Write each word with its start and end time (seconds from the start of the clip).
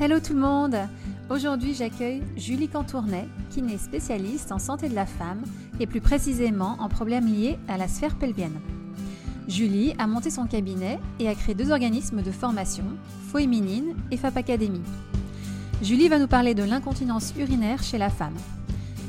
Hello 0.00 0.20
tout 0.20 0.32
le 0.32 0.38
monde 0.38 0.76
Aujourd'hui 1.28 1.74
j'accueille 1.74 2.22
Julie 2.36 2.68
Cantournet, 2.68 3.26
kiné 3.50 3.78
spécialiste 3.78 4.52
en 4.52 4.60
santé 4.60 4.88
de 4.88 4.94
la 4.94 5.06
femme 5.06 5.42
et 5.80 5.88
plus 5.88 6.00
précisément 6.00 6.76
en 6.78 6.88
problèmes 6.88 7.26
liés 7.26 7.58
à 7.66 7.76
la 7.76 7.88
sphère 7.88 8.14
pelvienne. 8.14 8.60
Julie 9.48 9.94
a 9.98 10.06
monté 10.06 10.30
son 10.30 10.46
cabinet 10.46 11.00
et 11.18 11.28
a 11.28 11.34
créé 11.34 11.56
deux 11.56 11.72
organismes 11.72 12.22
de 12.22 12.30
formation, 12.30 12.84
Féminine 13.32 13.96
et 14.12 14.16
FAP 14.16 14.36
Academy. 14.36 14.82
Julie 15.82 16.08
va 16.08 16.20
nous 16.20 16.28
parler 16.28 16.54
de 16.54 16.62
l'incontinence 16.62 17.34
urinaire 17.36 17.82
chez 17.82 17.98
la 17.98 18.08
femme. 18.08 18.36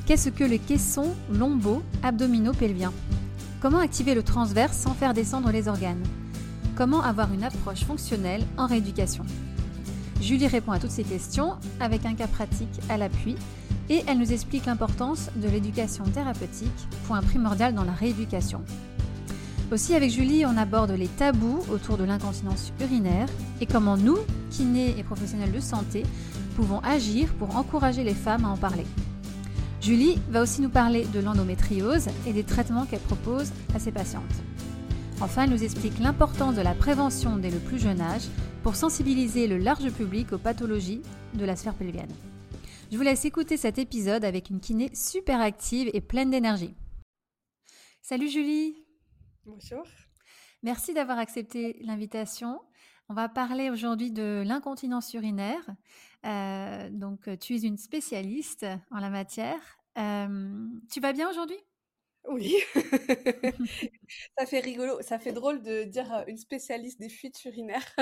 Qu'est-ce 0.08 0.30
que 0.30 0.44
le 0.44 0.58
caisson 0.58 1.16
lombo-abdominaux-pelvien 1.31 2.94
Comment 3.62 3.77
activer 3.77 4.16
le 4.16 4.23
transverse 4.23 4.80
sans 4.80 4.95
faire 4.95 5.13
descendre 5.13 5.52
les 5.52 5.67
organes? 5.67 6.03
Comment 6.76 7.03
avoir 7.03 7.31
une 7.31 7.44
approche 7.44 7.84
fonctionnelle 7.84 8.44
en 8.58 8.66
rééducation? 8.66 9.26
Julie 10.22 10.48
répond 10.48 10.72
à 10.72 10.80
toutes 10.80 10.91
ces 10.91 11.04
questions 11.04 11.54
avec 11.80 12.05
un 12.05 12.14
cas 12.14 12.28
pratique 12.28 12.82
à 12.90 12.98
l'appui 12.98 13.36
et 13.90 14.04
elle 14.05 14.20
nous 14.20 14.34
explique 14.34 14.66
l'importance 14.66 15.30
de 15.36 15.48
l'éducation 15.48 16.04
thérapeutique, 16.04 16.88
point 17.08 17.22
primordial 17.22 17.73
dans 17.73 17.86
la 17.86 17.94
rééducation. 17.94 18.62
Aussi 19.72 19.95
avec 19.95 20.12
Julie, 20.12 20.45
on 20.45 20.58
aborde 20.58 20.92
les 20.92 21.08
tabous 21.08 21.64
autour 21.72 21.98
de 21.98 22.04
l'incontinence 22.04 22.73
urinaire 22.82 23.30
et 23.62 23.66
comment 23.66 23.98
nous, 23.98 24.18
kinés 24.50 24.95
et 24.98 25.04
professionnels 25.04 25.52
de 25.52 25.59
santé, 25.59 26.04
pouvons 26.56 26.80
agir 26.80 27.34
pour 27.36 27.56
encourager 27.56 28.04
les 28.04 28.14
femmes 28.14 28.45
à 28.45 28.50
en 28.50 28.58
parler. 28.58 28.86
Julie 29.81 30.20
va 30.30 30.42
aussi 30.42 30.62
nous 30.62 30.70
parler 30.70 31.06
de 31.14 31.20
l'endométriose 31.20 32.08
et 32.28 32.34
des 32.34 32.44
traitements 32.44 32.86
qu'elle 32.86 33.00
propose 33.00 33.52
à 33.73 33.80
ses 33.80 33.92
patientes. 33.92 34.23
Enfin, 35.22 35.44
elle 35.44 35.50
nous 35.50 35.66
explique 35.66 36.00
l'importance 36.00 36.55
de 36.55 36.62
la 36.62 36.73
prévention 36.73 37.36
dès 37.36 37.52
le 37.52 37.59
plus 37.59 37.78
jeune 37.78 38.00
âge 38.00 38.30
pour 38.64 38.78
sensibiliser 38.78 39.48
le 39.48 39.58
large 39.58 39.92
public 39.92 40.31
aux 40.31 40.38
pathologies 40.38 41.02
de 41.34 41.44
la 41.44 41.58
sphère 41.58 41.76
pelvienne. 41.76 42.11
Je 42.89 42.95
vous 42.95 43.03
laisse 43.03 43.26
écouter 43.26 43.58
cet 43.58 43.78
épisode 43.80 44.23
avec 44.23 44.50
une 44.50 44.61
kiné 44.61 44.89
super 44.95 45.42
active 45.42 45.89
et 45.94 46.00
pleine 46.00 46.30
d'énergie. 46.30 46.73
Salut 48.02 48.30
Julie 48.30 48.86
Bonjour 49.45 49.84
Merci 50.64 50.94
d'avoir 50.94 51.20
accepté 51.20 51.78
l'invitation. 51.81 52.61
On 53.09 53.14
va 53.14 53.28
parler 53.28 53.70
aujourd'hui 53.70 54.11
de 54.11 54.42
l'incontinence 54.45 55.14
urinaire. 55.14 55.70
Euh, 56.26 56.89
donc, 56.92 57.30
tu 57.42 57.56
es 57.56 57.59
une 57.59 57.78
spécialiste 57.78 58.66
en 58.89 59.00
la 59.00 59.09
matière. 59.09 59.59
Euh, 59.98 60.66
tu 60.89 61.02
vas 61.02 61.11
bien 61.11 61.30
aujourd'hui? 61.30 61.58
Oui, 62.28 62.53
ça 64.38 64.45
fait 64.45 64.59
rigolo, 64.59 65.02
ça 65.02 65.20
fait 65.20 65.31
drôle 65.31 65.62
de 65.62 65.84
dire 65.84 66.23
une 66.28 66.38
spécialiste 66.38 67.00
des 67.00 67.09
fuites 67.09 67.44
urinaires. 67.45 67.95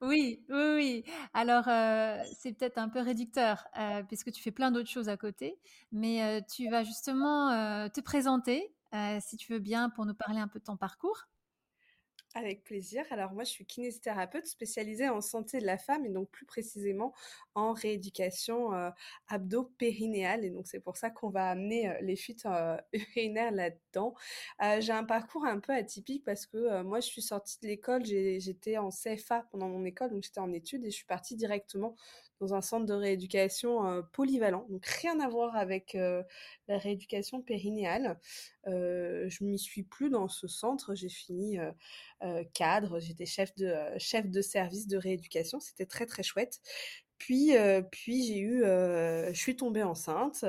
Oui, 0.00 0.44
oui, 0.48 0.56
oui. 0.76 1.04
Alors, 1.32 1.68
euh, 1.68 2.18
c'est 2.38 2.52
peut-être 2.52 2.78
un 2.78 2.88
peu 2.88 3.00
réducteur, 3.00 3.64
euh, 3.78 4.02
puisque 4.04 4.32
tu 4.32 4.42
fais 4.42 4.50
plein 4.50 4.70
d'autres 4.70 4.90
choses 4.90 5.08
à 5.08 5.16
côté, 5.16 5.58
mais 5.92 6.22
euh, 6.22 6.40
tu 6.54 6.68
vas 6.68 6.84
justement 6.84 7.50
te 7.90 8.00
présenter, 8.00 8.72
si 9.20 9.36
tu 9.36 9.52
veux 9.52 9.58
bien, 9.58 9.90
pour 9.90 10.06
nous 10.06 10.14
parler 10.14 10.40
un 10.40 10.48
peu 10.48 10.58
de 10.58 10.64
ton 10.64 10.76
parcours. 10.76 11.26
Avec 12.36 12.64
plaisir. 12.64 13.04
Alors 13.10 13.32
moi, 13.32 13.44
je 13.44 13.50
suis 13.50 13.64
kinésithérapeute 13.64 14.46
spécialisée 14.46 15.08
en 15.08 15.20
santé 15.20 15.60
de 15.60 15.66
la 15.66 15.78
femme 15.78 16.04
et 16.04 16.08
donc 16.08 16.28
plus 16.30 16.46
précisément 16.46 17.14
en 17.54 17.72
rééducation 17.72 18.74
euh, 18.74 18.90
abdo-périnéale. 19.28 20.44
Et 20.44 20.50
donc 20.50 20.66
c'est 20.66 20.80
pour 20.80 20.96
ça 20.96 21.10
qu'on 21.10 21.30
va 21.30 21.48
amener 21.50 21.88
euh, 21.88 21.94
les 22.00 22.16
fuites 22.16 22.44
euh, 22.46 22.76
urinaires 22.92 23.52
là-dedans. 23.52 24.16
j'ai 24.80 24.92
un 24.92 25.04
parcours 25.04 25.44
un 25.44 25.60
peu 25.60 25.72
atypique 25.72 26.24
parce 26.24 26.46
que 26.46 26.82
moi, 26.82 26.98
je 26.98 27.06
suis 27.06 27.22
sortie 27.22 27.60
de 27.62 27.68
l'école, 27.68 28.04
j'étais 28.04 28.78
en 28.78 28.88
CFA 28.90 29.46
pendant 29.52 29.68
mon 29.68 29.84
école, 29.84 30.10
donc 30.10 30.24
j'étais 30.24 30.40
en 30.40 30.52
études 30.52 30.84
et 30.84 30.90
je 30.90 30.96
suis 30.96 31.06
partie 31.06 31.36
directement 31.36 31.94
dans 32.40 32.54
un 32.54 32.60
centre 32.60 32.86
de 32.86 32.94
rééducation 32.94 33.86
euh, 33.86 34.02
polyvalent, 34.12 34.66
donc 34.68 34.84
rien 34.86 35.18
à 35.20 35.28
voir 35.28 35.56
avec 35.56 35.94
euh, 35.94 36.22
la 36.68 36.78
rééducation 36.78 37.42
périnéale. 37.42 38.18
Euh, 38.66 39.28
je 39.28 39.44
m'y 39.44 39.58
suis 39.58 39.82
plus 39.82 40.10
dans 40.10 40.28
ce 40.28 40.48
centre, 40.48 40.94
j'ai 40.94 41.08
fini 41.08 41.58
cadre, 42.54 43.00
j'étais 43.00 43.26
chef 43.26 43.54
de 43.56 43.74
chef 43.98 44.30
de 44.30 44.40
service 44.40 44.86
de 44.86 44.96
rééducation, 44.96 45.60
c'était 45.60 45.86
très 45.86 46.06
très 46.06 46.22
chouette. 46.22 46.60
Puis, 47.18 47.52
puis 47.90 48.24
j'ai 48.24 48.38
eu, 48.38 48.62
je 48.62 49.38
suis 49.38 49.56
tombée 49.56 49.82
enceinte 49.82 50.44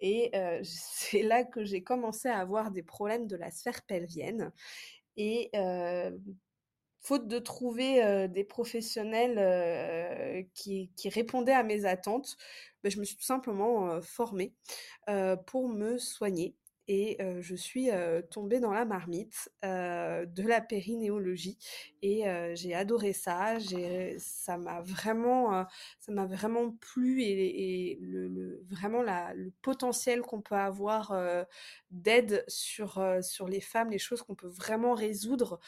et 0.00 0.32
c'est 0.64 1.22
là 1.22 1.44
que 1.44 1.64
j'ai 1.64 1.82
commencé 1.82 2.28
à 2.28 2.38
avoir 2.38 2.72
des 2.72 2.82
problèmes 2.82 3.26
de 3.26 3.36
la 3.36 3.50
sphère 3.50 3.82
pelvienne. 3.82 4.52
Et 5.16 5.50
faute 7.04 7.28
de 7.28 7.38
trouver 7.38 8.28
des 8.28 8.44
professionnels 8.44 10.46
qui, 10.54 10.90
répondaient 11.06 11.52
à 11.52 11.62
mes 11.62 11.84
attentes, 11.84 12.36
bah, 12.82 12.90
je 12.90 12.98
me 12.98 13.04
suis 13.04 13.16
tout 13.16 13.24
simplement 13.24 14.00
formée 14.00 14.54
pour 15.46 15.68
me 15.68 15.98
soigner 15.98 16.56
et 16.88 17.18
je 17.40 17.54
suis 17.54 17.88
tombée 18.30 18.60
dans 18.60 18.72
la 18.72 18.84
marmite 18.84 19.50
de 19.62 20.42
la 20.46 20.60
périnéologie 20.60 21.58
et 22.02 22.24
j'ai 22.54 22.74
adoré 22.74 23.12
ça. 23.12 23.56
Ça 24.18 24.58
m'a 24.58 24.80
vraiment, 24.82 25.66
ça 26.00 26.12
m'a 26.12 26.26
vraiment 26.26 26.72
plu 26.72 27.22
et, 27.22 27.98
vraiment 28.68 29.02
le 29.02 29.50
potentiel 29.62 30.20
qu'on 30.22 30.42
peut 30.42 30.54
avoir 30.54 31.16
d'aide 31.90 32.44
sur 32.48 33.02
sur 33.22 33.48
les 33.48 33.60
femmes, 33.60 33.90
les 33.90 33.98
choses 33.98 34.22
qu'on 34.22 34.34
peut 34.34 34.48
vraiment 34.48 34.94
résoudre 34.94 35.60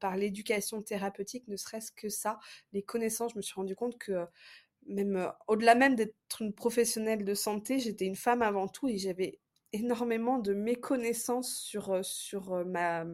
par 0.00 0.16
l'éducation 0.16 0.82
thérapeutique, 0.82 1.46
ne 1.48 1.56
serait-ce 1.56 1.92
que 1.92 2.08
ça, 2.08 2.38
les 2.72 2.82
connaissances. 2.82 3.32
Je 3.32 3.38
me 3.38 3.42
suis 3.42 3.54
rendu 3.54 3.76
compte 3.76 3.98
que 3.98 4.26
même 4.86 5.32
au-delà 5.46 5.74
même 5.74 5.94
d'être 5.94 6.42
une 6.42 6.52
professionnelle 6.52 7.24
de 7.24 7.34
santé, 7.34 7.78
j'étais 7.78 8.04
une 8.04 8.16
femme 8.16 8.42
avant 8.42 8.68
tout 8.68 8.88
et 8.88 8.98
j'avais 8.98 9.38
énormément 9.74 10.38
de 10.38 10.54
méconnaissances 10.54 11.54
sur, 11.54 12.04
sur 12.04 12.64
ma, 12.64 13.04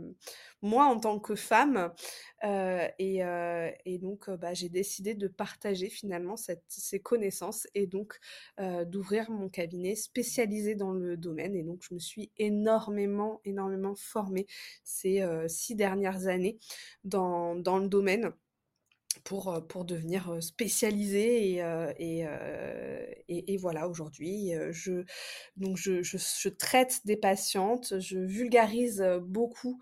moi 0.62 0.84
en 0.84 0.98
tant 0.98 1.18
que 1.18 1.34
femme. 1.34 1.92
et, 2.42 3.22
et, 3.84 3.98
donc, 3.98 4.30
bah, 4.30 4.54
j'ai 4.54 4.68
décidé 4.68 5.14
de 5.14 5.28
partager 5.28 5.88
finalement 5.88 6.36
cette, 6.36 6.64
ces 6.68 7.00
connaissances 7.00 7.66
et 7.74 7.86
donc 7.86 8.18
d'ouvrir 8.86 9.30
mon 9.30 9.48
cabinet 9.48 9.94
spécialisé 9.94 10.74
dans 10.74 10.92
le 10.92 11.16
domaine. 11.16 11.54
Et 11.54 11.62
donc, 11.62 11.82
je 11.88 11.94
me 11.94 11.98
suis 11.98 12.30
énormément, 12.38 13.40
énormément 13.44 13.94
formée 13.94 14.46
ces 14.84 15.24
six 15.48 15.74
dernières 15.74 16.26
années 16.26 16.58
dans, 17.04 17.54
dans 17.56 17.78
le 17.78 17.88
domaine 17.88 18.32
pour, 19.24 19.66
pour 19.68 19.84
devenir 19.84 20.42
spécialisée 20.42 21.56
et, 21.56 22.24
et, 23.28 23.52
et, 23.52 23.56
voilà 23.56 23.88
aujourd'hui 23.88 24.52
je 24.70 25.04
donc 25.56 25.76
je, 25.76 26.02
je, 26.02 26.48
traite 26.48 27.00
des 27.04 27.16
patientes 27.16 27.98
je 27.98 28.18
vulgarise 28.18 29.04
beaucoup 29.22 29.80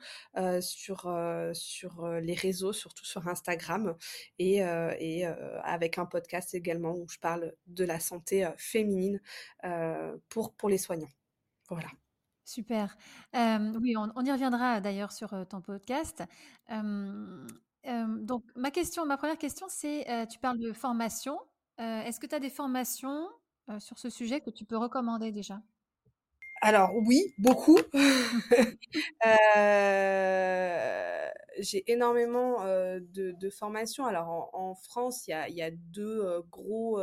sur 0.60 1.10
sur 1.53 2.09
les 2.21 2.34
réseaux 2.34 2.72
surtout 2.72 3.04
sur 3.04 3.28
Instagram 3.28 3.94
et, 4.38 4.59
et 4.99 5.26
avec 5.62 5.99
un 5.99 6.06
podcast 6.06 6.55
également 6.55 6.94
où 6.94 7.06
je 7.09 7.19
parle 7.19 7.53
de 7.66 7.84
la 7.84 8.00
santé 8.00 8.49
féminine 8.56 9.20
pour 10.28 10.55
pour 10.55 10.69
les 10.69 10.78
soignants. 10.78 11.10
Voilà. 11.69 11.88
Super. 12.44 12.97
oui, 13.34 13.94
on, 13.97 14.25
y 14.25 14.32
reviendra 14.32 14.81
d'ailleurs 14.81 15.12
sur 15.12 15.47
ton 15.49 15.60
podcast 15.60 16.22
donc 17.84 18.44
ma 18.56 18.71
question 18.71 19.06
ma 19.06 19.16
première 19.16 19.39
question, 19.39 19.66
c'est, 19.69 20.06
tu 20.28 20.39
parles 20.39 20.59
de 20.59 20.72
formation. 20.72 21.39
est-ce 21.78 22.21
que 22.21 22.27
tu 22.27 22.34
as 22.34 22.41
des 22.41 22.50
formations, 22.50 23.28
sur 23.78 23.99
ce 23.99 24.11
sujet 24.11 24.41
que 24.41 24.50
tu 24.50 24.65
peux 24.65 24.77
recommander 24.77 25.33
déjà? 25.33 25.61
Alors 26.61 26.91
oui, 27.06 27.34
beaucoup. 27.38 27.78
j'ai 31.59 31.91
énormément, 31.91 32.64
de 32.64 33.50
formations. 33.50 34.06
Alors 34.06 34.50
en 34.53 34.75
France, 34.75 35.26
il 35.29 35.31
y 35.31 35.35
a 35.35 35.49
il 35.49 35.55
y 35.55 35.62
a 35.62 35.70
2, 35.70 36.43
gros, 36.50 37.00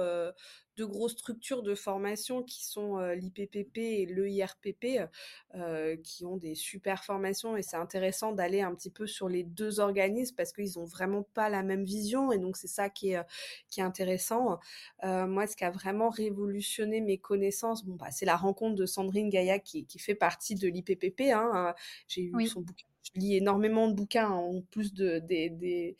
deux 0.77 0.88
grosses 0.88 1.13
structures 1.13 1.63
de 1.63 1.75
formation 1.75 2.44
qui 2.44 2.66
sont 2.66 3.00
l'IPPP 3.00 3.77
et 3.77 4.06
l'EIRPP, 4.06 5.10
euh, 5.56 5.95
qui 6.04 6.25
ont 6.25 6.36
des 6.36 6.54
super 6.54 7.06
formations 7.06 7.56
et 7.56 7.62
c'est 7.62 7.77
intéressant 7.77 8.33
d'aller 8.33 8.62
un 8.62 8.75
petit 8.75 8.89
peu 8.89 9.07
sur 9.07 9.30
les 9.30 9.44
deux 9.44 9.80
organismes 9.80 10.36
parce 10.36 10.51
qu'ils 10.51 10.77
ont 10.80 10.83
vraiment 10.86 11.24
pas 11.33 11.50
la 11.50 11.63
même 11.63 11.86
vision 11.86 12.31
et 12.33 12.38
donc 12.38 12.57
c'est 12.57 12.68
ça 12.68 12.89
qui 12.89 13.12
est, 13.12 13.22
qui 13.69 13.80
est 13.80 13.83
intéressant. 13.83 14.60
Euh, 15.04 15.27
moi, 15.27 15.48
ce 15.48 15.56
qui 15.56 15.63
a 15.63 15.72
vraiment 15.72 16.10
révolutionné 16.10 17.00
mes 17.00 17.18
connaissances, 17.18 17.86
bon, 17.86 17.95
bah, 17.95 18.12
c'est 18.12 18.25
la 18.25 18.36
rencontre 18.36 18.75
de 18.75 18.86
Sandrine 18.86 19.30
Gaïa 19.30 19.60
qui, 19.60 19.86
qui 19.86 20.00
fait 20.00 20.16
partie 20.16 20.56
de 20.56 20.68
l'IPPP. 20.68 21.31
Hein, 21.31 21.74
J'ai 22.07 22.24
eu 22.24 22.48
son 22.48 22.62
bouquin 22.62 22.86
je 23.13 23.19
lis 23.19 23.36
énormément 23.36 23.88
de 23.88 23.94
bouquins 23.94 24.30
en 24.30 24.62
plus 24.72 24.94
de, 24.94 25.19
des, 25.19 25.50
des, 25.50 25.95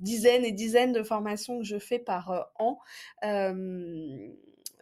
dizaines 0.00 0.44
et 0.44 0.52
dizaines 0.52 0.92
de 0.92 1.02
formations 1.02 1.58
que 1.58 1.64
je 1.64 1.78
fais 1.78 1.98
par 1.98 2.30
euh, 2.30 2.42
an. 2.58 2.78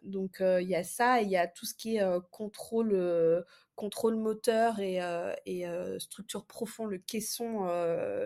Donc 0.03 0.39
il 0.41 0.69
y 0.69 0.75
a 0.75 0.85
ça, 0.85 1.21
il 1.21 1.31
y 1.31 1.37
a 1.37 1.47
tout 1.47 1.67
ce 1.67 1.75
qui 1.75 1.97
est 1.97 2.05
contrôle 2.31 3.45
contrôle 3.77 4.17
moteur 4.17 4.79
et, 4.81 5.01
structure 5.99 6.45
profonde, 6.47 6.91
le 6.91 6.99
caisson 6.99 7.67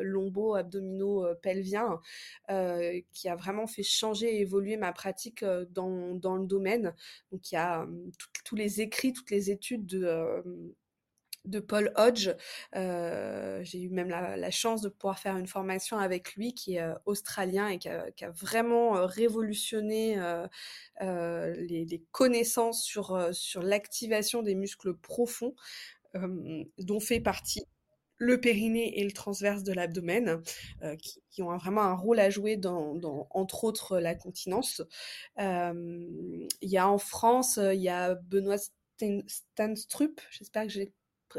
lombo-abdominaux-pelvien, 0.03 2.01
qui 3.13 3.29
a 3.29 3.37
vraiment 3.37 3.67
fait 3.67 3.83
changer 3.83 4.37
et 4.37 4.41
évoluer 4.41 4.77
ma 4.77 4.93
pratique 4.93 5.45
dans, 5.71 6.15
dans 6.15 6.37
le 6.37 6.47
domaine. 6.47 6.95
Donc 7.33 7.51
il 7.51 7.55
y 7.55 7.59
a 7.59 7.87
tous 8.45 8.57
les 8.57 8.81
écrits, 8.81 9.13
toutes 9.13 9.31
les 9.31 9.51
études 9.51 9.87
de 9.87 10.43
de 11.45 11.61
Paul 11.61 11.93
Hodge. 11.97 12.31
Euh, 12.77 13.61
j'ai 13.63 13.81
eu 13.81 13.91
même 13.91 14.09
la, 14.09 14.51
chance 14.51 14.81
de 14.81 14.89
pouvoir 14.89 15.19
faire 15.19 15.37
une 15.37 15.47
formation 15.47 15.99
avec 15.99 16.35
lui 16.35 16.55
qui 16.55 16.77
est 16.77 16.83
euh, 16.83 16.95
australien 17.07 17.69
et 17.69 17.79
qui 17.79 17.89
a, 17.89 18.31
vraiment 18.31 18.97
euh, 18.97 19.07
révolutionné 19.07 20.19
les, 21.01 22.03
connaissances 22.13 22.83
sur, 22.83 23.29
sur 23.33 23.63
l'activation 23.63 24.43
des 24.43 24.55
muscles 24.55 24.95
profonds 24.95 25.55
dont 26.79 27.01
fait 27.01 27.21
partie 27.21 27.65
le 28.21 28.41
périnée 28.41 28.99
et 28.99 29.05
le 29.05 29.13
transverse 29.13 29.63
de 29.63 29.73
l'abdomen, 29.73 30.43
qui, 31.31 31.43
ont 31.43 31.57
vraiment 31.57 31.83
un 31.83 31.95
rôle 31.95 32.19
à 32.19 32.31
jouer 32.31 32.57
dans, 32.57 32.99
entre 33.31 33.63
autres, 33.63 33.99
la 33.99 34.15
continence. 34.17 34.83
Il 35.39 36.49
y 36.63 36.79
a 36.79 36.89
en 36.89 36.99
France, 36.99 37.61
il 37.63 37.81
y 37.81 37.89
a 37.89 38.17
Benoît 38.17 38.57
Stanstrup, 38.99 40.21
j'espère 40.31 40.65
que 40.65 40.71
j'ai 40.71 40.93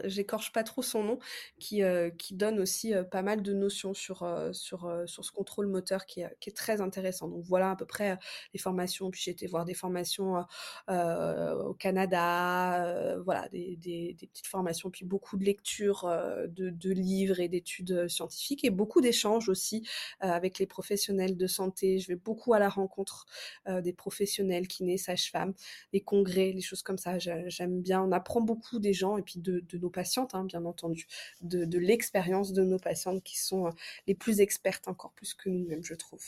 j'écorche 0.03 0.51
pas 0.51 0.63
trop 0.63 0.81
son 0.81 1.03
nom, 1.03 1.19
qui, 1.59 1.83
euh, 1.83 2.09
qui 2.09 2.36
donne 2.36 2.59
aussi 2.59 2.94
euh, 2.94 3.03
pas 3.03 3.21
mal 3.21 3.41
de 3.41 3.53
notions 3.53 3.94
sur, 3.94 4.24
euh, 4.24 4.51
sur, 4.53 4.91
sur 5.06 5.25
ce 5.25 5.31
contrôle 5.31 5.68
moteur 5.68 6.06
qui 6.06 6.21
est, 6.21 6.30
qui 6.39 6.50
est, 6.50 6.53
très 6.53 6.81
intéressant. 6.81 7.27
Donc 7.27 7.44
voilà 7.45 7.71
à 7.71 7.75
peu 7.75 7.86
près 7.86 8.18
les 8.53 8.59
formations. 8.59 9.12
Puis 9.12 9.21
j'ai 9.24 9.31
été 9.31 9.47
voir 9.47 9.65
des 9.65 9.74
formations 9.74 10.45
au 10.89 11.74
Canada, 11.74 13.18
voilà, 13.24 13.47
des, 13.50 13.77
des, 13.77 14.13
des, 14.13 14.27
petites 14.27 14.47
formations, 14.47 14.89
puis 14.89 15.06
beaucoup 15.06 15.38
de 15.38 15.44
lectures 15.44 16.03
de, 16.47 16.69
de, 16.69 16.92
livres 16.92 17.39
et 17.39 17.47
d'études 17.47 18.07
scientifiques 18.07 18.65
et 18.65 18.69
beaucoup 18.69 19.01
d'échanges 19.01 19.50
aussi 19.50 19.88
avec 20.19 20.59
les 20.59 20.65
professionnels 20.65 21.38
de 21.38 21.47
santé. 21.47 22.00
Je 22.00 22.07
vais 22.07 22.15
beaucoup 22.15 22.53
à 22.53 22.59
la 22.59 22.69
rencontre 22.69 23.25
des 23.68 23.94
professionnels, 23.94 24.68
kinés, 24.68 24.97
sages-femmes, 24.97 25.53
des 25.94 26.01
congrès, 26.01 26.51
les 26.51 26.62
choses 26.62 26.81
comme 26.81 26.97
ça. 26.97 27.18
J'aime 27.19 27.81
bien. 27.81 28.01
On 28.01 28.12
apprend 28.12 28.42
beaucoup 28.42 28.80
des 28.80 28.94
gens 28.94 29.18
et 29.18 29.21
puis 29.21 29.39
de, 29.39 29.59
de 29.59 29.77
nos 29.81 29.89
patientes, 29.89 30.35
hein, 30.35 30.43
bien 30.43 30.65
entendu, 30.65 31.07
de, 31.41 31.77
l'expérience 31.77 32.53
de 32.53 32.63
nos 32.63 32.79
patientes 32.79 33.23
qui 33.23 33.39
sont 33.39 33.67
euh, 33.67 33.71
les 34.07 34.15
plus 34.15 34.41
expertes 34.41 34.87
encore 34.87 35.11
plus 35.11 35.33
que 35.33 35.49
nous-mêmes, 35.49 35.83
je 35.83 35.93
trouve. 35.93 36.23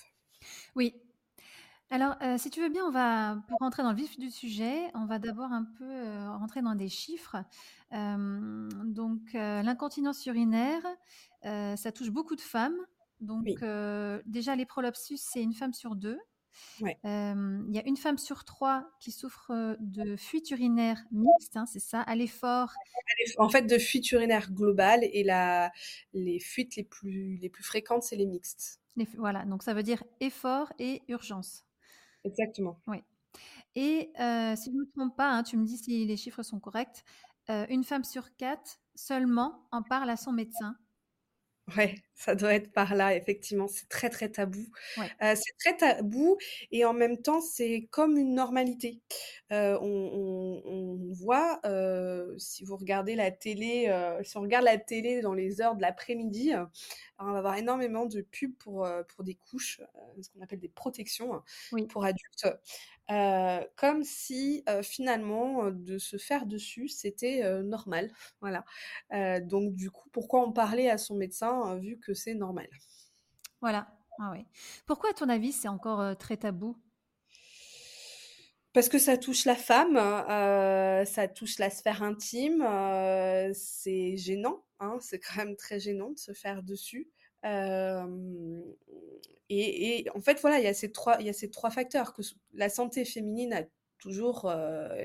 Oui. 0.76 0.96
Alors, 1.90 2.16
euh, 2.22 2.38
si 2.38 2.50
tu 2.50 2.62
veux 2.62 2.70
bien, 2.70 2.86
on 2.86 2.92
va, 2.92 3.44
pour 3.50 3.60
rentrer 3.60 3.84
dans 3.84 3.92
le 3.92 3.98
vif 3.98 4.18
du 4.18 4.32
sujet, 4.32 4.90
on 4.94 5.06
va 5.06 5.20
d'abord 5.20 5.52
un 5.52 5.66
peu 5.78 5.84
euh, 5.84 6.32
rentrer 6.38 6.62
dans 6.62 6.76
des 6.76 6.90
chiffres. 6.90 7.38
donc, 7.92 9.34
l'incontinence 9.34 10.26
urinaire, 10.26 10.84
ça 11.44 11.92
touche 11.92 12.10
beaucoup 12.10 12.38
de 12.38 12.42
femmes. 12.42 12.78
Donc, 13.20 13.46
déjà, 14.26 14.56
les 14.56 14.66
prolapsus, 14.66 15.18
c'est 15.18 15.44
une 15.44 15.54
femme 15.54 15.74
sur 15.74 15.96
deux. 15.96 16.18
Il 16.80 17.74
y 17.74 17.80
a 17.80 17.86
une 17.86 17.98
femme 17.98 18.18
sur 18.18 18.44
trois 18.46 18.90
qui 19.00 19.12
souffre 19.12 19.78
de 19.80 20.16
fuite 20.16 20.52
urinaire 20.52 21.02
mixte, 21.12 21.58
hein, 21.58 21.66
c'est 21.66 21.80
ça, 21.80 22.02
à 22.02 22.16
l'effort. 22.16 22.74
En 23.38 23.50
fait, 23.50 23.64
de 23.64 23.78
fuite 23.78 24.12
urinaire 24.12 24.52
globale 24.52 25.04
et 25.04 25.24
la, 25.24 25.72
les 26.14 26.40
fuites 26.40 26.76
les 26.76 26.84
plus, 26.84 27.38
les 27.38 27.50
plus 27.50 27.64
fréquentes, 27.64 28.04
c'est 28.04 28.16
les 28.16 28.26
mixtes. 28.26 28.80
voilà, 29.18 29.46
donc 29.46 29.64
ça 29.64 29.74
veut 29.74 29.84
dire 29.84 30.04
effort 30.20 30.72
et 30.80 31.02
urgence. 31.08 31.66
Exactement. 32.24 32.80
Oui. 32.88 32.98
Et 33.76 34.12
si 34.16 34.72
je 34.72 34.76
ne 34.76 34.82
me 34.82 34.92
trompe 34.92 35.16
pas, 35.16 35.30
hein, 35.30 35.44
tu 35.44 35.58
me 35.58 35.66
dis 35.66 35.78
si 35.78 36.06
les 36.06 36.18
chiffres 36.18 36.44
sont 36.44 36.60
corrects, 36.60 37.04
une 37.48 37.84
femme 37.84 38.04
sur 38.04 38.36
quatre 38.36 38.80
seulement 38.96 39.68
en 39.72 39.84
parle 39.84 40.10
à 40.10 40.18
son 40.18 40.32
médecin 40.32 40.76
Ouais, 41.78 41.96
ça 42.22 42.36
doit 42.36 42.54
être 42.54 42.72
par 42.72 42.94
là, 42.94 43.16
effectivement. 43.16 43.68
C'est 43.68 43.90
très, 43.90 44.10
très 44.10 44.30
tabou. 44.30 44.68
Euh, 45.00 45.34
c'est 45.36 45.58
très 45.60 45.76
tabou 45.76 46.38
et 46.72 46.86
en 46.86 46.94
même 46.94 47.18
temps, 47.18 47.42
c'est 47.42 47.88
comme 47.90 48.16
une 48.16 48.36
normalité. 48.36 49.02
Euh, 49.52 49.78
on, 49.82 51.00
voit, 51.14 51.60
euh, 51.66 52.38
si 52.38 52.64
vous 52.64 52.78
regardez 52.78 53.16
la 53.16 53.32
télé, 53.32 53.92
si 54.24 54.38
on 54.38 54.42
regarde 54.42 54.66
la 54.66 54.78
télé 54.78 55.22
dans 55.22 55.34
les 55.34 55.62
heures 55.62 55.76
de 55.76 55.82
l'après-midi, 55.82 56.54
on 57.18 57.32
va 57.32 57.40
avoir 57.40 57.58
énormément 57.58 58.06
de 58.06 58.22
pubs 58.22 58.56
pour, 58.60 58.88
pour 59.10 59.24
des 59.24 59.36
couches, 59.36 59.82
ce 60.22 60.30
qu'on 60.30 60.42
appelle 60.42 60.60
des 60.60 60.70
protections 60.70 61.42
pour 61.90 62.06
adultes. 62.06 62.48
comme 63.76 64.04
si 64.04 64.64
finalement 64.84 65.70
de 65.70 65.98
se 65.98 66.18
faire 66.18 66.46
dessus 66.46 66.88
c'était 66.88 67.44
normal 67.62 68.12
voilà 68.40 68.64
donc 69.42 69.76
du 69.76 69.92
coup 69.92 70.10
pourquoi 70.12 70.48
on 70.48 70.52
parlait 70.52 70.90
à 70.90 70.98
son 70.98 71.16
médecin 71.16 71.76
vu 71.76 72.00
que 72.00 72.11
c'est 72.14 72.34
normal. 72.34 72.70
Voilà. 73.62 73.88
Ah 74.20 74.34
pourquoi 74.86 75.12
à 75.12 75.14
ton 75.14 75.30
avis 75.30 75.52
c'est 75.52 75.68
encore 75.68 76.18
très 76.18 76.38
tabou? 76.38 76.78
Parce 78.74 78.88
que 78.88 79.00
ça 79.00 79.18
touche 79.18 79.46
la 79.46 79.56
femme, 79.56 79.96
ça 81.06 81.28
touche 81.28 81.60
la 81.60 81.70
sphère 81.70 82.04
intime, 82.04 82.62
c'est 83.54 84.16
gênant, 84.16 84.64
hein, 84.80 84.98
c'est 85.02 85.20
quand 85.20 85.38
même 85.38 85.56
très 85.56 85.80
gênant 85.80 86.12
de 86.12 86.20
se 86.20 86.34
faire 86.34 86.64
dessus. 86.64 87.10
Et, 89.50 90.08
en 90.16 90.22
fait, 90.22 90.40
voilà, 90.40 90.60
il 90.60 90.64
y 90.64 90.68
a 90.68 90.74
ces 90.74 90.92
trois, 90.92 91.18
il 91.20 91.26
y 91.26 91.30
a 91.30 91.34
ces 91.34 91.50
trois 91.50 91.70
facteurs 91.70 92.14
que 92.14 92.22
la 92.54 92.70
santé 92.70 93.04
féminine 93.04 93.52
a 93.54 93.64
toujours, 93.98 94.50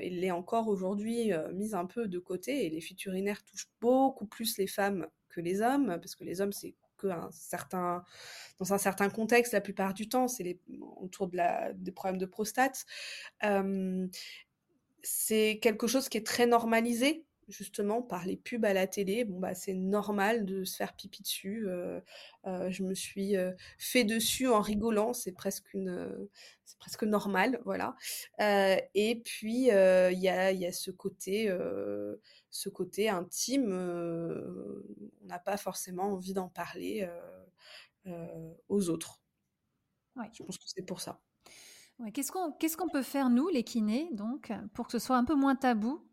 il 0.01 0.21
l'est 0.21 0.31
encore 0.31 0.69
aujourd'hui, 0.69 1.31
mise 1.53 1.73
un 1.73 1.87
peu 1.87 2.07
de 2.07 2.19
côté. 2.19 2.65
Et 2.65 2.69
les 2.69 2.79
fuites 2.79 3.03
urinaires 3.05 3.43
touchent 3.43 3.69
beaucoup 3.81 4.27
plus 4.27 4.57
les 4.57 4.67
femmes 4.67 5.07
que 5.27 5.41
les 5.41 5.61
hommes, 5.61 5.97
parce 5.99 6.15
que 6.15 6.23
les 6.23 6.39
hommes, 6.39 6.53
c'est 6.53 6.75
dans 7.05 8.73
un 8.73 8.77
certain 8.77 9.09
contexte, 9.09 9.53
la 9.53 9.61
plupart 9.61 9.93
du 9.93 10.09
temps, 10.09 10.27
c'est 10.27 10.59
autour 10.97 11.27
des 11.27 11.91
problèmes 11.91 12.17
de 12.17 12.25
prostate. 12.25 12.85
c'est 15.03 15.59
quelque 15.61 15.87
chose 15.87 16.09
qui 16.09 16.17
est 16.17 16.25
très 16.25 16.47
normalisé 16.47 17.26
justement 17.47 18.01
par 18.01 18.25
les 18.25 18.35
pubs 18.35 18.65
à 18.65 18.73
la 18.73 18.87
télé, 18.87 19.23
bon 19.23 19.39
bah 19.39 19.53
c'est 19.53 19.73
normal 19.73 20.45
de 20.45 20.63
se 20.63 20.75
faire 20.75 20.95
pipi 20.95 21.23
dessus. 21.23 21.67
Euh, 21.67 22.01
euh, 22.45 22.69
je 22.69 22.83
me 22.83 22.93
suis 22.93 23.37
euh, 23.37 23.53
fait 23.77 24.03
dessus 24.03 24.47
en 24.47 24.61
rigolant, 24.61 25.13
c'est 25.13 25.31
presque 25.31 25.73
une, 25.73 26.27
c'est 26.65 26.77
presque 26.77 27.03
normal, 27.03 27.61
voilà. 27.63 27.95
et 28.39 29.21
puis 29.23 29.67
il 29.67 30.19
y 30.19 30.29
a, 30.29 30.51
y, 30.51 30.65
a, 30.65 30.71
ce 30.71 30.91
côté, 30.91 31.49
ce 32.49 32.69
côté 32.69 33.09
intime. 33.09 33.71
on 33.71 35.25
n'a 35.25 35.39
pas 35.39 35.57
forcément 35.57 36.11
envie 36.13 36.33
d'en 36.33 36.49
parler 36.49 37.07
aux 38.67 38.89
autres. 38.89 39.21
Ouais. 40.15 40.29
Je 40.33 40.43
pense 40.43 40.57
que 40.57 40.63
c'est 40.65 40.85
pour 40.85 40.99
ça. 40.99 41.21
Ouais, 41.99 42.11
qu'est-ce 42.11 42.31
qu'on 42.31 42.51
qu'est-ce 42.51 42.77
qu'on 42.77 42.89
peut 42.89 43.01
faire 43.01 43.29
nous 43.29 43.49
les 43.49 43.63
kinés 43.63 44.09
donc 44.11 44.51
pour 44.75 44.85
que 44.85 44.91
ce 44.91 44.99
soit 44.99 45.17
un 45.17 45.23
peu 45.23 45.33
moins 45.33 45.55
tabou? 45.55 46.07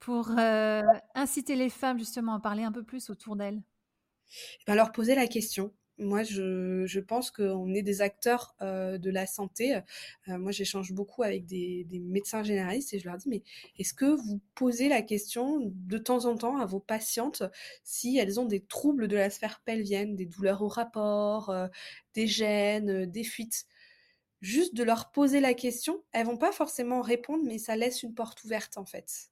Pour 0.00 0.30
euh, 0.38 0.82
inciter 1.14 1.56
les 1.56 1.70
femmes 1.70 1.98
justement 1.98 2.34
à 2.34 2.40
parler 2.40 2.62
un 2.62 2.72
peu 2.72 2.82
plus 2.82 3.10
autour 3.10 3.36
d'elles? 3.36 3.62
Eh 4.30 4.64
ben, 4.66 4.74
Leur 4.74 4.92
poser 4.92 5.14
la 5.14 5.26
question. 5.26 5.72
Moi, 6.00 6.22
je, 6.22 7.00
pense 7.00 7.32
qu'on 7.32 7.74
est 7.74 7.82
des 7.82 8.02
acteurs 8.02 8.54
euh, 8.62 8.98
de 8.98 9.10
la 9.10 9.26
santé. 9.26 9.80
Euh, 10.28 10.38
moi, 10.38 10.52
j'échange 10.52 10.92
beaucoup 10.92 11.24
avec 11.24 11.44
des, 11.44 11.84
des, 11.84 11.98
médecins 11.98 12.44
généralistes 12.44 12.94
et 12.94 13.00
je 13.00 13.08
leur 13.08 13.16
dis, 13.16 13.28
mais 13.28 13.42
est-ce 13.78 13.94
que 13.94 14.04
vous 14.04 14.40
posez 14.54 14.88
la 14.88 15.02
question 15.02 15.58
de 15.60 15.98
temps 15.98 16.26
en 16.26 16.36
temps 16.36 16.58
à 16.58 16.66
vos 16.66 16.78
patientes 16.78 17.42
si 17.82 18.16
elles 18.16 18.38
ont 18.38 18.44
des 18.44 18.60
troubles 18.60 19.08
de 19.08 19.16
la 19.16 19.28
sphère 19.28 19.60
pelvienne, 19.64 20.14
des 20.14 20.26
douleurs 20.26 20.62
au 20.62 20.68
rapport, 20.68 21.52
des 22.14 22.28
gènes, 22.28 23.06
des 23.06 23.24
fuites? 23.24 23.66
Juste 24.40 24.74
de 24.74 24.84
leur 24.84 25.10
poser 25.10 25.40
la 25.40 25.52
question, 25.52 26.04
elles 26.12 26.26
vont 26.26 26.36
pas 26.36 26.52
forcément 26.52 27.02
répondre, 27.02 27.42
mais 27.44 27.58
ça 27.58 27.74
laisse 27.74 28.04
une 28.04 28.14
porte 28.14 28.44
ouverte 28.44 28.78
en 28.78 28.84
fait. 28.84 29.30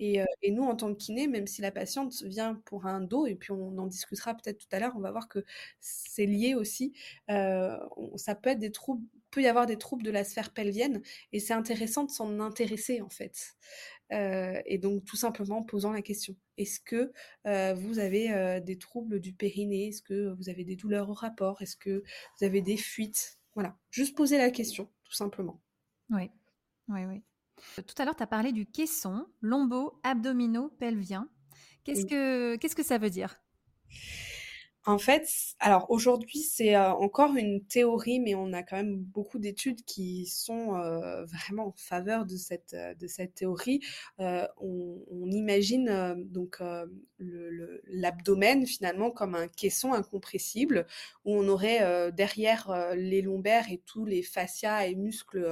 Et, 0.00 0.20
nous, 0.50 0.64
en 0.64 0.76
tant 0.76 0.92
que 0.94 0.98
kiné, 0.98 1.26
même 1.26 1.46
si 1.46 1.62
la 1.62 1.70
patiente 1.70 2.22
vient 2.22 2.54
pour 2.64 2.86
un 2.86 3.00
dos, 3.00 3.26
et 3.26 3.34
puis 3.34 3.52
on 3.52 3.76
en 3.78 3.86
discutera 3.86 4.34
peut-être 4.34 4.58
tout 4.58 4.68
à 4.72 4.78
l'heure, 4.78 4.94
on 4.96 5.00
va 5.00 5.10
voir 5.10 5.28
que 5.28 5.44
c'est 5.80 6.26
lié 6.26 6.54
aussi. 6.54 6.92
ça 7.28 8.34
peut 8.34 8.50
être 8.50 8.58
des 8.58 8.72
troubles, 8.72 9.04
peut 9.30 9.42
y 9.42 9.46
avoir 9.46 9.66
des 9.66 9.76
troubles 9.76 10.04
de 10.04 10.10
la 10.10 10.24
sphère 10.24 10.52
pelvienne, 10.52 11.02
et 11.32 11.40
c'est 11.40 11.54
intéressant 11.54 12.04
de 12.04 12.10
s'en 12.10 12.40
intéresser 12.40 13.00
en 13.00 13.10
fait. 13.10 13.56
et 14.10 14.78
donc 14.78 15.04
tout 15.04 15.16
simplement 15.16 15.58
en 15.58 15.62
posant 15.62 15.92
la 15.92 16.02
question 16.02 16.36
est-ce 16.56 16.80
que 16.80 17.12
vous 17.74 17.98
avez 17.98 18.60
des 18.60 18.78
troubles 18.78 19.20
du 19.20 19.32
périnée? 19.32 19.88
Est-ce 19.88 20.02
que 20.02 20.32
vous 20.34 20.48
avez 20.48 20.64
des 20.64 20.76
douleurs 20.76 21.10
au 21.10 21.14
rapport? 21.14 21.62
Est-ce 21.62 21.76
que 21.76 22.02
vous 22.38 22.44
avez 22.44 22.62
des 22.62 22.76
fuites? 22.76 23.38
Voilà, 23.54 23.76
juste 23.90 24.16
poser 24.16 24.38
la 24.38 24.50
question, 24.50 24.88
tout 25.04 25.12
simplement. 25.12 25.60
Oui, 26.10 26.30
oui, 26.88 27.04
oui. 27.06 27.22
Tout 27.76 27.94
à 27.98 28.04
l'heure, 28.04 28.16
tu 28.16 28.22
as 28.22 28.26
parlé 28.26 28.52
du 28.52 28.66
caisson, 28.66 29.26
lombo, 29.40 30.00
abdominaux, 30.02 30.70
pelvien. 30.78 31.28
Qu'est-ce 31.84 32.06
que 32.06 32.56
qu'est-ce 32.56 32.76
que 32.76 32.82
ça 32.82 32.98
veut 32.98 33.10
dire? 33.10 33.36
En 34.86 34.98
fait, 34.98 35.26
alors 35.60 35.90
aujourd'hui, 35.90 36.40
c'est 36.40 36.76
euh, 36.76 36.92
encore 36.92 37.34
une 37.36 37.64
théorie, 37.64 38.20
mais 38.20 38.34
on 38.34 38.52
a 38.52 38.62
quand 38.62 38.76
même 38.76 38.98
beaucoup 38.98 39.38
d'études 39.38 39.82
qui 39.86 40.26
sont 40.26 40.76
euh, 40.76 41.24
vraiment 41.24 41.68
en 41.68 41.72
faveur 41.72 42.26
de 42.26 42.36
cette, 42.36 42.74
euh, 42.74 42.94
de 42.94 43.06
cette 43.06 43.34
théorie. 43.34 43.80
On, 44.18 45.30
imagine 45.30 46.14
donc 46.26 46.62
l'abdomen 47.18 48.66
finalement 48.66 49.10
comme 49.10 49.34
un 49.34 49.48
caisson 49.48 49.94
incompressible 49.94 50.86
où 51.24 51.34
on 51.34 51.48
aurait 51.48 52.12
derrière 52.12 52.92
les 52.94 53.22
lombaires 53.22 53.70
et 53.70 53.80
tous 53.86 54.04
les 54.04 54.22
fascias 54.22 54.86
et 54.86 54.94
muscles 54.94 55.46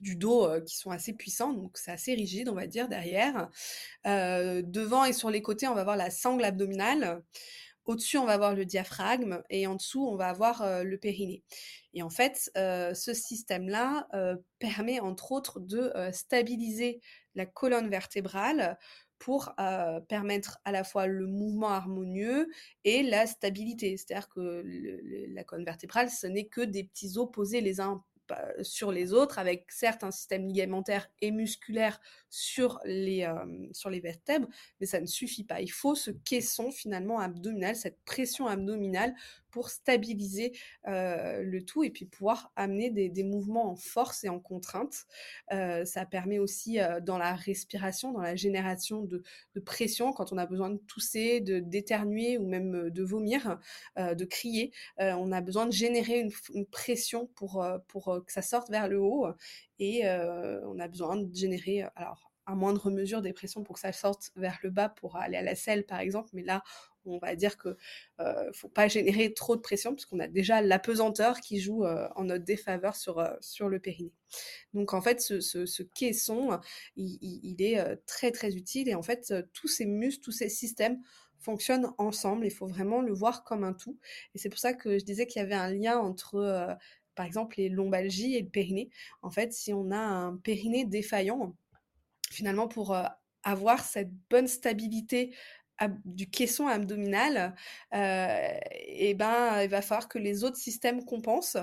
du 0.00 0.16
dos 0.16 0.48
qui 0.66 0.76
sont 0.76 0.90
assez 0.90 1.12
puissants, 1.12 1.52
donc 1.52 1.78
c'est 1.78 1.92
assez 1.92 2.14
rigide, 2.14 2.48
on 2.48 2.54
va 2.54 2.66
dire, 2.66 2.88
derrière. 2.88 3.48
devant 4.04 5.04
et 5.04 5.12
sur 5.12 5.30
les 5.30 5.42
côtés, 5.42 5.68
on 5.68 5.74
va 5.74 5.84
voir 5.84 5.96
la 5.96 6.10
sangle 6.10 6.44
abdominale. 6.44 7.22
Au-dessus, 7.86 8.18
on 8.18 8.26
va 8.26 8.34
avoir 8.34 8.54
le 8.54 8.64
diaphragme 8.64 9.42
et 9.50 9.66
en 9.66 9.74
dessous, 9.74 10.06
on 10.06 10.14
va 10.14 10.28
avoir 10.28 10.84
le 10.84 10.98
périnée. 10.98 11.42
Et 11.94 12.02
en 12.02 12.10
fait, 12.10 12.50
ce 12.54 13.12
système-là 13.14 14.08
permet 14.58 15.00
entre 15.00 15.32
autres 15.32 15.60
de 15.60 15.92
stabiliser 16.12 17.00
la 17.34 17.46
colonne 17.46 17.88
vertébrale 17.88 18.78
pour 19.18 19.54
permettre 20.08 20.58
à 20.64 20.72
la 20.72 20.84
fois 20.84 21.06
le 21.06 21.26
mouvement 21.26 21.70
harmonieux 21.70 22.48
et 22.84 23.02
la 23.02 23.26
stabilité. 23.26 23.96
C'est-à-dire 23.96 24.28
que 24.28 24.62
la 25.34 25.42
colonne 25.44 25.64
vertébrale, 25.64 26.10
ce 26.10 26.26
n'est 26.26 26.46
que 26.46 26.60
des 26.60 26.84
petits 26.84 27.18
os 27.18 27.28
posés 27.32 27.60
les 27.60 27.80
uns 27.80 28.04
sur 28.62 28.92
les 28.92 29.12
autres, 29.12 29.38
avec 29.38 29.70
certes 29.70 30.04
un 30.04 30.10
système 30.10 30.46
ligamentaire 30.46 31.10
et 31.20 31.30
musculaire 31.30 32.00
sur 32.28 32.80
les, 32.84 33.24
euh, 33.24 33.68
sur 33.72 33.90
les 33.90 34.00
vertèbres, 34.00 34.48
mais 34.80 34.86
ça 34.86 35.00
ne 35.00 35.06
suffit 35.06 35.44
pas. 35.44 35.60
Il 35.60 35.70
faut 35.70 35.94
ce 35.94 36.10
caisson 36.10 36.70
finalement 36.70 37.18
abdominal, 37.20 37.76
cette 37.76 38.02
pression 38.04 38.46
abdominale 38.46 39.14
pour 39.50 39.70
stabiliser 39.70 40.52
le 40.86 41.60
tout 41.60 41.84
et 41.84 41.90
puis 41.90 42.04
pouvoir 42.04 42.52
amener 42.56 42.90
des, 42.90 43.24
mouvements 43.24 43.70
en 43.70 43.76
force 43.76 44.24
et 44.24 44.28
en 44.28 44.40
contrainte. 44.40 45.06
Ça 45.50 46.06
permet 46.10 46.38
aussi 46.38 46.78
dans 47.02 47.18
la 47.18 47.34
respiration, 47.34 48.12
dans 48.12 48.20
la 48.20 48.36
génération 48.36 49.02
de, 49.02 49.22
pression, 49.64 50.12
quand 50.12 50.32
on 50.32 50.38
a 50.38 50.46
besoin 50.46 50.70
de 50.70 50.78
tousser, 50.78 51.40
de 51.40 51.60
d'éternuer 51.60 52.38
ou 52.38 52.46
même 52.46 52.90
de 52.90 53.02
vomir, 53.02 53.58
de 53.98 54.24
crier, 54.24 54.72
on 54.98 55.32
a 55.32 55.40
besoin 55.40 55.66
de 55.66 55.72
générer 55.72 56.20
une, 56.20 56.32
une 56.54 56.66
pression 56.66 57.26
pour, 57.34 57.64
pour 57.88 58.22
que 58.26 58.32
ça 58.32 58.42
sorte 58.42 58.70
vers 58.70 58.88
le 58.88 59.00
haut 59.00 59.26
et 59.78 60.06
on 60.06 60.78
a 60.78 60.88
besoin 60.88 61.16
de 61.16 61.34
générer, 61.34 61.84
alors 61.96 62.30
à 62.46 62.54
moindre 62.54 62.90
mesure 62.90 63.22
des 63.22 63.32
pressions 63.32 63.62
pour 63.62 63.74
que 63.74 63.80
ça 63.80 63.92
sorte 63.92 64.30
vers 64.36 64.58
le 64.62 64.70
bas 64.70 64.88
pour 64.88 65.16
aller 65.16 65.36
à 65.36 65.42
la 65.42 65.54
selle 65.54 65.84
par 65.84 66.00
exemple, 66.00 66.30
mais 66.32 66.42
là 66.42 66.62
on 67.04 67.18
va 67.18 67.34
dire 67.34 67.56
que 67.56 67.76
ne 68.18 68.52
faut 68.52 68.68
pas 68.68 68.88
générer 68.88 69.32
trop 69.32 69.56
de 69.56 69.60
pression 69.60 69.94
puisqu'on 69.94 70.20
a 70.20 70.28
déjà 70.28 70.62
l'apesanteur 70.62 71.40
qui 71.40 71.60
joue 71.60 71.84
en 71.84 72.24
notre 72.24 72.44
défaveur 72.44 72.96
sur, 72.96 73.26
sur 73.40 73.68
le 73.68 73.78
périnée. 73.78 74.12
Donc 74.74 74.92
en 74.94 75.00
fait 75.00 75.20
ce, 75.20 75.40
ce, 75.40 75.82
caisson 75.82 76.60
il, 76.96 77.18
il, 77.42 77.62
est 77.62 77.96
très 78.06 78.30
très 78.30 78.54
utile 78.54 78.88
et 78.88 78.94
en 78.94 79.02
fait 79.02 79.34
tous 79.52 79.68
ces 79.68 79.86
muscles, 79.86 80.22
tous 80.22 80.32
ces 80.32 80.48
systèmes 80.48 81.00
fonctionnent 81.38 81.90
ensemble. 81.98 82.46
Il 82.46 82.52
faut 82.52 82.66
vraiment 82.66 83.00
le 83.00 83.12
voir 83.12 83.44
comme 83.44 83.64
un 83.64 83.72
tout. 83.72 83.98
Et 84.34 84.38
c'est 84.38 84.50
pour 84.50 84.58
ça 84.58 84.74
que 84.74 84.98
je 84.98 85.04
disais 85.04 85.26
qu'il 85.26 85.40
y 85.40 85.44
avait 85.44 85.54
un 85.54 85.70
lien 85.70 85.98
entre 85.98 86.76
par 87.14 87.26
exemple 87.26 87.56
les 87.58 87.68
lombalgies 87.68 88.36
et 88.36 88.40
le 88.40 88.48
périnée. 88.48 88.90
En 89.22 89.30
fait, 89.30 89.52
si 89.52 89.72
on 89.72 89.90
a 89.90 89.98
un 89.98 90.36
périnée 90.36 90.84
défaillant, 90.84 91.54
finalement 92.30 92.68
pour 92.68 92.94
euh, 92.94 93.04
avoir 93.42 93.84
cette 93.84 94.10
bonne 94.30 94.48
stabilité 94.48 95.34
du 96.04 96.28
caisson 96.28 96.66
abdominal, 96.66 97.54
euh, 97.94 98.48
et 98.86 99.14
ben, 99.14 99.62
il 99.62 99.68
va 99.68 99.82
falloir 99.82 100.08
que 100.08 100.18
les 100.18 100.44
autres 100.44 100.56
systèmes 100.56 101.04
compensent. 101.04 101.58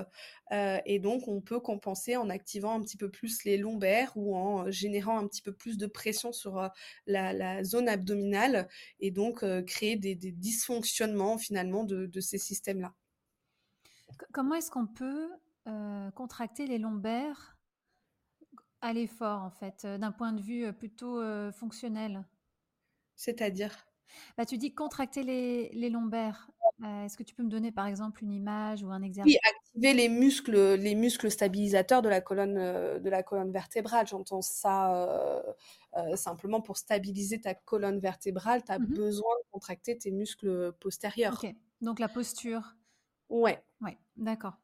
Euh, 0.52 0.78
et 0.86 0.98
donc, 0.98 1.28
on 1.28 1.40
peut 1.40 1.60
compenser 1.60 2.16
en 2.16 2.30
activant 2.30 2.74
un 2.74 2.80
petit 2.80 2.96
peu 2.96 3.10
plus 3.10 3.44
les 3.44 3.58
lombaires 3.58 4.12
ou 4.16 4.36
en 4.36 4.70
générant 4.70 5.18
un 5.18 5.26
petit 5.26 5.42
peu 5.42 5.52
plus 5.52 5.78
de 5.78 5.86
pression 5.86 6.32
sur 6.32 6.70
la, 7.06 7.64
zone 7.64 7.88
abdominale 7.88 8.68
et 9.00 9.10
donc 9.10 9.44
créer 9.66 9.96
des, 9.96 10.14
dysfonctionnements 10.14 11.38
finalement 11.38 11.84
de 11.84 12.20
ces 12.20 12.38
systèmes-là. 12.38 12.94
Comment 14.32 14.54
est-ce 14.54 14.70
qu'on 14.70 14.86
peut 14.86 15.30
euh, 15.66 16.10
contracter 16.12 16.66
les 16.66 16.78
lombaires 16.78 17.56
à 18.80 18.92
l'effort, 18.92 19.42
en 19.42 19.50
fait, 19.50 19.84
euh, 19.84 19.98
d'un 19.98 20.12
point 20.12 20.32
de 20.32 20.40
vue 20.40 20.64
euh, 20.66 20.72
plutôt 20.72 21.20
fonctionnel? 21.52 22.24
C'est-à-dire? 23.16 23.87
Bah, 24.36 24.44
Tu 24.44 24.58
dis 24.58 24.74
contracter 24.74 25.22
les, 25.22 25.90
lombaires. 25.90 26.50
Est-ce 26.82 27.16
que 27.16 27.24
tu 27.24 27.34
peux 27.34 27.42
me 27.42 27.48
donner 27.48 27.72
par 27.72 27.86
exemple 27.86 28.22
une 28.22 28.32
image 28.32 28.84
ou 28.84 28.90
un 28.90 29.02
exercice? 29.02 29.34
Oui, 29.34 29.50
activer 29.50 29.94
les 29.94 30.08
muscles, 30.08 30.74
les 30.74 30.94
muscles 30.94 31.30
stabilisateurs 31.30 32.02
de 32.02 32.08
la 32.08 32.20
colonne, 32.20 32.54
de 32.54 33.10
la 33.10 33.24
colonne 33.24 33.50
vertébrale. 33.50 34.06
J'entends 34.06 34.42
ça 34.42 35.42
simplement 36.14 36.60
pour 36.60 36.76
stabiliser 36.76 37.40
ta 37.40 37.54
colonne 37.54 37.98
vertébrale. 37.98 38.62
Tu 38.64 38.70
as 38.70 38.78
mmh 38.78 38.86
besoin 38.86 39.34
de 39.42 39.50
contracter 39.50 39.98
tes 39.98 40.12
muscles 40.12 40.72
postérieurs. 40.78 41.40
Ok, 41.42 41.52
donc 41.80 41.98
la 41.98 42.08
posture. 42.08 42.76
Ouais. 43.28 43.62
Ouais, 43.80 43.98
d'accord. 44.16 44.58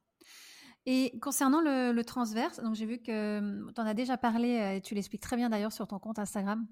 Et 0.86 1.18
concernant 1.20 1.60
le, 1.62 2.02
transverse, 2.02 2.60
donc 2.60 2.74
j'ai 2.74 2.86
vu 2.86 2.98
que 2.98 3.38
hum, 3.38 3.72
tu 3.74 3.80
en 3.80 3.86
as 3.86 3.94
déjà 3.94 4.16
parlé 4.16 4.58
euh, 4.58 4.76
et 4.76 4.80
tu 4.80 4.94
l'expliques 4.94 5.22
très 5.22 5.36
bien 5.36 5.48
d'ailleurs 5.48 5.72
sur 5.72 5.86
ton 5.86 5.98
compte 5.98 6.18
Instagram. 6.18 6.66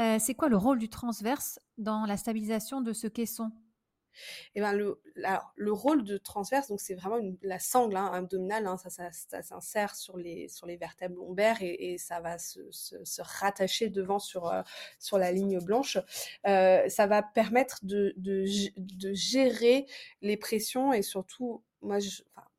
Euh, 0.00 0.16
c'est 0.18 0.34
quoi 0.34 0.48
le 0.48 0.56
rôle 0.56 0.78
du 0.78 0.88
transverse 0.88 1.60
dans 1.76 2.06
la 2.06 2.16
stabilisation 2.16 2.80
de 2.80 2.92
ce 2.92 3.06
caisson? 3.06 3.50
Eh 4.54 4.60
ben 4.60 4.72
le, 4.72 5.00
le 5.54 5.72
rôle 5.72 6.02
de 6.02 6.16
transverse, 6.18 6.68
donc 6.68 6.80
c'est 6.80 6.94
vraiment 6.94 7.18
la 7.42 7.60
sangle 7.60 7.96
hein, 7.96 8.10
abdominale, 8.12 8.66
hein, 8.66 8.76
ça, 8.76 8.90
ça, 8.90 9.42
s'insère 9.42 9.94
sur 9.94 10.16
les, 10.16 10.48
sur 10.48 10.66
les 10.66 10.76
vertèbres 10.76 11.16
lombaires 11.16 11.58
et, 11.60 11.96
ça 11.96 12.20
va 12.20 12.36
se, 12.38 12.60
se, 12.70 13.22
rattacher 13.22 13.88
devant 13.88 14.18
sur, 14.18 14.48
euh, 14.48 14.62
sur 14.98 15.16
la 15.16 15.30
ligne 15.30 15.60
blanche. 15.60 15.96
ça 16.44 17.06
va 17.06 17.22
permettre 17.22 17.84
de, 17.84 18.12
de, 18.16 18.44
de, 18.76 19.12
gérer 19.14 19.86
les 20.22 20.36
pressions 20.36 20.92
et 20.92 21.02
surtout, 21.02 21.62
moi, 21.80 21.98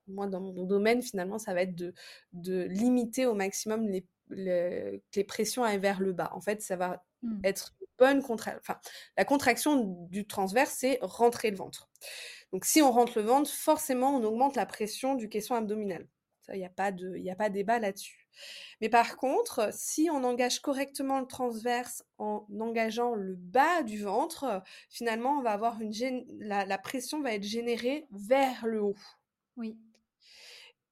moi, 0.08 0.28
dans 0.28 0.40
mon 0.40 0.64
domaine, 0.64 1.02
finalement, 1.02 1.38
ça 1.38 1.54
va 1.54 1.64
être 1.64 1.76
de, 1.76 1.94
de 2.34 2.64
limiter 2.64 3.26
au 3.26 3.34
maximum 3.34 3.88
les, 3.88 4.06
les, 4.32 5.04
les 5.16 5.24
pressions 5.24 5.64
vers 5.80 6.00
le 6.00 6.14
bas. 6.14 6.32
En 6.34 6.42
fait, 6.42 6.62
ça 6.62 6.76
va 6.76 7.04
mmh. 7.22 7.42
être 7.44 7.74
une 7.80 7.88
bonne 7.98 8.24
contraction. 8.24 8.60
Enfin, 8.62 8.80
la 9.18 9.26
contraction 9.26 10.08
du 10.10 10.26
transverse, 10.26 10.76
c'est 10.78 11.00
rentrer 11.02 11.52
le 11.52 11.58
ventre. 11.58 11.90
Donc, 12.52 12.66
si 12.66 12.82
on 12.82 12.92
rentre 12.92 13.20
le 13.20 13.26
ventre, 13.26 13.50
forcément, 13.50 14.16
on 14.16 14.24
augmente 14.24 14.56
la 14.56 14.66
pression 14.66 15.16
du 15.16 15.30
caisson 15.30 15.56
abdominal. 15.56 16.08
Il 16.54 16.58
n'y 16.60 16.66
a, 16.66 16.70
pas 16.70 16.92
de, 16.92 17.16
y 17.18 17.30
a 17.30 17.36
pas 17.36 17.50
débat 17.50 17.80
là-dessus. 17.80 18.28
Mais 18.82 18.90
par 18.90 19.16
contre, 19.18 19.70
si 19.74 20.10
on 20.12 20.24
engage 20.24 20.60
correctement 20.60 21.20
le 21.20 21.28
transverse 21.28 22.04
en 22.18 22.46
engageant 22.60 23.14
le 23.14 23.36
bas 23.36 23.84
du 23.84 24.02
ventre, 24.02 24.62
finalement, 24.90 25.38
on 25.38 25.42
va 25.42 25.52
avoir 25.52 25.82
une 25.82 26.26
la, 26.40 26.66
la 26.66 26.78
pression 26.78 27.22
va 27.22 27.34
être 27.34 27.44
générée 27.44 28.08
vers 28.12 28.66
le 28.66 28.82
haut. 28.82 28.96
Oui. 29.58 29.78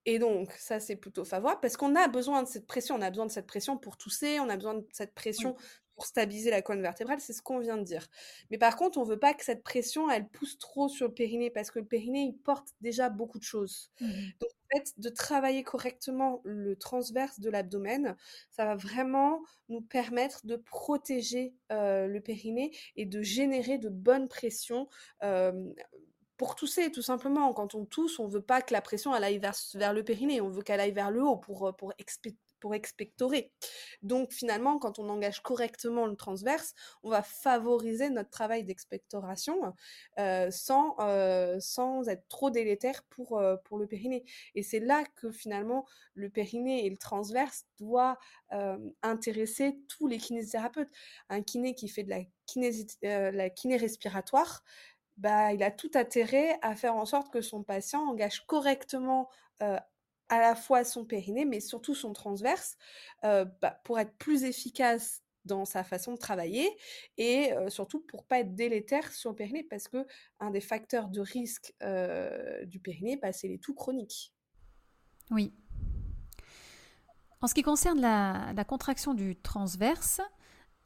Et 0.06 0.18
donc, 0.18 0.52
ça, 0.52 0.80
c'est 0.80 0.96
plutôt 0.96 1.24
favorable 1.24 1.60
parce 1.60 1.76
qu'on 1.76 1.94
a 1.94 2.08
besoin 2.08 2.42
de 2.42 2.48
cette 2.48 2.66
pression. 2.66 2.94
On 2.96 3.02
a 3.02 3.10
besoin 3.10 3.26
de 3.26 3.30
cette 3.30 3.46
pression 3.46 3.76
pour 3.76 3.96
tousser, 3.96 4.40
on 4.40 4.48
a 4.48 4.56
besoin 4.56 4.74
de 4.74 4.86
cette 4.92 5.14
pression 5.14 5.56
pour 6.00 6.06
stabiliser 6.06 6.50
la 6.50 6.62
colonne 6.62 6.80
vertébrale, 6.80 7.20
c'est 7.20 7.34
ce 7.34 7.42
qu'on 7.42 7.58
vient 7.58 7.76
de 7.76 7.82
dire. 7.82 8.06
Mais 8.50 8.56
par 8.56 8.76
contre, 8.76 8.96
on 8.96 9.04
veut 9.04 9.18
pas 9.18 9.34
que 9.34 9.44
cette 9.44 9.62
pression, 9.62 10.10
elle 10.10 10.30
pousse 10.30 10.56
trop 10.56 10.88
sur 10.88 11.08
le 11.08 11.12
périnée 11.12 11.50
parce 11.50 11.70
que 11.70 11.78
le 11.78 11.84
périnée, 11.84 12.22
il 12.22 12.38
porte 12.38 12.68
déjà 12.80 13.10
beaucoup 13.10 13.38
de 13.38 13.44
choses. 13.44 13.90
Mmh 14.00 14.08
donc, 14.40 14.50
en 14.50 14.78
fait, 14.78 14.94
de 14.96 15.10
travailler 15.10 15.62
correctement 15.62 16.40
le 16.44 16.74
transverse 16.74 17.38
de 17.40 17.50
l'abdomen, 17.50 18.16
ça 18.50 18.64
va 18.64 18.76
vraiment 18.76 19.42
nous 19.68 19.82
permettre 19.82 20.46
de 20.46 20.56
protéger 20.56 21.54
euh, 21.70 22.06
le 22.06 22.20
périnée 22.22 22.70
et 22.96 23.04
de 23.04 23.20
générer 23.20 23.76
de 23.76 23.90
bonnes 23.90 24.28
pressions. 24.28 24.88
Euh, 25.22 25.52
pour 26.40 26.54
tousser, 26.54 26.90
tout 26.90 27.02
simplement. 27.02 27.52
Quand 27.52 27.74
on 27.74 27.84
tousse, 27.84 28.18
on 28.18 28.26
veut 28.26 28.40
pas 28.40 28.62
que 28.62 28.72
la 28.72 28.80
pression 28.80 29.12
aille 29.12 29.36
vers, 29.36 29.54
vers 29.74 29.92
le 29.92 30.02
périnée, 30.02 30.40
on 30.40 30.48
veut 30.48 30.62
qu'elle 30.62 30.80
aille 30.80 30.90
vers 30.90 31.10
le 31.10 31.22
haut 31.22 31.36
pour, 31.36 31.66
euh, 31.66 31.72
pour, 31.72 31.92
pour 32.60 32.74
expectorer. 32.74 33.52
Donc 34.00 34.32
finalement, 34.32 34.78
quand 34.78 34.98
on 34.98 35.10
engage 35.10 35.42
correctement 35.42 36.06
le 36.06 36.16
transverse, 36.16 36.72
on 37.02 37.10
va 37.10 37.22
favoriser 37.22 38.08
notre 38.08 38.30
travail 38.30 38.64
d'expectoration 38.64 39.74
euh, 40.18 40.50
sans, 40.50 40.96
euh, 41.00 41.60
sans 41.60 42.08
être 42.08 42.26
trop 42.28 42.48
délétère 42.48 43.02
pour, 43.10 43.38
pour 43.64 43.76
le 43.76 43.86
périnée. 43.86 44.24
Et 44.54 44.62
c'est 44.62 44.80
là 44.80 45.04
que 45.16 45.30
finalement 45.30 45.84
le 46.14 46.30
périnée 46.30 46.86
et 46.86 46.88
le 46.88 46.96
transverse 46.96 47.66
doivent 47.78 48.16
intéresser 49.02 49.78
tous 49.88 50.06
les 50.06 50.16
kinésithérapeutes. 50.16 50.90
Un 51.28 51.42
kiné 51.42 51.74
qui 51.74 51.88
fait 51.88 52.02
de 52.02 52.10
la 52.10 52.24
kiné, 52.46 53.76
la 53.76 53.78
respiratoire, 53.78 54.64
bah, 55.20 55.52
il 55.52 55.62
a 55.62 55.70
tout 55.70 55.90
intérêt 55.94 56.58
à 56.62 56.74
faire 56.74 56.96
en 56.96 57.06
sorte 57.06 57.32
que 57.32 57.40
son 57.40 57.62
patient 57.62 58.00
engage 58.02 58.46
correctement 58.46 59.28
à 59.60 60.40
la 60.40 60.54
fois 60.54 60.84
son 60.84 61.04
périnée, 61.04 61.44
mais 61.44 61.60
surtout 61.60 61.94
son 61.94 62.12
transverse, 62.12 62.76
bah, 63.22 63.80
pour 63.84 63.98
être 63.98 64.16
plus 64.16 64.44
efficace 64.44 65.22
dans 65.44 65.64
sa 65.64 65.84
façon 65.84 66.12
de 66.12 66.18
travailler 66.18 66.68
et 67.18 67.50
surtout 67.68 68.00
pour 68.00 68.24
pas 68.24 68.40
être 68.40 68.54
délétère 68.54 69.12
sur 69.12 69.30
le 69.30 69.36
périnée 69.36 69.64
parce 69.64 69.88
que 69.88 70.06
un 70.38 70.50
des 70.50 70.60
facteurs 70.60 71.08
de 71.08 71.20
risque 71.20 71.74
du 72.64 72.80
périnée, 72.80 73.16
bah, 73.16 73.32
c'est 73.32 73.48
les 73.48 73.58
toux 73.58 73.74
chroniques. 73.74 74.32
Oui. 75.30 75.52
En 77.42 77.46
ce 77.46 77.54
qui 77.54 77.62
concerne 77.62 78.00
la, 78.00 78.64
contraction 78.64 79.14
du 79.14 79.36
transverse, 79.36 80.20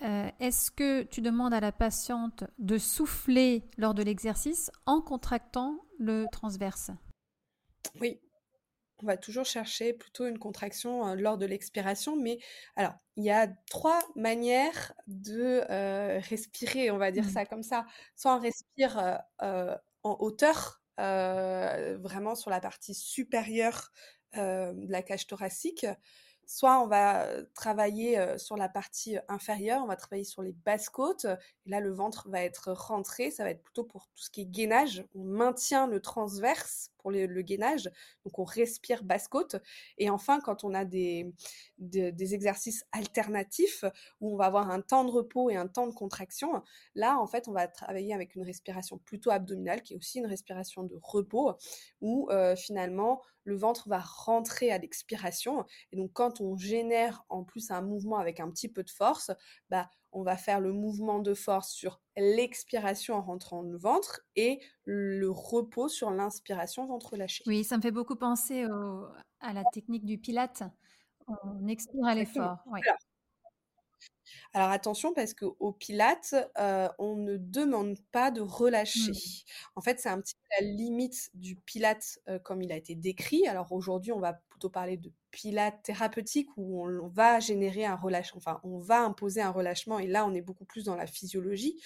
est-ce 0.00 0.70
que 0.70 1.02
tu 1.02 1.20
demandes 1.20 1.54
à 1.54 1.60
la 1.60 1.72
patiente 1.72 2.44
de 2.58 2.78
souffler 2.78 3.62
lors 3.76 3.94
de 3.94 4.02
l'exercice 4.02 4.70
en 4.86 5.00
contractant 5.00 5.78
le 5.98 6.26
transverse? 6.32 6.90
Oui, 8.00 8.20
on 9.02 9.06
va 9.06 9.16
toujours 9.16 9.44
chercher 9.44 9.92
plutôt 9.92 10.26
une 10.26 10.38
contraction 10.38 11.14
lors 11.14 11.38
de 11.38 11.46
l'expiration, 11.46 12.16
mais 12.16 12.38
alors 12.76 12.94
il 13.16 13.24
y 13.24 13.30
a 13.30 13.48
trois 13.68 14.00
manières 14.16 14.94
de 15.06 15.64
respirer, 16.28 16.90
on 16.90 16.98
va 16.98 17.10
dire 17.10 17.24
mmh. 17.24 17.30
ça 17.30 17.46
comme 17.46 17.62
ça. 17.62 17.86
Soit 18.16 18.36
on 18.36 18.40
respire 18.40 19.20
en 19.40 20.16
hauteur, 20.20 20.82
vraiment 20.98 22.34
sur 22.34 22.50
la 22.50 22.60
partie 22.60 22.94
supérieure 22.94 23.92
de 24.34 24.90
la 24.90 25.02
cage 25.02 25.26
thoracique, 25.26 25.86
soit 26.46 26.80
on 26.80 26.86
va 26.86 27.26
travailler 27.54 28.38
sur 28.38 28.56
la 28.56 28.68
partie 28.68 29.16
inférieure, 29.28 29.82
on 29.82 29.86
va 29.86 29.96
travailler 29.96 30.24
sur 30.24 30.42
les 30.42 30.52
basses 30.64 30.88
côtes, 30.88 31.26
là 31.66 31.80
le 31.80 31.92
ventre 31.92 32.28
va 32.28 32.42
être 32.42 32.72
rentré, 32.72 33.30
ça 33.30 33.44
va 33.44 33.50
être 33.50 33.62
plutôt 33.62 33.84
pour 33.84 34.06
tout 34.14 34.22
ce 34.22 34.30
qui 34.30 34.42
est 34.42 34.46
gainage, 34.46 35.04
on 35.14 35.24
maintient 35.24 35.86
le 35.86 36.00
transverse 36.00 36.90
pour 37.04 37.10
le, 37.10 37.42
gainage, 37.42 37.90
donc 38.24 38.38
on 38.38 38.44
respire 38.44 39.04
basse 39.04 39.28
côte, 39.28 39.56
et 39.98 40.08
enfin 40.08 40.40
quand 40.40 40.64
on 40.64 40.72
a 40.72 40.86
des, 40.86 41.30
des, 41.76 42.34
exercices 42.34 42.86
alternatifs 42.92 43.84
où 44.22 44.32
on 44.32 44.36
va 44.38 44.46
avoir 44.46 44.70
un 44.70 44.80
temps 44.80 45.04
de 45.04 45.10
repos 45.10 45.50
et 45.50 45.56
un 45.56 45.68
temps 45.68 45.86
de 45.86 45.92
contraction, 45.92 46.62
là 46.94 47.18
en 47.18 47.26
fait 47.26 47.46
on 47.46 47.52
va 47.52 47.68
travailler 47.68 48.14
avec 48.14 48.36
une 48.36 48.42
respiration 48.42 48.96
plutôt 48.96 49.30
abdominale 49.30 49.82
qui 49.82 49.92
est 49.92 49.96
aussi 49.98 50.20
une 50.20 50.26
respiration 50.26 50.84
de 50.84 50.98
repos, 51.02 51.52
où 52.00 52.30
finalement 52.56 53.20
le 53.44 53.56
ventre 53.56 53.88
va 53.88 54.00
rentrer 54.00 54.70
à 54.72 54.78
l'expiration. 54.78 55.64
Et 55.92 55.96
donc, 55.96 56.12
quand 56.12 56.40
on 56.40 56.56
génère 56.56 57.24
en 57.28 57.44
plus 57.44 57.70
un 57.70 57.82
mouvement 57.82 58.18
avec 58.18 58.40
un 58.40 58.50
petit 58.50 58.68
peu 58.68 58.82
de 58.82 58.90
force, 58.90 59.30
bah, 59.70 59.90
on 60.14 60.22
va 60.22 60.36
faire 60.36 60.60
le 60.60 60.72
mouvement 60.72 61.18
de 61.18 61.34
force 61.34 61.70
sur 61.70 62.00
l'expiration 62.16 63.16
en 63.16 63.22
rentrant 63.22 63.62
le 63.62 63.76
ventre 63.76 64.22
et 64.36 64.60
le 64.84 65.28
repos 65.28 65.88
sur 65.88 66.10
l'inspiration 66.10 66.86
ventre 66.86 67.16
lâché. 67.16 67.44
Oui, 67.46 67.64
ça 67.64 67.76
me 67.76 67.82
fait 67.82 67.90
beaucoup 67.90 68.16
penser 68.16 68.64
à 69.40 69.52
la 69.52 69.64
technique 69.72 70.06
du 70.06 70.18
pilate. 70.18 70.62
On 71.26 71.66
expire 71.68 72.06
à 72.06 72.14
l'effort. 72.14 72.58
Alors 74.52 74.70
attention 74.70 75.12
parce 75.12 75.34
qu'au 75.34 75.72
Pilates, 75.72 76.34
on 76.98 77.16
ne 77.16 77.36
demande 77.36 77.96
pas 78.12 78.30
de 78.30 78.40
relâcher. 78.40 79.10
Mmh. 79.10 79.74
En 79.76 79.80
fait, 79.80 79.98
c'est 79.98 80.08
un 80.08 80.20
petit 80.20 80.34
peu 80.36 80.64
la 80.64 80.66
limite 80.70 81.30
du 81.34 81.56
Pilates 81.56 82.20
comme 82.44 82.62
il 82.62 82.70
a 82.72 82.76
été 82.76 82.94
décrit. 82.94 83.46
Alors 83.48 83.72
aujourd'hui, 83.72 84.12
on 84.12 84.20
va 84.20 84.40
parler 84.68 84.96
de 84.96 85.12
Pilates 85.30 85.82
thérapeutique 85.82 86.48
où 86.56 86.86
on, 86.86 87.08
va 87.08 87.40
générer 87.40 87.84
un 87.84 87.96
relâchement, 87.96 88.38
enfin 88.38 88.60
on 88.62 88.78
va 88.78 89.02
imposer 89.02 89.40
un 89.40 89.50
relâchement 89.50 89.98
et 89.98 90.06
là 90.06 90.24
on 90.26 90.32
est 90.32 90.40
beaucoup 90.40 90.64
plus 90.64 90.84
dans 90.84 90.94
la 90.94 91.06
physiologie. 91.06 91.80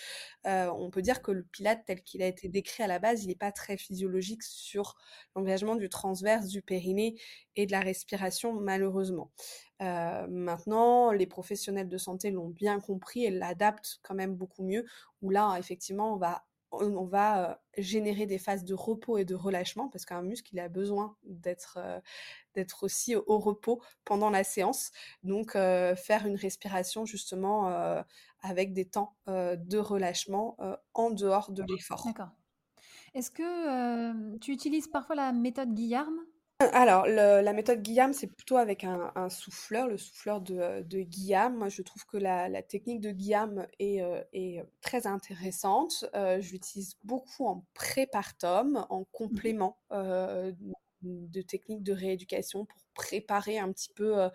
on 0.44 0.90
peut 0.90 1.02
dire 1.02 1.22
que 1.22 1.30
le 1.30 1.44
Pilates 1.44 1.82
tel 1.86 2.02
qu'il 2.02 2.22
a 2.22 2.26
été 2.26 2.48
décrit 2.48 2.82
à 2.82 2.86
la 2.86 2.98
base, 2.98 3.24
il 3.24 3.28
n'est 3.28 3.34
pas 3.34 3.52
très 3.52 3.76
physiologique 3.76 4.42
sur 4.42 4.96
l'engagement 5.34 5.76
du 5.76 5.88
transverse, 5.88 6.48
du 6.48 6.62
périnée 6.62 7.16
et 7.56 7.66
de 7.66 7.72
la 7.72 7.80
respiration 7.80 8.52
malheureusement. 8.52 9.30
maintenant, 9.80 11.12
les 11.12 11.26
professionnels 11.26 11.88
de 11.88 11.98
santé 11.98 12.30
l'ont 12.30 12.48
bien 12.48 12.80
compris 12.80 13.24
et 13.24 13.30
l'adaptent 13.30 13.98
quand 14.02 14.14
même 14.14 14.34
beaucoup 14.34 14.64
mieux, 14.64 14.84
où 15.22 15.30
là, 15.30 15.56
effectivement, 15.58 16.14
on 16.14 16.18
va 16.18 16.44
on 16.70 17.04
va 17.04 17.60
générer 17.76 18.26
des 18.26 18.38
phases 18.38 18.64
de 18.64 18.74
repos 18.74 19.18
et 19.18 19.24
de 19.24 19.34
relâchement 19.34 19.88
parce 19.88 20.04
qu'un 20.04 20.22
muscle 20.22 20.50
il 20.52 20.60
a 20.60 20.68
besoin 20.68 21.16
d'être 21.24 21.78
d'être 22.54 22.84
aussi 22.84 23.16
au 23.16 23.38
repos 23.38 23.82
pendant 24.04 24.30
la 24.30 24.44
séance 24.44 24.90
donc 25.22 25.52
faire 25.52 26.26
une 26.26 26.36
respiration 26.36 27.06
justement 27.06 27.68
avec 28.40 28.72
des 28.72 28.84
temps 28.84 29.16
de 29.26 29.78
relâchement 29.78 30.56
en 30.94 31.10
dehors 31.10 31.52
de 31.52 31.62
l'effort. 31.62 32.04
D'accord. 32.04 32.30
Est-ce 33.14 33.30
que 33.30 34.36
tu 34.38 34.52
utilises 34.52 34.88
parfois 34.88 35.16
la 35.16 35.32
méthode 35.32 35.72
Guillaume 35.72 36.20
alors, 36.60 37.06
la 37.06 37.52
méthode 37.52 37.82
Guillaume, 37.82 38.12
c'est 38.12 38.26
plutôt 38.26 38.56
avec 38.56 38.82
un, 38.82 39.28
souffleur, 39.28 39.86
le 39.86 39.96
souffleur 39.96 40.40
de, 40.40 40.82
de 40.82 40.98
Guillaume. 41.02 41.54
Moi, 41.56 41.68
je 41.68 41.82
trouve 41.82 42.04
que 42.06 42.16
la, 42.16 42.62
technique 42.62 43.00
de 43.00 43.12
Guillaume 43.12 43.64
est, 43.78 44.02
euh, 44.02 44.20
est 44.32 44.64
très 44.80 45.06
intéressante. 45.06 46.04
Euh, 46.16 46.40
je 46.40 46.50
l'utilise 46.50 46.96
beaucoup 47.04 47.46
en 47.46 47.64
prépartum, 47.74 48.84
en 48.90 49.02
mmh 49.02 49.04
complément 49.12 49.78
euh, 49.92 50.52
de 51.02 51.42
techniques 51.42 51.82
de 51.82 51.92
rééducation 51.92 52.64
pour 52.64 52.78
préparer 52.94 53.58
un 53.58 53.72
petit 53.72 53.90
peu 53.94 54.28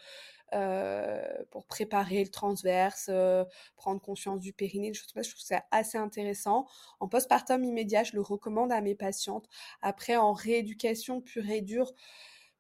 euh, 0.54 1.44
pour 1.50 1.66
préparer 1.66 2.24
le 2.24 2.30
transverse, 2.30 3.08
euh, 3.10 3.44
prendre 3.76 4.00
conscience 4.00 4.40
du 4.40 4.54
périnée, 4.54 4.90
des 4.90 4.94
choses 4.94 5.12
comme 5.12 5.24
ça. 5.24 5.28
Je 5.28 5.34
trouve 5.34 5.46
ça 5.46 5.64
assez 5.72 5.98
intéressant. 5.98 6.68
En 7.00 7.08
postpartum 7.08 7.64
immédiat, 7.64 8.04
je 8.04 8.14
le 8.14 8.22
recommande 8.22 8.72
à 8.72 8.80
mes 8.82 8.94
patientes. 8.94 9.48
Après, 9.82 10.16
en 10.16 10.32
rééducation 10.32 11.22
pure 11.22 11.50
et 11.50 11.62
dure, 11.62 11.92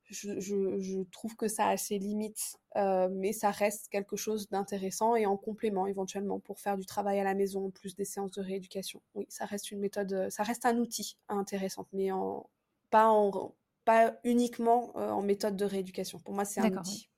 je, 0.09 1.03
trouve 1.11 1.35
que 1.35 1.47
ça 1.47 1.67
a 1.67 1.77
ses 1.77 1.99
limites, 1.99 2.57
euh, 2.77 3.09
mais 3.11 3.31
ça 3.31 3.51
reste 3.51 3.89
quelque 3.89 4.15
chose 4.15 4.49
d'intéressant 4.49 5.15
et 5.15 5.27
en 5.27 5.37
complément 5.37 5.85
éventuellement 5.85 6.39
pour 6.39 6.59
faire 6.59 6.77
du 6.77 6.87
travail 6.87 7.19
à 7.19 7.23
la 7.23 7.35
maison, 7.35 7.69
plus 7.69 7.95
des 7.95 8.05
séances 8.05 8.31
de 8.31 8.41
rééducation. 8.41 9.01
Oui, 9.13 9.27
ça 9.29 9.45
reste 9.45 9.69
une 9.69 9.79
méthode, 9.79 10.29
ça 10.29 10.41
reste 10.41 10.65
un 10.65 10.77
outil 10.77 11.17
intéressant, 11.29 11.85
mais 11.93 12.11
en, 12.11 12.49
pas, 12.89 13.09
en, 13.09 13.53
pas 13.85 14.13
uniquement 14.23 14.95
en 14.95 15.21
méthode 15.21 15.55
de 15.55 15.65
rééducation. 15.65 16.19
Pour 16.19 16.33
moi, 16.33 16.45
c'est 16.45 16.61
un 16.61 16.71
outil. 16.71 17.09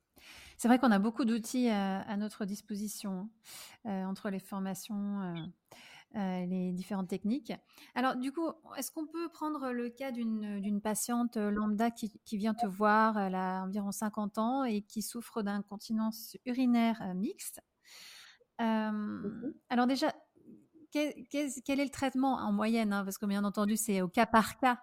C'est 0.57 0.67
vrai 0.67 0.79
qu'on 0.79 0.91
a 0.91 0.99
beaucoup 0.99 1.25
d'outils 1.25 1.69
euh, 1.69 1.99
à, 1.99 2.17
notre 2.17 2.45
disposition 2.45 3.29
hein, 3.85 3.89
euh, 3.89 4.05
entre 4.05 4.29
les 4.29 4.39
formations, 4.39 5.51
euh, 6.15 6.45
les 6.45 6.71
différentes 6.71 7.09
techniques. 7.09 7.51
Alors, 7.93 8.15
du 8.15 8.31
coup, 8.31 8.49
est-ce 8.77 8.91
qu'on 8.91 9.05
peut 9.05 9.27
prendre 9.29 9.71
le 9.71 9.89
cas 9.89 10.11
d'une 10.11 10.81
patiente 10.81 11.35
lambda 11.35 11.91
qui, 11.91 12.11
vient 12.31 12.53
te 12.53 12.65
voir, 12.65 13.19
elle 13.19 13.35
a 13.35 13.63
environ 13.63 13.91
50 13.91 14.37
ans 14.37 14.63
et 14.63 14.81
qui 14.81 15.01
souffre 15.01 15.41
d'incontinence 15.41 16.37
urinaire 16.45 17.13
mixte? 17.15 17.61
Mmh 18.57 19.51
Alors 19.69 19.85
déjà, 19.85 20.15
quel, 20.95 21.79
est 21.79 21.83
le 21.83 21.89
traitement 21.89 22.35
en 22.35 22.51
moyenne 22.51 22.93
hein, 22.93 23.03
Parce 23.03 23.17
que 23.17 23.25
bien 23.25 23.43
entendu, 23.43 23.75
c'est 23.75 24.01
au 24.01 24.07
cas 24.07 24.25
par 24.25 24.57
cas. 24.57 24.79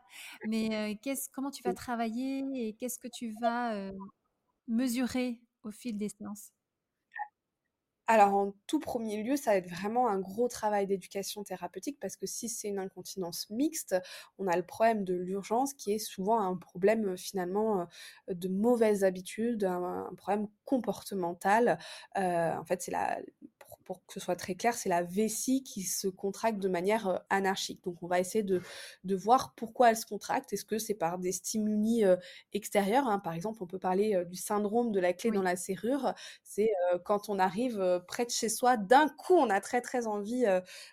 Mais 0.46 0.98
comment 1.32 1.50
tu 1.50 1.62
vas 1.62 1.74
travailler 1.74 2.44
et 2.54 2.74
qu'est-ce 2.74 2.98
que 2.98 3.08
tu 3.08 3.34
vas 3.40 3.74
mesurer 4.68 5.40
au 5.62 5.70
fil 5.70 5.96
des 5.96 6.08
séances? 6.08 6.52
Alors, 8.08 8.34
en 8.34 8.52
tout 8.66 8.80
premier 8.80 9.22
lieu, 9.22 9.36
ça 9.36 9.52
va 9.52 9.56
être 9.58 9.70
vraiment 9.70 10.08
un 10.08 10.18
gros 10.18 10.48
travail 10.48 10.86
d'éducation 10.86 11.44
thérapeutique 11.44 11.98
parce 12.00 12.16
que 12.16 12.26
si 12.26 12.48
c'est 12.48 12.68
une 12.68 12.80
incontinence 12.80 13.48
mixte, 13.48 13.94
on 14.38 14.48
a 14.48 14.56
le 14.56 14.64
problème 14.64 15.04
de 15.04 15.14
l'urgence 15.14 15.72
qui 15.72 15.92
est 15.92 15.98
souvent 15.98 16.40
un 16.40 16.56
problème 16.56 17.16
finalement 17.16 17.86
de 18.28 18.48
mauvaises 18.48 19.04
habitudes, 19.04 19.64
un, 19.64 20.10
problème 20.16 20.48
comportemental. 20.64 21.78
en 22.16 22.64
fait, 22.66 22.82
c'est 22.82 22.90
la, 22.90 23.18
pour 23.84 24.04
que 24.06 24.12
ce 24.14 24.20
soit 24.20 24.36
très 24.36 24.54
clair, 24.54 24.74
c'est 24.74 24.88
la 24.88 25.02
vessie 25.02 25.62
qui 25.62 25.82
se 25.82 26.08
contracte 26.08 26.58
de 26.58 26.68
manière 26.68 27.08
euh, 27.08 27.18
anarchique. 27.30 27.82
Donc 27.84 28.02
on 28.02 28.06
va 28.06 28.20
essayer 28.20 28.42
de, 28.42 28.60
de 29.04 29.14
voir 29.14 29.54
pourquoi 29.54 29.90
elle 29.90 29.96
se 29.96 30.06
contracte. 30.06 30.52
Est-ce 30.52 30.64
que 30.64 30.78
c'est 30.78 30.94
par 30.94 31.18
des 31.18 31.32
stimuli 31.32 32.04
euh, 32.04 32.16
extérieurs 32.52 33.06
hein? 33.08 33.18
Par 33.18 33.34
exemple, 33.34 33.62
on 33.62 33.66
peut 33.66 33.78
parler 33.78 34.14
euh, 34.14 34.24
du 34.24 34.36
syndrome 34.36 34.92
de 34.92 35.00
la 35.00 35.12
clé 35.12 35.30
dans 35.30 35.42
la 35.42 35.56
serrure. 35.56 36.14
C'est 36.42 36.70
quand 37.04 37.28
on 37.28 37.38
arrive 37.38 38.02
près 38.06 38.24
de 38.24 38.30
chez 38.30 38.48
soi, 38.48 38.76
d'un 38.76 39.08
coup, 39.08 39.34
on 39.34 39.50
a 39.50 39.60
très 39.60 39.80
très 39.80 40.06
envie 40.06 40.44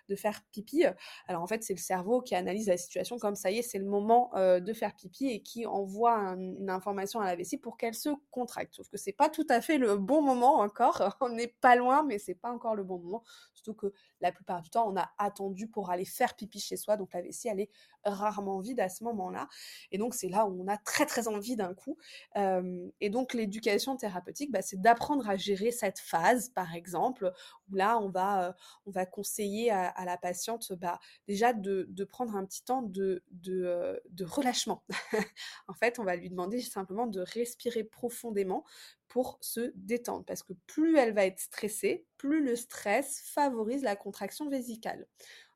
de 0.08 0.16
faire 0.16 0.42
pipi. 0.52 0.84
Alors 1.26 1.42
en 1.42 1.46
fait, 1.46 1.62
c'est 1.62 1.74
le 1.74 1.80
cerveau 1.80 2.20
qui 2.22 2.34
analyse 2.34 2.68
la 2.68 2.76
situation 2.76 3.18
comme 3.18 3.34
ça 3.34 3.50
y 3.50 3.58
est, 3.58 3.62
c'est 3.62 3.78
le 3.78 3.84
moment 3.84 4.30
de 4.34 4.72
faire 4.72 4.94
pipi 4.94 5.28
et 5.28 5.42
qui 5.42 5.66
envoie 5.66 6.16
une 6.36 6.70
information 6.70 7.20
à 7.20 7.26
la 7.26 7.36
vessie 7.36 7.58
pour 7.58 7.76
qu'elle 7.76 7.94
se 7.94 8.10
contracte. 8.30 8.74
Sauf 8.74 8.88
que 8.88 8.96
c'est 8.96 9.12
pas 9.12 9.28
tout 9.28 9.46
à 9.48 9.60
fait 9.60 9.78
le 9.78 9.96
bon 9.96 10.22
moment 10.22 10.60
encore. 10.60 11.16
On 11.20 11.28
n'est 11.28 11.54
pas 11.60 11.76
loin, 11.76 12.02
mais 12.02 12.18
c'est 12.18 12.34
pas 12.34 12.50
encore 12.50 12.74
le 12.74 12.79
bon 12.82 12.98
moment. 12.98 13.22
Surtout 13.54 13.74
que 13.74 13.92
la 14.20 14.32
plupart 14.32 14.62
du 14.62 14.70
temps, 14.70 14.90
on 14.90 14.96
a 14.96 15.10
attendu 15.18 15.68
pour 15.68 15.90
aller 15.90 16.04
faire 16.04 16.34
pipi 16.34 16.60
chez 16.60 16.76
soi, 16.76 16.96
donc 16.96 17.12
la 17.12 17.22
vessie, 17.22 17.48
elle 17.48 17.60
est 17.60 17.70
rarement 18.04 18.60
vide 18.60 18.80
à 18.80 18.88
ce 18.88 19.04
moment-là. 19.04 19.48
Et 19.92 19.98
donc, 19.98 20.14
c'est 20.14 20.28
là 20.28 20.46
où 20.46 20.62
on 20.62 20.68
a 20.68 20.76
très, 20.76 21.06
très 21.06 21.28
envie 21.28 21.56
d'un 21.56 21.74
coup. 21.74 21.98
et 22.36 23.10
donc, 23.10 23.34
l'éducation 23.34 23.96
thérapeutique, 23.96 24.50
bah, 24.50 24.62
c'est 24.62 24.80
d'apprendre 24.80 25.28
à 25.28 25.36
gérer 25.36 25.70
cette 25.70 25.98
phase, 25.98 26.50
par 26.50 26.74
exemple, 26.74 27.32
où 27.70 27.74
là, 27.74 27.98
on 27.98 28.08
va, 28.08 28.56
on 28.86 28.90
va 28.90 29.06
conseiller 29.06 29.70
à, 29.70 30.04
la 30.04 30.16
patiente 30.16 30.72
bah, 30.74 30.98
déjà 31.26 31.52
de, 31.52 32.04
prendre 32.04 32.36
un 32.36 32.44
petit 32.44 32.64
temps 32.64 32.82
de, 32.82 33.22
de, 33.30 34.00
de 34.10 34.24
relâchement. 34.24 34.82
en 35.68 35.74
fait, 35.74 35.98
on 35.98 36.04
va 36.04 36.16
lui 36.16 36.30
demander 36.30 36.60
simplement 36.60 37.06
de 37.06 37.20
respirer 37.20 37.84
profondément 37.84 38.64
pour 39.10 39.36
se 39.42 39.72
détendre. 39.74 40.24
Parce 40.24 40.42
que 40.42 40.54
plus 40.66 40.96
elle 40.96 41.12
va 41.12 41.26
être 41.26 41.40
stressée, 41.40 42.06
plus 42.16 42.42
le 42.42 42.56
stress 42.56 43.20
favorise 43.26 43.82
la 43.82 43.96
contraction 43.96 44.48
vésicale. 44.48 45.06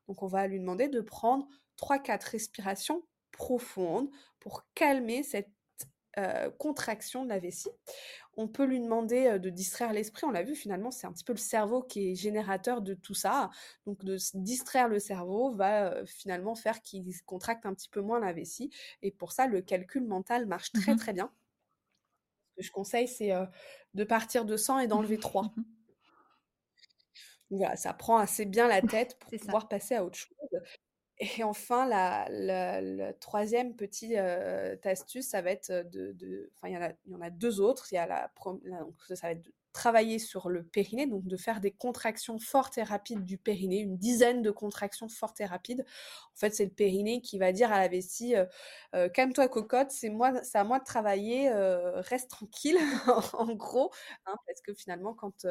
Donc 0.07 0.21
on 0.21 0.27
va 0.27 0.45
lui 0.45 0.59
demander 0.59 0.89
de 0.89 1.01
prendre 1.01 1.47
3-4 1.77 2.29
respirations 2.29 3.03
profondes 3.31 4.09
pour 4.39 4.67
calmer 4.75 5.23
cette 5.23 5.49
euh, 6.17 6.49
contraction 6.51 7.23
de 7.23 7.29
la 7.29 7.39
vessie. 7.39 7.71
On 8.37 8.47
peut 8.47 8.65
lui 8.65 8.79
demander 8.79 9.27
euh, 9.27 9.39
de 9.39 9.49
distraire 9.49 9.91
l'esprit. 9.91 10.25
On 10.25 10.31
l'a 10.31 10.43
vu 10.43 10.55
finalement, 10.55 10.91
c'est 10.91 11.07
un 11.07 11.11
petit 11.11 11.23
peu 11.23 11.33
le 11.33 11.37
cerveau 11.37 11.81
qui 11.81 12.11
est 12.11 12.15
générateur 12.15 12.81
de 12.81 12.93
tout 12.93 13.13
ça. 13.13 13.49
Donc 13.85 14.03
de 14.03 14.17
distraire 14.33 14.87
le 14.87 14.99
cerveau 14.99 15.53
va 15.53 15.91
euh, 15.91 16.05
finalement 16.05 16.55
faire 16.55 16.81
qu'il 16.81 17.05
contracte 17.25 17.65
un 17.65 17.73
petit 17.73 17.89
peu 17.89 18.01
moins 18.01 18.19
la 18.19 18.31
vessie. 18.31 18.69
Et 19.01 19.11
pour 19.11 19.31
ça, 19.31 19.47
le 19.47 19.61
calcul 19.61 20.05
mental 20.05 20.45
marche 20.45 20.71
très 20.71 20.93
mmh 20.93 20.97
très 20.97 21.13
bien. 21.13 21.31
Ce 22.55 22.61
que 22.61 22.67
je 22.67 22.71
conseille, 22.71 23.07
c'est 23.07 23.31
de 23.93 24.03
partir 24.03 24.45
de 24.45 24.57
100 24.57 24.79
et 24.79 24.87
d'enlever 24.87 25.17
3. 25.19 25.43
Mmh 25.43 25.63
voilà, 27.51 27.75
ça 27.75 27.93
prend 27.93 28.17
assez 28.17 28.43
bien 28.45 28.67
la 28.67 28.81
tête 28.81 29.19
pour 29.19 29.29
pouvoir 29.29 29.67
passer 29.67 29.95
à 29.95 30.03
autre 30.03 30.17
chose. 30.17 30.35
Et 31.19 31.43
enfin, 31.43 31.87
la, 31.87 33.13
troisième 33.19 33.75
petite 33.75 34.17
astuce, 34.83 35.27
ça 35.27 35.41
va 35.41 35.51
être 35.51 35.71
de, 35.71 36.51
enfin, 36.55 36.69
il 36.69 36.73
y, 36.73 36.77
en 36.77 36.81
a, 36.81 36.91
il 37.05 37.11
y 37.11 37.15
en 37.15 37.21
a 37.21 37.29
deux 37.29 37.61
autres. 37.61 37.87
Il 37.91 37.95
y 37.95 37.97
a 37.99 38.07
la, 38.07 38.31
ça 39.13 39.27
va 39.27 39.31
être 39.31 39.47
travailler 39.75 40.19
sur 40.19 40.49
le 40.49 40.63
périnée, 40.63 41.05
donc 41.05 41.25
de 41.27 41.35
faire 41.35 41.59
des 41.59 41.71
contractions 41.71 42.39
fortes 42.39 42.77
et 42.77 42.83
rapides 42.83 43.25
du 43.25 43.37
périnée, 43.37 43.79
une 43.79 43.97
dizaine 43.97 44.41
de 44.41 44.49
contractions 44.49 45.09
fortes 45.09 45.41
et 45.41 45.45
rapides. 45.45 45.85
En 46.33 46.37
fait, 46.37 46.55
c'est 46.55 46.63
le 46.63 46.71
périnée 46.71 47.21
qui 47.21 47.37
va 47.37 47.51
dire 47.51 47.73
à 47.73 47.79
la 47.79 47.89
vessie 47.89 48.35
euh, 48.37 48.45
euh, 48.95 49.09
calme-toi 49.09 49.49
cocotte, 49.49 49.91
c'est 49.91 50.07
à 50.07 50.63
moi 50.63 50.79
de 50.79 50.85
travailler, 50.85 51.49
euh, 51.49 51.99
reste 52.01 52.29
tranquille, 52.29 52.77
en 53.33 53.53
gros, 53.53 53.91
hein, 54.25 54.35
parce 54.47 54.61
que 54.61 54.73
finalement, 54.73 55.13
quand 55.13 55.45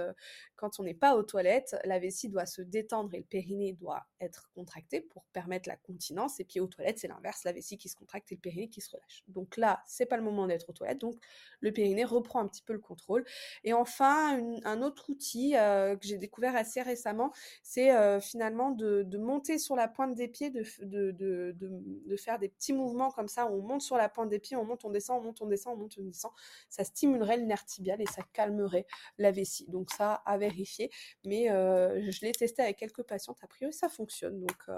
quand 0.57 0.81
on 0.81 0.85
n'est 0.85 0.95
pas 0.95 1.17
aux 1.17 1.23
toilettes, 1.23 1.77
la 1.85 1.99
vessie 1.99 2.31
doit 2.31 2.47
se 2.47 2.63
détendre 2.63 3.13
et 3.13 3.19
le 3.19 3.25
périnée 3.25 3.75
doit 3.75 4.07
être 4.21 4.49
contracté 4.55 5.03
pour 5.03 5.25
permettre 5.35 5.69
la 5.69 5.77
continence. 5.77 6.41
Et 6.41 6.45
puis 6.45 6.61
aux 6.61 6.67
toilettes, 6.67 6.99
c'est 6.99 7.09
l'inverse, 7.09 7.45
la 7.45 7.53
vessie 7.53 7.77
qui 7.77 7.91
se 7.91 7.97
contracte 7.97 8.33
et 8.33 8.37
le 8.37 8.41
périnée 8.41 8.71
qui 8.71 8.81
se 8.81 8.91
relâche. 8.91 9.23
Donc 9.29 9.59
là, 9.59 9.83
c'est 9.87 10.07
pas 10.07 10.17
le 10.17 10.23
moment 10.23 10.47
d'être 10.47 10.71
aux 10.71 10.73
toilettes, 10.73 11.01
donc 11.01 11.17
le 11.61 11.73
périnée 11.73 12.05
reprend 12.05 12.41
un 12.41 12.49
petit 12.49 12.63
peu 12.63 12.73
le 12.73 12.79
contrôle. 12.79 13.27
Et 13.65 13.75
enfin 13.75 14.13
un 14.14 14.83
autre 14.83 15.11
outil 15.11 15.57
euh, 15.57 15.96
que 15.96 16.07
j'ai 16.07 16.18
découvert 16.18 16.57
assez 16.57 16.83
récemment, 16.83 17.33
c'est 17.62 17.94
euh, 17.94 18.20
finalement 18.20 18.70
de, 18.70 19.07
monter 19.18 19.59
sur 19.59 19.77
la 19.77 19.88
pointe 19.88 20.14
des 20.14 20.29
pieds, 20.29 20.50
de, 20.50 20.64
de, 20.83 22.16
faire 22.16 22.38
des 22.38 22.48
petits 22.48 22.72
mouvements 22.72 23.11
comme 23.11 23.29
ça, 23.29 23.50
on 23.50 23.62
monte 23.62 23.83
sur 23.83 23.96
la 23.96 24.09
pointe 24.09 24.29
des 24.29 24.38
pieds, 24.38 24.57
on 24.57 24.64
monte, 24.64 24.85
on 24.85 24.90
descend, 24.90 25.20
on 25.20 25.24
monte, 25.24 25.40
on 25.42 25.46
descend, 25.46 25.74
on 25.74 25.81
monte, 25.81 25.94
on 25.98 26.03
descend. 26.03 26.33
Ça 26.68 26.85
stimulerait 26.85 27.37
le 27.37 27.44
nerf 27.44 27.64
tibial 27.64 28.00
et 28.00 28.07
ça 28.07 28.22
calmerait 28.33 28.87
la 29.18 29.31
vessie. 29.31 29.66
Donc 29.68 29.90
ça, 29.90 30.14
à 30.27 30.38
vérifier. 30.38 30.90
Mais 31.24 31.50
euh, 31.50 32.11
je 32.11 32.20
l'ai 32.22 32.33
testé 32.33 32.62
avec 32.62 32.77
quelques 32.77 33.03
patientes, 33.03 33.38
a 33.42 33.46
priori 33.46 33.72
ça 33.72 33.88
fonctionne. 33.88 34.40
Donc 34.40 34.70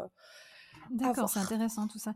D'accord, 0.91 1.29
c'est 1.29 1.41
intéressant 1.41 1.89
tout 1.89 1.99
ça. 1.99 2.13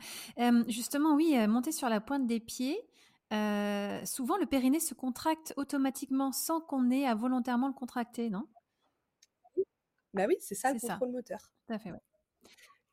justement, 0.68 1.14
oui, 1.14 1.36
monter 1.48 1.72
sur 1.72 1.88
la 1.88 2.00
pointe 2.00 2.26
des 2.26 2.40
pieds, 2.40 2.89
euh, 3.32 4.04
souvent, 4.04 4.36
le 4.38 4.46
périnée 4.46 4.80
se 4.80 4.94
contracte 4.94 5.54
automatiquement 5.56 6.32
sans 6.32 6.60
qu'on 6.60 6.90
ait 6.90 7.06
à 7.06 7.14
volontairement 7.14 7.68
le 7.68 7.74
contracter, 7.74 8.28
non? 8.30 8.46
Bah 10.12 10.24
oui, 10.26 10.36
c'est 10.40 10.56
ça 10.56 10.72
le 10.72 10.80
contrôle 10.80 11.12
moteur. 11.12 11.52
Tout 11.66 11.74
à 11.74 11.78
fait, 11.78 11.92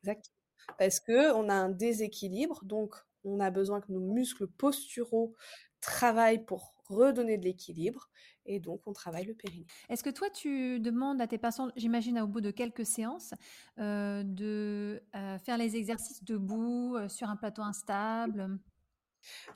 Exactement. 0.02 0.34
Parce 0.78 1.00
qu'on 1.00 1.48
a 1.48 1.54
un 1.54 1.70
déséquilibre, 1.70 2.64
donc 2.64 2.94
on 3.24 3.40
a 3.40 3.50
besoin 3.50 3.80
que 3.80 3.90
nos 3.90 4.00
muscles 4.00 4.46
posturaux 4.46 5.34
travaillent 5.80 6.44
pour 6.44 6.74
redonner 6.88 7.36
de 7.36 7.44
l'équilibre, 7.44 8.08
et 8.46 8.60
donc 8.60 8.86
on 8.86 8.92
travaille 8.92 9.24
le 9.24 9.34
périnée. 9.34 9.66
Est-ce 9.88 10.04
que 10.04 10.10
toi, 10.10 10.30
tu 10.30 10.78
demandes 10.80 11.20
à 11.20 11.26
tes 11.26 11.38
patients, 11.38 11.70
j'imagine 11.76 12.20
au 12.20 12.26
bout 12.26 12.40
de 12.40 12.50
quelques 12.50 12.86
séances, 12.86 13.34
euh, 13.78 14.22
de 14.24 15.02
euh, 15.14 15.38
faire 15.38 15.58
les 15.58 15.76
exercices 15.76 16.22
debout, 16.22 16.96
sur 17.08 17.28
un 17.28 17.36
plateau 17.36 17.62
instable? 17.62 18.58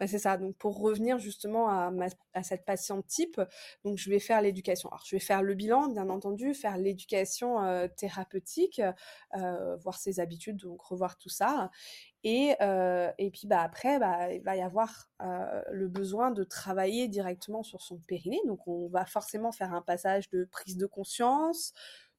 Bah, 0.00 0.06
c'est 0.06 0.18
ça. 0.18 0.36
Donc 0.36 0.56
pour 0.56 0.78
revenir 0.80 1.18
justement 1.18 1.68
à, 1.68 2.42
cette 2.42 2.64
patiente 2.64 3.06
type, 3.06 3.40
donc 3.84 3.98
je 3.98 4.10
vais 4.10 4.18
faire 4.18 4.40
l'éducation. 4.42 4.88
Alors 4.88 5.04
je 5.06 5.16
vais 5.16 5.20
faire 5.20 5.42
le 5.42 5.54
bilan, 5.54 5.88
bien 5.88 6.08
entendu, 6.08 6.54
faire 6.54 6.76
l'éducation 6.76 7.62
euh, 7.62 7.88
thérapeutique, 7.88 8.80
euh, 9.36 9.76
voir 9.76 9.98
ses 9.98 10.20
habitudes, 10.20 10.56
donc 10.56 10.80
revoir 10.82 11.18
tout 11.18 11.28
ça. 11.28 11.70
Et, 12.24 12.54
euh, 12.60 13.10
et 13.18 13.30
puis 13.30 13.46
bah, 13.46 13.60
après, 13.62 13.98
bah, 13.98 14.32
il 14.32 14.42
va 14.42 14.56
y 14.56 14.62
avoir 14.62 15.08
le 15.70 15.88
besoin 15.88 16.30
de 16.30 16.42
travailler 16.44 17.08
directement 17.08 17.62
sur 17.62 17.82
son 17.82 17.98
périnée. 17.98 18.40
Donc 18.46 18.66
on 18.66 18.88
va 18.88 19.06
forcément 19.06 19.52
faire 19.52 19.72
un 19.72 19.82
passage 19.82 20.28
de 20.30 20.44
prise 20.44 20.76
de 20.76 20.86
conscience, 20.86 21.72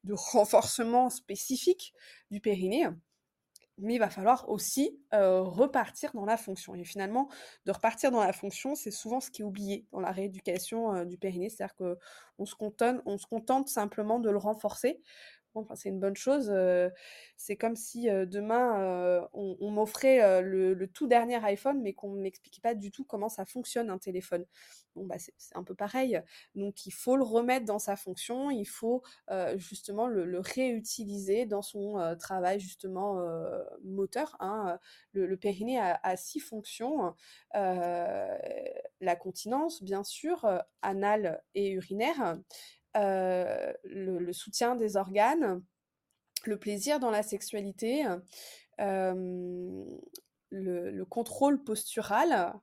de 0.03 0.13
renforcement 0.31 1.09
spécifique 1.09 1.93
du 2.31 2.39
périnée 2.39 2.87
mais 3.77 3.95
il 3.95 3.99
va 3.99 4.09
falloir 4.09 4.49
aussi 4.49 4.99
repartir 5.11 6.11
dans 6.13 6.25
la 6.25 6.37
fonction. 6.37 6.75
Et 6.75 6.83
finalement, 6.83 7.29
de 7.65 7.71
repartir 7.71 8.11
dans 8.11 8.23
la 8.23 8.33
fonction, 8.33 8.75
c'est 8.75 8.91
souvent 8.91 9.19
ce 9.19 9.31
qui 9.31 9.41
est 9.41 9.45
oublié 9.45 9.85
dans 9.91 9.99
la 9.99 10.11
rééducation 10.11 11.05
du 11.05 11.17
périnée, 11.17 11.49
c'est-à-dire 11.49 11.75
qu'on 11.75 11.95
on 12.37 12.45
se 13.17 13.25
contente 13.25 13.67
simplement 13.67 14.19
de 14.19 14.29
le 14.29 14.37
renforcer 14.37 15.01
c'est 15.75 15.89
une 15.89 15.99
bonne 15.99 16.15
chose. 16.15 16.51
c'est 17.37 17.55
comme 17.55 17.75
si 17.75 18.05
demain 18.05 19.27
on, 19.33 19.71
m'offrait 19.71 20.41
le, 20.41 20.87
tout 20.87 21.07
dernier 21.07 21.43
iPhone, 21.45 21.81
mais 21.81 21.93
qu'on 21.93 22.13
ne 22.13 22.21
m'expliquait 22.21 22.61
pas 22.61 22.75
du 22.75 22.91
tout 22.91 23.03
comment 23.03 23.29
ça 23.29 23.45
fonctionne 23.45 23.89
un 23.89 23.97
téléphone. 23.97 24.45
Bah, 24.95 25.15
c'est 25.17 25.55
un 25.55 25.63
peu 25.63 25.73
pareil. 25.73 26.21
Donc, 26.53 26.85
il 26.85 26.91
faut 26.91 27.17
le 27.17 27.23
remettre 27.23 27.65
dans 27.65 27.79
sa 27.79 27.95
fonction. 27.95 28.51
Il 28.51 28.65
faut 28.65 29.03
justement 29.55 30.07
le, 30.07 30.39
réutiliser 30.39 31.45
dans 31.45 31.61
son 31.61 32.15
travail 32.19 32.59
justement 32.59 33.19
moteur. 33.83 34.35
Hein. 34.39 34.77
Le, 35.13 35.37
périnée 35.37 35.79
a, 35.79 36.17
six 36.17 36.39
fonctions 36.39 37.15
la 37.53 39.15
continence, 39.15 39.83
bien 39.83 40.03
sûr, 40.03 40.47
anale 40.81 41.41
et 41.55 41.69
urinaire. 41.69 42.37
Euh, 42.95 43.73
le, 43.83 44.31
soutien 44.33 44.75
des 44.75 44.97
organes, 44.97 45.63
le 46.45 46.57
plaisir 46.57 46.99
dans 46.99 47.09
la 47.09 47.23
sexualité, 47.23 48.05
euh, 48.79 49.83
le, 50.49 51.03
contrôle 51.05 51.63
postural, 51.63 52.53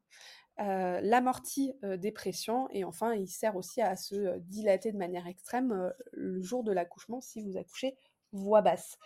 euh, 0.61 1.01
l'amorti 1.01 1.73
des 1.83 2.12
pressions 2.12 2.69
et 2.71 2.85
enfin 2.85 3.14
il 3.14 3.29
sert 3.29 3.57
aussi 3.57 3.81
à 3.81 3.97
se 3.97 4.38
dilater 4.40 4.93
de 4.93 4.99
manière 4.99 5.27
extrême 5.27 5.93
le 6.12 6.43
jour 6.43 6.62
de 6.64 6.73
l'accouchement 6.73 7.21
si 7.21 7.40
vous 7.43 7.57
accouchez 7.57 7.97
voix 8.33 8.62
basse. 8.62 8.99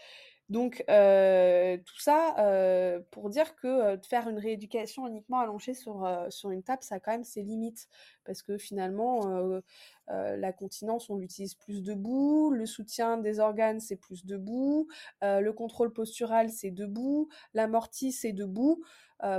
Donc 0.50 0.84
tout 0.86 1.98
ça 2.00 3.00
pour 3.10 3.30
dire 3.30 3.56
que 3.56 3.98
faire 4.08 4.28
une 4.28 4.38
rééducation 4.38 5.06
uniquement 5.06 5.40
allongée 5.40 5.74
sur, 5.74 6.06
sur 6.28 6.50
une 6.50 6.62
table, 6.62 6.82
ça 6.82 6.96
a 6.96 7.00
quand 7.00 7.12
même 7.12 7.24
ses 7.24 7.42
limites 7.42 7.88
parce 8.24 8.42
que 8.42 8.58
finalement 8.58 9.60
la 10.08 10.52
continence 10.52 11.08
on 11.08 11.16
l'utilise 11.16 11.54
plus 11.54 11.82
debout, 11.82 12.50
le 12.50 12.66
soutien 12.66 13.16
des 13.16 13.40
organes 13.40 13.80
c'est 13.80 13.96
plus 13.96 14.26
debout, 14.26 14.86
le 15.22 15.50
contrôle 15.52 15.92
postural 15.92 16.50
c'est 16.50 16.70
debout, 16.70 17.28
l'amorti 17.54 18.12
c'est 18.12 18.32
debout. 18.32 18.84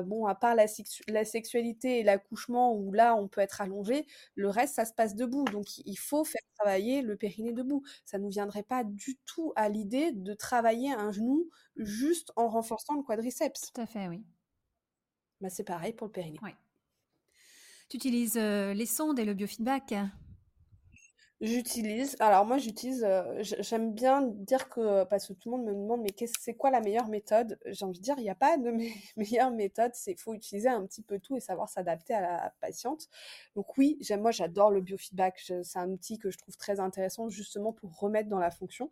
Bon, 0.03 0.25
à 0.25 0.35
part 0.35 0.55
la, 0.55 0.65
la 1.07 1.25
sexualité 1.25 1.99
et 1.99 2.03
l'accouchement 2.03 2.73
où 2.73 2.91
là 2.91 3.15
on 3.15 3.27
peut 3.27 3.41
être 3.41 3.61
allongé, 3.61 4.05
le 4.35 4.49
reste 4.49 4.75
ça 4.75 4.85
se 4.85 4.93
passe 4.93 5.15
debout. 5.15 5.45
Donc 5.45 5.77
il 5.77 5.97
faut 5.97 6.23
faire 6.23 6.41
travailler 6.57 7.01
le 7.01 7.15
périnée 7.15 7.53
debout. 7.53 7.83
Ça 8.05 8.17
ne 8.17 8.23
nous 8.23 8.29
viendrait 8.29 8.63
pas 8.63 8.83
du 8.83 9.17
tout 9.25 9.53
à 9.55 9.69
l'idée 9.69 10.11
de 10.11 10.33
travailler 10.33 10.91
un 10.91 11.11
genou 11.11 11.49
juste 11.77 12.31
en 12.35 12.47
renforçant 12.47 12.95
le 12.95 13.03
quadriceps. 13.03 13.71
Tout 13.73 13.81
à 13.81 13.85
fait, 13.85 14.07
oui. 14.07 14.23
Bah, 15.41 15.49
c'est 15.49 15.63
pareil 15.63 15.93
pour 15.93 16.07
le 16.07 16.11
périnée. 16.11 16.39
Oui. 16.41 16.51
Tu 17.89 17.97
utilises 17.97 18.35
les 18.35 18.85
sondes 18.85 19.19
et 19.19 19.25
le 19.25 19.33
biofeedback? 19.33 19.93
J'utilise. 21.45 22.15
Alors 22.19 22.43
moi, 22.45 22.57
j'utilise. 22.57 23.05
j'aime 23.39 23.93
bien 23.93 24.21
dire 24.23 24.67
que 24.67 25.03
parce 25.03 25.27
que 25.27 25.33
tout 25.33 25.51
le 25.51 25.57
monde 25.57 25.67
me 25.67 25.73
demande, 25.73 26.01
mais 26.01 26.09
c'est 26.39 26.55
quoi 26.55 26.71
la 26.71 26.81
meilleure 26.81 27.07
méthode? 27.07 27.59
J'ai 27.67 27.85
envie 27.85 27.99
de 27.99 28.03
dire, 28.03 28.15
il 28.17 28.23
n'y 28.23 28.29
a 28.29 28.35
pas 28.35 28.57
de 28.57 28.71
meilleure 29.15 29.51
méthode. 29.51 29.91
C'est 29.93 30.19
faut 30.19 30.33
utiliser 30.33 30.69
un 30.69 30.83
petit 30.85 31.03
peu 31.03 31.19
tout 31.19 31.37
et 31.37 31.39
savoir 31.39 31.69
s'adapter 31.69 32.15
à 32.15 32.21
la 32.21 32.53
patiente. 32.61 33.09
Donc 33.55 33.77
oui. 33.77 33.99
Moi, 34.19 34.31
j'adore 34.31 34.71
le 34.71 34.81
biofeedback. 34.81 35.39
C'est 35.39 35.79
un 35.79 35.91
outil 35.91 36.17
que 36.17 36.31
je 36.31 36.37
trouve 36.39 36.57
très 36.57 36.79
intéressant 36.79 37.29
justement 37.29 37.73
pour 37.73 37.95
remettre 37.99 38.29
dans 38.29 38.39
la 38.39 38.51
fonction 38.51 38.91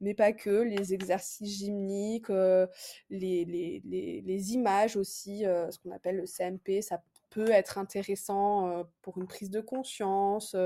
mais 0.00 0.14
pas 0.14 0.32
que, 0.32 0.50
les 0.50 0.94
exercices 0.94 1.58
gymniques, 1.58 2.28
les, 2.28 3.44
les, 3.44 3.82
les, 4.24 4.52
images 4.52 4.96
aussi, 4.96 5.40
ce 5.40 5.76
qu'on 5.80 5.90
appelle 5.90 6.18
le 6.18 6.24
CMP, 6.24 6.82
ça 6.82 7.02
être 7.46 7.78
intéressant 7.78 8.84
pour 9.02 9.18
une 9.18 9.26
prise 9.26 9.50
de 9.50 9.60
conscience, 9.60 10.56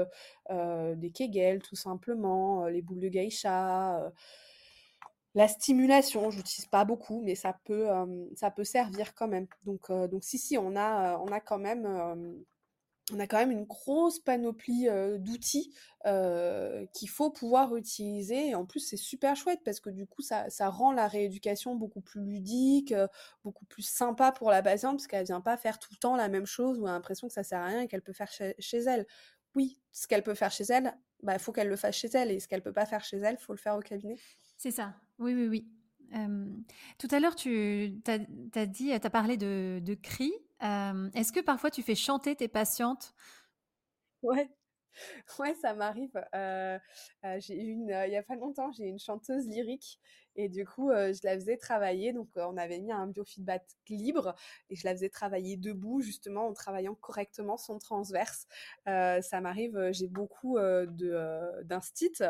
des 0.50 1.10
Kegel 1.12 1.60
tout 1.62 1.76
simplement, 1.76 2.66
les 2.66 2.82
boules 2.82 3.00
de 3.00 3.08
geisha. 3.08 4.12
la 5.34 5.48
stimulation, 5.48 6.30
je 6.30 6.38
n'utilise 6.38 6.66
pas 6.66 6.84
beaucoup, 6.84 7.22
mais 7.22 7.34
ça 7.34 7.58
peut, 7.64 7.88
ça 8.34 8.50
peut 8.50 8.64
servir 8.64 9.14
quand 9.14 9.28
même. 9.28 9.46
Donc, 9.64 9.90
donc 9.90 10.24
si, 10.24 10.38
si, 10.38 10.58
on 10.58 10.76
a, 10.76 11.18
on 11.18 11.28
a 11.28 11.40
quand 11.40 11.58
même 11.58 12.44
on 13.10 13.18
a 13.18 13.26
quand 13.26 13.38
même 13.38 13.50
une 13.50 13.64
grosse 13.64 14.20
panoplie 14.20 14.86
d'outils 15.18 15.74
qu'il 16.04 17.08
faut 17.08 17.30
pouvoir 17.30 17.74
utiliser. 17.76 18.48
Et 18.48 18.54
en 18.54 18.64
plus, 18.64 18.80
c'est 18.80 18.96
super 18.96 19.34
chouette 19.34 19.60
parce 19.64 19.80
que 19.80 19.90
du 19.90 20.06
coup, 20.06 20.22
ça, 20.22 20.48
rend 20.68 20.92
la 20.92 21.08
rééducation 21.08 21.74
beaucoup 21.74 22.00
plus 22.00 22.24
ludique, 22.24 22.94
beaucoup 23.44 23.64
plus 23.64 23.82
sympa 23.82 24.32
pour 24.32 24.50
la 24.50 24.62
patiente 24.62 24.96
parce 24.96 25.06
qu'elle 25.06 25.26
vient 25.26 25.40
pas 25.40 25.56
faire 25.56 25.78
tout 25.78 25.90
le 25.92 25.96
temps 25.96 26.16
la 26.16 26.28
même 26.28 26.46
chose 26.46 26.78
ou 26.78 26.86
a 26.86 26.92
l'impression 26.92 27.26
que 27.26 27.34
ça 27.34 27.42
sert 27.42 27.60
à 27.60 27.66
rien 27.66 27.82
et 27.82 27.88
qu'elle 27.88 28.02
peut 28.02 28.12
faire 28.12 28.30
chez, 28.30 28.78
elle. 28.78 29.06
Oui, 29.54 29.80
ce 29.90 30.06
qu'elle 30.06 30.22
peut 30.22 30.34
faire 30.34 30.50
chez 30.50 30.64
elle, 30.68 30.94
il 31.22 31.26
bah, 31.26 31.38
faut 31.38 31.52
qu'elle 31.52 31.68
le 31.68 31.76
fasse 31.76 31.96
chez 31.96 32.08
elle 32.14 32.30
et 32.30 32.40
ce 32.40 32.48
qu'elle 32.48 32.62
peut 32.62 32.72
pas 32.72 32.86
faire 32.86 33.04
chez 33.04 33.18
elle, 33.18 33.36
faut 33.36 33.52
le 33.52 33.58
faire 33.58 33.76
au 33.76 33.80
cabinet. 33.80 34.16
C'est 34.56 34.70
ça. 34.70 34.94
Oui, 35.18 35.34
oui, 35.34 35.48
oui. 35.48 35.66
tout 36.98 37.08
à 37.10 37.20
l'heure, 37.20 37.34
tu 37.34 38.00
as, 38.06 38.66
dit, 38.66 38.98
parlé 39.10 39.36
de, 39.36 39.80
de 39.82 39.94
cris. 39.94 40.32
Est-ce 40.62 41.32
que 41.32 41.40
parfois 41.40 41.70
tu 41.70 41.82
fais 41.82 41.94
chanter 41.94 42.36
tes 42.36 42.48
patientes? 42.48 43.14
Ouais. 44.22 44.50
Ouais, 45.38 45.54
ça 45.54 45.74
m'arrive. 45.74 46.12
j'ai 47.38 47.56
une, 47.56 47.88
il 48.06 48.12
y 48.12 48.16
a 48.16 48.22
pas 48.22 48.36
longtemps, 48.36 48.72
j'ai 48.72 48.84
une 48.86 48.98
chanteuse 48.98 49.46
lyrique 49.48 49.98
et 50.36 50.48
du 50.48 50.66
coup, 50.66 50.90
je 50.90 51.20
la 51.24 51.34
faisais 51.34 51.56
travailler. 51.56 52.12
Donc, 52.12 52.28
on 52.36 52.56
avait 52.56 52.78
mis 52.78 52.92
un 52.92 53.06
biofeedback 53.06 53.64
libre 53.88 54.34
et 54.70 54.76
je 54.76 54.84
la 54.86 54.92
faisais 54.92 55.08
travailler 55.08 55.56
debout, 55.56 56.00
justement, 56.00 56.46
en 56.46 56.52
travaillant 56.52 56.94
correctement 56.94 57.56
son 57.56 57.78
transverse. 57.78 58.46
ça 58.86 59.40
m'arrive, 59.40 59.90
j'ai 59.92 60.08
beaucoup 60.08 60.58
de 60.58 61.62
d'instits 61.64 62.22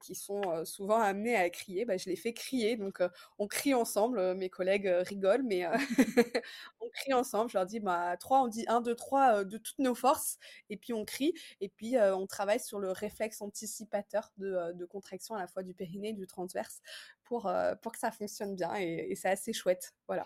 qui 0.00 0.14
sont 0.14 0.64
souvent 0.64 1.00
amenés 1.00 1.36
à 1.36 1.48
crier. 1.50 1.84
Bah, 1.84 1.96
je 1.96 2.08
les 2.08 2.16
fais 2.16 2.32
crier. 2.32 2.76
Donc, 2.76 3.02
on 3.38 3.46
crie 3.46 3.74
ensemble. 3.74 4.34
Mes 4.34 4.50
collègues 4.50 4.86
rigolent, 5.06 5.44
mais 5.44 5.66
on 6.80 6.88
crie 6.90 7.12
ensemble. 7.14 7.50
Je 7.50 7.58
leur 7.58 7.66
dis, 7.66 7.80
bah, 7.80 8.16
3, 8.18 8.42
on 8.42 8.48
dit 8.48 8.64
1, 8.68 8.80
2, 8.80 8.94
3 8.94 9.44
de 9.44 9.58
toutes 9.58 9.78
nos 9.78 9.94
forces. 9.94 10.38
Et 10.70 10.76
puis, 10.76 10.92
on 10.92 11.04
crie. 11.04 11.34
Et 11.60 11.68
puis, 11.68 11.96
on 11.98 12.26
travaille 12.26 12.60
sur 12.60 12.78
le 12.78 12.90
réflexe 12.90 13.40
anticipateur 13.40 14.32
de, 14.38 14.72
de 14.72 14.84
contraction 14.84 15.34
à 15.34 15.40
la 15.40 15.46
fois 15.46 15.62
du 15.62 15.74
périnée 15.74 16.10
et 16.10 16.12
du 16.12 16.26
transverse 16.26 16.80
pour, 17.24 17.46
euh, 17.46 17.74
pour 17.76 17.92
que 17.92 17.98
ça 17.98 18.10
fonctionne 18.10 18.54
bien 18.56 18.74
et, 18.76 19.14
c'est 19.16 19.28
assez 19.28 19.52
chouette. 19.52 19.94
Voilà. 20.06 20.24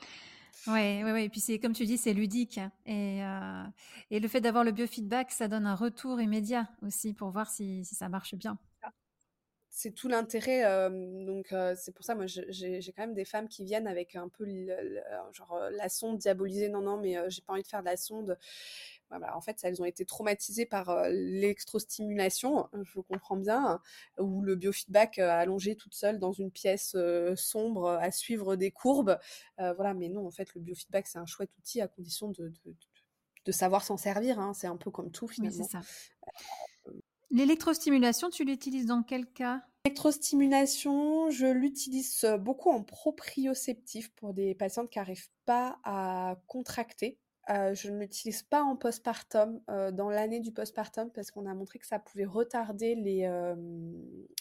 Ouais, 0.66 1.02
ouais, 1.04 1.12
ouais. 1.12 1.24
Et 1.24 1.28
puis 1.28 1.40
c'est 1.40 1.58
comme 1.58 1.72
tu 1.72 1.86
dis, 1.86 1.96
c'est 1.96 2.12
ludique. 2.12 2.60
Et, 2.86 3.24
euh, 3.24 3.64
et 4.10 4.20
le 4.20 4.28
fait 4.28 4.40
d'avoir 4.40 4.64
le 4.64 4.72
biofeedback, 4.72 5.30
ça 5.30 5.48
donne 5.48 5.66
un 5.66 5.74
retour 5.74 6.20
immédiat 6.20 6.68
aussi 6.82 7.14
pour 7.14 7.30
voir 7.30 7.50
si, 7.50 7.84
si 7.84 7.94
ça 7.94 8.08
marche 8.08 8.34
bien. 8.34 8.58
C'est 9.72 9.92
tout 9.92 10.08
l'intérêt. 10.08 10.64
Euh, 10.64 10.90
donc 11.24 11.54
c'est 11.76 11.94
pour 11.94 12.04
ça, 12.04 12.14
moi, 12.14 12.26
j'ai 12.26 12.92
quand 12.94 13.06
même 13.06 13.14
des 13.14 13.24
femmes 13.24 13.48
qui 13.48 13.64
viennent 13.64 13.86
avec 13.86 14.16
un 14.16 14.28
peu 14.28 14.44
genre 15.32 15.58
la 15.70 15.88
sonde 15.88 16.18
diabolisée. 16.18 16.68
Non, 16.68 16.82
non, 16.82 16.98
mais 16.98 17.16
j'ai 17.30 17.40
pas 17.40 17.54
envie 17.54 17.62
de 17.62 17.68
faire 17.68 17.80
de 17.80 17.86
la 17.86 17.96
sonde. 17.96 18.36
Bah, 19.10 19.32
en 19.34 19.40
fait, 19.40 19.58
elles 19.62 19.82
ont 19.82 19.84
été 19.84 20.04
traumatisées 20.04 20.66
par 20.66 21.08
l'électrostimulation, 21.08 22.68
je 22.82 23.00
comprends 23.00 23.36
bien, 23.36 23.80
ou 24.18 24.40
le 24.42 24.54
biofeedback 24.54 25.18
allongé 25.18 25.74
toute 25.74 25.94
seule 25.94 26.18
dans 26.18 26.32
une 26.32 26.50
pièce 26.50 26.96
sombre 27.34 27.88
à 27.88 28.10
suivre 28.10 28.56
des 28.56 28.70
courbes. 28.70 29.18
voilà, 29.58 29.94
mais 29.94 30.08
non, 30.08 30.26
en 30.26 30.30
fait, 30.30 30.54
le 30.54 30.60
biofeedback, 30.60 31.06
c'est 31.06 31.18
un 31.18 31.26
chouette 31.26 31.50
outil 31.58 31.80
à 31.80 31.88
condition 31.88 32.28
de, 32.28 32.52
de, 33.44 33.52
savoir 33.52 33.82
s'en 33.82 33.96
servir. 33.96 34.38
Hein. 34.38 34.54
C'est 34.54 34.68
un 34.68 34.76
peu 34.76 34.90
comme 34.90 35.10
tout, 35.10 35.26
finalement. 35.26 35.64
ça. 35.64 35.80
L'électrostimulation, 37.30 38.30
tu 38.30 38.44
l'utilises 38.44 38.86
dans 38.86 39.02
quel 39.02 39.26
cas? 39.26 39.62
L'électrostimulation, 39.84 41.30
je 41.30 41.46
l'utilise 41.46 42.26
beaucoup 42.40 42.70
en 42.70 42.82
proprioceptif 42.82 44.12
pour 44.14 44.34
des 44.34 44.54
patientes 44.54 44.90
qui 44.90 44.98
n'arrivent 44.98 45.30
pas 45.46 45.78
à 45.84 46.36
contracter 46.48 47.18
je 47.74 47.90
ne 47.90 47.98
l'utilise 47.98 48.42
pas 48.42 48.62
en 48.62 48.76
postpartum, 48.76 49.60
dans 49.92 50.10
l'année 50.10 50.40
du 50.40 50.52
postpartum, 50.52 51.10
parce 51.10 51.30
qu'on 51.30 51.46
a 51.46 51.54
montré 51.54 51.78
que 51.78 51.86
ça 51.86 51.98
pouvait 51.98 52.24
retarder 52.24 52.94
les, 52.94 53.28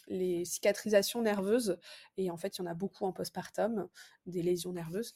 les 0.08 0.46
cicatrisations 0.46 1.22
nerveuses. 1.22 1.78
Et 2.18 2.30
en 2.32 2.38
fait, 2.38 2.58
il 2.58 2.62
y 2.62 2.64
en 2.64 2.68
a 2.68 2.74
beaucoup 2.74 3.06
en 3.06 3.14
postpartum, 3.14 3.88
des 4.26 4.42
lésions 4.42 4.74
nerveuses. 4.74 5.14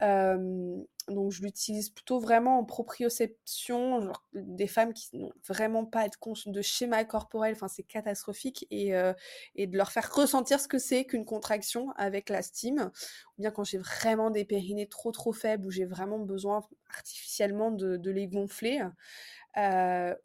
donc, 0.00 1.30
je 1.30 1.42
l'utilise 1.42 1.90
plutôt 1.90 2.18
vraiment 2.18 2.58
en 2.58 2.64
proprioception, 2.64 4.12
des 4.32 4.66
femmes 4.66 4.92
qui 4.92 5.16
n'ont 5.16 5.32
vraiment 5.46 5.84
pas 5.84 6.06
de 6.46 6.62
schéma 6.62 7.04
corporel, 7.04 7.52
enfin, 7.54 7.68
c'est 7.68 7.82
catastrophique, 7.82 8.66
et, 8.70 8.90
de 8.92 9.76
leur 9.76 9.92
faire 9.92 10.12
ressentir 10.12 10.60
ce 10.60 10.68
que 10.68 10.78
c'est 10.78 11.04
qu'une 11.04 11.24
contraction 11.24 11.90
avec 11.96 12.28
la 12.28 12.42
stime, 12.42 12.90
ou 13.25 13.25
bien 13.38 13.50
quand 13.50 13.64
j'ai 13.64 13.78
vraiment 13.78 14.30
des 14.30 14.44
périnées 14.44 14.88
trop 14.88 15.12
trop 15.12 15.32
faibles, 15.32 15.66
où 15.66 15.70
j'ai 15.70 15.84
vraiment 15.84 16.18
besoin 16.18 16.66
artificiellement 16.94 17.70
de, 17.70 18.10
les 18.10 18.28
gonfler, 18.28 18.82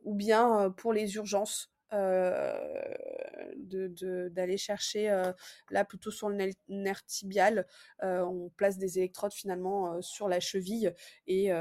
ou 0.04 0.16
bien 0.16 0.74
pour 0.78 0.94
les 0.94 1.16
urgences 1.16 1.72
d'aller 4.32 4.58
chercher 4.58 5.10
là 5.70 5.86
plutôt 5.86 6.12
sur 6.12 6.30
le 6.30 6.52
nerf 6.70 7.06
tibial. 7.06 7.68
on 8.02 8.50
place 8.56 8.78
des 8.78 8.98
électrodes 8.98 9.34
finalement 9.34 10.02
sur 10.02 10.30
la 10.30 10.40
cheville 10.40 10.94
et, 11.28 11.52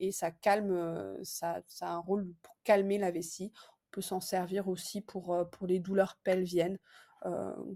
et 0.00 0.12
ça 0.12 0.30
calme, 0.30 1.18
ça, 1.22 1.60
ça, 1.66 1.88
a 1.88 1.90
un 1.90 1.98
rôle 1.98 2.32
pour 2.42 2.56
calmer 2.64 2.98
la 2.98 3.10
vessie. 3.10 3.52
On 3.88 3.90
peut 3.92 4.02
s'en 4.02 4.20
servir 4.20 4.68
aussi 4.68 5.00
pour, 5.02 5.46
pour 5.52 5.66
les 5.66 5.80
douleurs 5.80 6.18
pelviennes. 6.24 6.78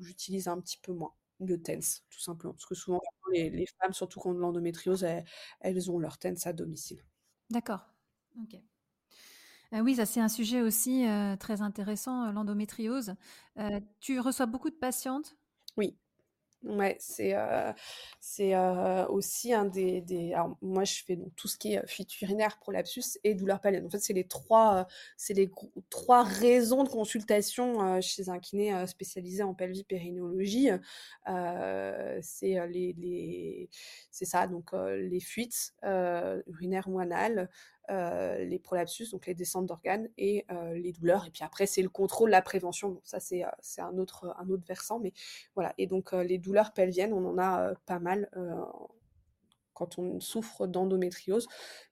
J'utilise 0.00 0.48
un 0.48 0.60
petit 0.60 0.78
peu 0.78 0.92
moins 0.92 1.12
le 1.40 1.60
TENS, 1.60 2.02
tout 2.10 2.20
simplement. 2.20 2.52
Parce 2.52 2.66
que 2.66 2.74
souvent, 2.74 3.00
les, 3.32 3.50
les 3.50 3.66
femmes, 3.80 3.92
surtout 3.92 4.20
quand 4.20 4.32
l'endométriose, 4.32 5.04
elles, 5.04 5.24
elles, 5.60 5.90
ont 5.90 5.98
leur 5.98 6.18
TENS 6.18 6.36
à 6.44 6.52
domicile. 6.52 7.04
D'accord. 7.50 7.86
Ok. 8.42 8.60
Euh, 9.72 9.80
oui, 9.80 9.94
ça 9.94 10.06
c'est 10.06 10.20
un 10.20 10.28
sujet 10.28 10.62
aussi 10.62 11.06
euh, 11.06 11.36
très 11.36 11.62
intéressant, 11.62 12.24
euh, 12.24 12.32
l'endométriose. 12.32 13.14
tu 14.00 14.18
reçois 14.18 14.46
beaucoup 14.46 14.70
de 14.70 14.74
patientes? 14.74 15.36
Oui. 15.76 15.96
Ouais, 16.62 16.96
c'est 17.00 17.34
aussi 19.08 19.52
un 19.54 19.64
des, 19.64 20.00
des, 20.02 20.34
moi, 20.60 20.84
je 20.84 21.02
fais 21.06 21.16
donc 21.16 21.34
tout 21.34 21.48
ce 21.48 21.56
qui 21.56 21.74
est 21.74 21.86
fuite 21.88 22.20
urinaire, 22.20 22.58
prolapsus 22.58 23.18
et 23.24 23.34
douleur 23.34 23.60
pelvienne. 23.60 23.86
En 23.86 23.90
fait, 23.90 23.98
c'est 24.00 24.12
les 24.12 24.26
trois 24.26 24.86
les 25.30 25.50
trois 25.88 26.22
raisons 26.22 26.84
de 26.84 26.88
consultation 26.88 28.00
chez 28.00 28.28
un 28.28 28.38
kiné 28.38 28.86
spécialisé 28.86 29.42
en 29.42 29.54
pelvipérinéologie. 29.54 30.68
c'est 31.26 32.66
les, 32.68 32.94
les 32.98 33.68
ça 34.26 34.46
donc 34.46 34.70
les 34.72 35.20
fuites 35.20 35.72
urinaires 36.46 36.88
ou 36.88 36.98
les 37.90 38.58
prolapsus, 38.58 39.10
donc 39.10 39.26
les 39.26 39.34
descentes 39.34 39.66
d'organes, 39.66 40.08
et 40.18 40.44
euh, 40.50 40.74
les 40.74 40.92
douleurs. 40.92 41.26
Et 41.26 41.30
puis 41.30 41.44
après, 41.44 41.66
c'est 41.66 41.82
le 41.82 41.88
contrôle, 41.88 42.30
la 42.30 42.42
prévention. 42.42 43.00
ça, 43.04 43.20
c'est 43.20 43.44
euh, 43.44 43.48
un 43.78 43.98
autre, 43.98 44.34
un 44.38 44.48
autre 44.48 44.64
versant. 44.66 45.00
Mais 45.00 45.12
voilà. 45.54 45.74
Et 45.78 45.86
donc, 45.86 46.12
les 46.12 46.38
douleurs 46.38 46.72
pelviennes, 46.72 47.12
on 47.12 47.24
en 47.26 47.38
a 47.38 47.74
pas 47.86 47.98
mal 47.98 48.28
quand 49.80 49.98
on 49.98 50.20
souffre 50.20 50.66
d'endométriose, 50.66 51.46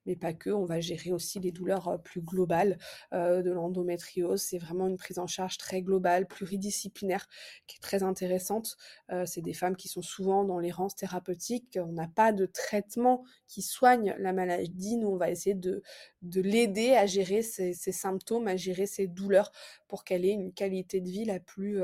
mais 0.05 0.15
pas 0.15 0.35
que. 0.35 0.51
On 0.51 0.67
va 0.67 0.81
gérer 0.81 1.11
aussi 1.11 1.41
les 1.41 1.53
douleurs 1.53 2.01
plus 2.03 2.21
globales 2.21 2.79
de 3.13 3.51
l'endométriose. 3.51 4.43
C'est 4.43 4.59
vraiment 4.59 4.87
une 4.87 4.99
prise 4.99 5.19
en 5.19 5.27
charge 5.27 5.57
très 5.57 5.81
globale, 5.81 6.27
pluridisciplinaire, 6.27 7.27
qui 7.67 7.77
est 7.77 7.81
très 7.81 8.03
intéressante. 8.03 8.77
c'est 9.25 9.41
des 9.41 9.55
femmes 9.55 9.77
qui 9.77 9.89
sont 9.89 10.03
souvent 10.03 10.45
dans 10.45 10.59
l'errance 10.59 10.95
thérapeutique. 10.97 11.79
On 11.83 11.93
n'a 11.93 12.09
pas 12.09 12.33
de 12.33 12.47
traitement 12.47 13.25
qui 13.47 13.63
soigne 13.63 14.15
la 14.19 14.33
maladie. 14.33 14.97
Nous, 14.97 15.09
on 15.09 15.17
va 15.17 15.31
essayer 15.31 15.55
de, 15.55 15.83
de 16.23 16.41
l'aider 16.41 16.95
à 16.95 17.07
gérer 17.07 17.43
ses, 17.43 17.73
symptômes, 17.75 18.49
à 18.49 18.57
gérer 18.57 18.87
ses 18.87 19.07
douleurs 19.07 19.53
pour 19.87 20.05
qu'elle 20.05 20.25
ait 20.25 20.33
une 20.33 20.53
qualité 20.53 21.01
de 21.01 21.09
vie 21.09 21.25
la 21.25 21.41
plus, 21.41 21.81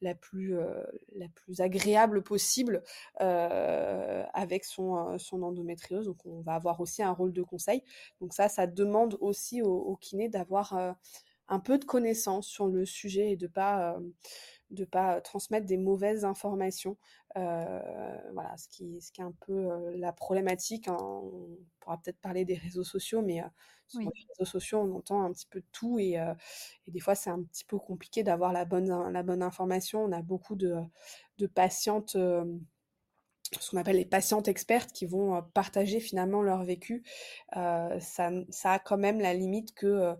la 0.00 0.14
plus, 0.14 0.54
la 1.14 1.28
plus 1.34 1.60
agréable 1.60 2.22
possible 2.22 2.82
avec 3.18 4.64
son, 4.64 5.18
son 5.18 5.42
endométriose. 5.42 6.06
Donc 6.06 6.24
on 6.24 6.40
va 6.42 6.54
avoir 6.54 6.80
aussi 6.80 7.02
un 7.02 7.12
rôle 7.12 7.32
de 7.32 7.42
conseil. 7.42 7.82
Donc 8.20 8.32
ça, 8.32 8.48
ça 8.48 8.66
demande 8.66 9.16
aussi 9.20 9.62
au, 9.62 9.96
kiné 10.00 10.28
d'avoir 10.28 10.94
un 11.48 11.60
peu 11.60 11.78
de 11.78 11.84
connaissances 11.84 12.46
sur 12.46 12.68
le 12.68 12.84
sujet 12.84 13.32
et 13.32 13.36
de 13.36 13.46
pas 13.46 13.98
de 14.70 14.84
pas 14.84 15.20
transmettre 15.20 15.66
des 15.66 15.76
mauvaises 15.76 16.24
informations. 16.24 16.96
voilà, 17.34 18.56
ce 18.56 18.68
qui, 18.68 19.00
ce 19.00 19.12
qui 19.12 19.20
est 19.20 19.24
un 19.24 19.34
peu 19.46 19.68
la 19.96 20.12
problématique. 20.12 20.88
Hein. 20.88 20.96
On 21.00 21.58
pourra 21.80 21.98
peut-être 21.98 22.20
parler 22.20 22.44
des 22.44 22.56
réseaux 22.56 22.84
sociaux, 22.84 23.22
mais 23.22 23.42
sur 23.88 24.00
les 24.00 24.26
réseaux 24.28 24.50
sociaux, 24.50 24.80
on 24.80 24.96
entend 24.96 25.22
un 25.22 25.32
petit 25.32 25.46
peu 25.46 25.60
de 25.60 25.66
tout 25.72 25.98
et, 25.98 26.14
et 26.86 26.90
des 26.90 27.00
fois, 27.00 27.14
c'est 27.14 27.30
un 27.30 27.42
petit 27.42 27.64
peu 27.64 27.78
compliqué 27.78 28.22
d'avoir 28.22 28.52
la 28.52 28.64
bonne, 28.64 29.12
la 29.12 29.22
bonne 29.22 29.42
information. 29.42 30.04
On 30.04 30.12
a 30.12 30.22
beaucoup 30.22 30.56
de, 30.56 30.76
de 31.38 31.46
patientes 31.46 32.16
ce 33.60 33.70
qu'on 33.70 33.76
appelle 33.76 33.96
les 33.96 34.04
patientes 34.04 34.48
expertes 34.48 34.90
qui 34.92 35.06
vont 35.06 35.40
partager 35.54 36.00
finalement 36.00 36.42
leur 36.42 36.64
vécu, 36.64 37.04
ça, 37.52 38.30
ça, 38.50 38.72
a 38.72 38.78
quand 38.80 38.98
même 38.98 39.20
la 39.20 39.34
limite 39.34 39.72
que 39.74 40.16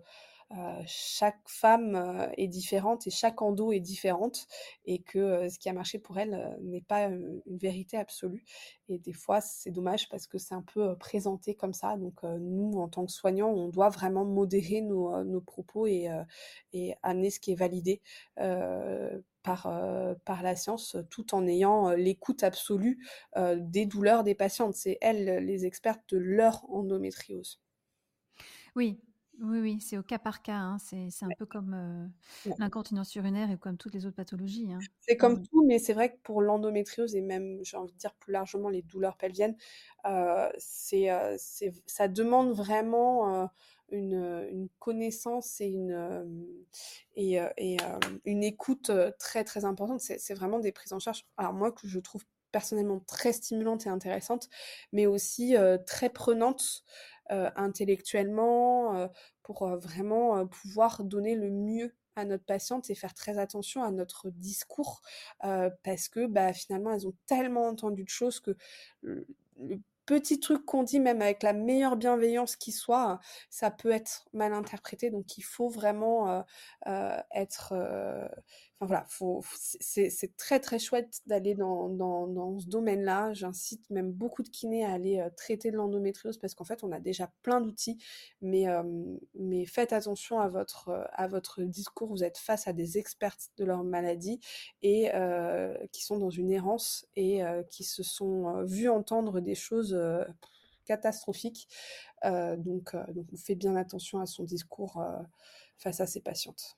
chaque 0.85 1.41
femme 1.47 2.31
est 2.37 2.47
différente 2.47 3.05
et 3.05 3.09
chaque 3.09 3.41
endo 3.41 3.71
est 3.71 3.81
différente 3.81 4.47
et 4.85 4.99
que 4.99 5.49
ce 5.49 5.59
qui 5.59 5.67
a 5.67 5.73
marché 5.73 5.99
pour 5.99 6.17
elle 6.19 6.57
n'est 6.61 6.81
pas 6.81 7.05
une 7.05 7.41
vérité 7.57 7.97
absolue. 7.97 8.45
Et 8.87 8.97
des 8.97 9.11
fois, 9.11 9.41
c'est 9.41 9.71
dommage 9.71 10.07
parce 10.07 10.25
que 10.27 10.37
c'est 10.37 10.55
un 10.55 10.61
peu 10.61 10.95
présenté 10.97 11.55
comme 11.55 11.73
ça. 11.73 11.97
Donc, 11.97 12.23
nous, 12.23 12.79
en 12.79 12.87
tant 12.87 13.05
que 13.05 13.11
soignants, 13.11 13.49
on 13.49 13.67
doit 13.67 13.89
vraiment 13.89 14.23
modérer 14.23 14.81
nos, 14.81 15.41
propos 15.41 15.85
et, 15.87 16.09
amener 17.03 17.29
ce 17.29 17.39
qui 17.39 17.51
est 17.51 17.55
validé 17.55 18.01
par 19.43 19.67
la 20.43 20.55
science, 20.55 20.95
tout 21.09 21.35
en 21.35 21.45
ayant 21.45 21.91
l'écoute 21.91 22.43
absolue 22.43 23.05
des 23.35 23.85
douleurs 23.85 24.23
des 24.23 24.35
patientes. 24.35 24.75
C'est 24.75 24.97
elles 25.01 25.43
les 25.45 25.65
expertes 25.65 26.03
de 26.09 26.17
leur 26.17 26.63
endométriose. 26.71 27.59
Oui, 28.75 29.01
oui, 29.41 29.59
oui, 29.59 29.81
c'est 29.81 29.97
au 29.97 30.03
cas 30.03 30.19
par 30.19 30.41
cas. 30.41 30.57
Hein. 30.57 30.77
C'est, 30.79 31.23
un 31.23 31.29
peu 31.37 31.45
comme 31.45 32.11
l'incontinence 32.57 33.13
urinaire 33.15 33.51
et 33.51 33.57
comme 33.57 33.77
toutes 33.77 33.93
les 33.93 34.05
autres 34.05 34.15
pathologies. 34.15 34.71
Hein. 34.73 34.79
C'est 35.01 35.17
comme 35.17 35.43
tout, 35.43 35.65
mais 35.65 35.79
c'est 35.79 35.93
vrai 35.93 36.11
que 36.11 36.17
pour 36.23 36.41
l'endométriose 36.41 37.15
et 37.15 37.21
même, 37.21 37.59
j'ai 37.63 37.77
envie 37.77 37.93
de 37.93 37.97
dire 37.97 38.13
plus 38.15 38.33
largement, 38.33 38.69
les 38.69 38.81
douleurs 38.81 39.17
pelviennes, 39.17 39.55
c'est, 40.57 41.09
ça 41.85 42.07
demande 42.07 42.51
vraiment 42.51 43.49
une, 43.89 44.69
connaissance 44.79 45.61
et 45.61 45.67
une, 45.67 46.57
et, 47.15 47.77
une 48.25 48.43
écoute 48.43 48.91
très, 49.19 49.43
très 49.43 49.65
importante. 49.65 50.01
C'est, 50.01 50.19
c'est 50.19 50.33
vraiment 50.33 50.59
des 50.59 50.71
prises 50.71 50.93
en 50.93 50.99
charge. 50.99 51.25
Alors 51.37 51.53
moi, 51.53 51.71
que 51.71 51.87
je 51.87 51.99
trouve 51.99 52.23
personnellement 52.51 53.01
très 53.01 53.33
stimulantes 53.33 53.85
et 53.85 53.89
intéressantes, 53.89 54.49
mais 54.91 55.05
aussi 55.05 55.55
très 55.85 56.09
prenantes. 56.09 56.83
Euh, 57.31 57.49
intellectuellement, 57.57 58.95
euh, 58.95 59.07
pour 59.43 59.63
euh, 59.63 59.75
vraiment 59.77 60.47
pouvoir 60.47 61.03
donner 61.03 61.35
le 61.35 61.49
mieux 61.49 61.93
à 62.15 62.23
notre 62.23 62.45
patiente 62.45 62.89
et 62.89 62.95
faire 62.95 63.13
très 63.13 63.37
attention 63.37 63.83
à 63.83 63.91
notre 63.91 64.29
discours 64.29 65.01
parce 65.83 66.09
que 66.09 66.25
bah, 66.25 66.51
finalement 66.51 66.91
elles 66.91 67.05
ont 67.07 67.13
tellement 67.27 67.67
entendu 67.67 68.03
de 68.03 68.09
choses 68.09 68.39
que 68.39 68.55
le, 69.01 69.27
petit 70.07 70.39
truc 70.39 70.65
qu'on 70.65 70.83
dit 70.83 71.01
même 71.01 71.21
avec 71.21 71.43
la 71.43 71.53
meilleure 71.53 71.97
bienveillance 71.97 72.55
qui 72.55 72.71
soit, 72.71 73.19
ça 73.49 73.69
peut 73.69 73.91
être 73.91 74.25
mal 74.33 74.53
interprété. 74.53 75.11
Donc 75.11 75.37
il 75.37 75.43
faut 75.43 75.69
vraiment 75.69 76.45
être 77.31 77.73
voilà, 78.79 79.07
c'est 79.59 80.37
très 80.37 80.59
très 80.59 80.77
chouette 80.77 81.21
d'aller 81.25 81.55
dans, 81.55 81.89
dans, 81.89 82.59
ce 82.59 82.67
domaine-là. 82.67 83.33
J'incite 83.33 83.89
même 83.89 84.11
beaucoup 84.11 84.43
de 84.43 84.49
kinés 84.49 84.85
à 84.85 84.91
aller 84.91 85.19
euh, 85.19 85.29
traiter 85.35 85.71
de 85.71 85.77
l'endométriose 85.77 86.37
parce 86.37 86.53
qu'en 86.53 86.63
fait, 86.63 86.83
on 86.83 86.91
a 86.91 86.99
déjà 86.99 87.31
plein 87.41 87.59
d'outils, 87.59 87.97
mais, 88.39 88.67
euh, 88.69 88.83
mais 89.33 89.65
faites 89.65 89.93
attention 89.93 90.39
à 90.39 90.47
votre, 90.47 90.89
euh, 90.89 91.03
à 91.13 91.27
votre 91.27 91.63
discours. 91.63 92.09
Vous 92.09 92.23
êtes 92.23 92.37
face 92.37 92.67
à 92.67 92.73
des 92.73 92.99
experts 92.99 93.37
de 93.57 93.65
leur 93.65 93.83
maladie 93.83 94.39
et 94.83 95.09
qui 95.91 96.03
sont 96.03 96.19
dans 96.19 96.29
une 96.29 96.51
errance 96.51 97.07
et 97.15 97.41
qui 97.69 97.83
se 97.83 98.03
sont 98.03 98.63
vus 98.63 98.89
entendre 98.89 99.39
des 99.39 99.55
choses 99.55 99.97
catastrophiques. 100.85 101.67
donc, 102.23 102.95
donc, 103.13 103.25
on 103.33 103.53
bien 103.55 103.75
attention 103.75 104.19
à 104.19 104.25
son 104.25 104.43
discours 104.43 105.03
face 105.77 105.99
à 105.99 106.05
ses 106.05 106.21
patientes. 106.21 106.76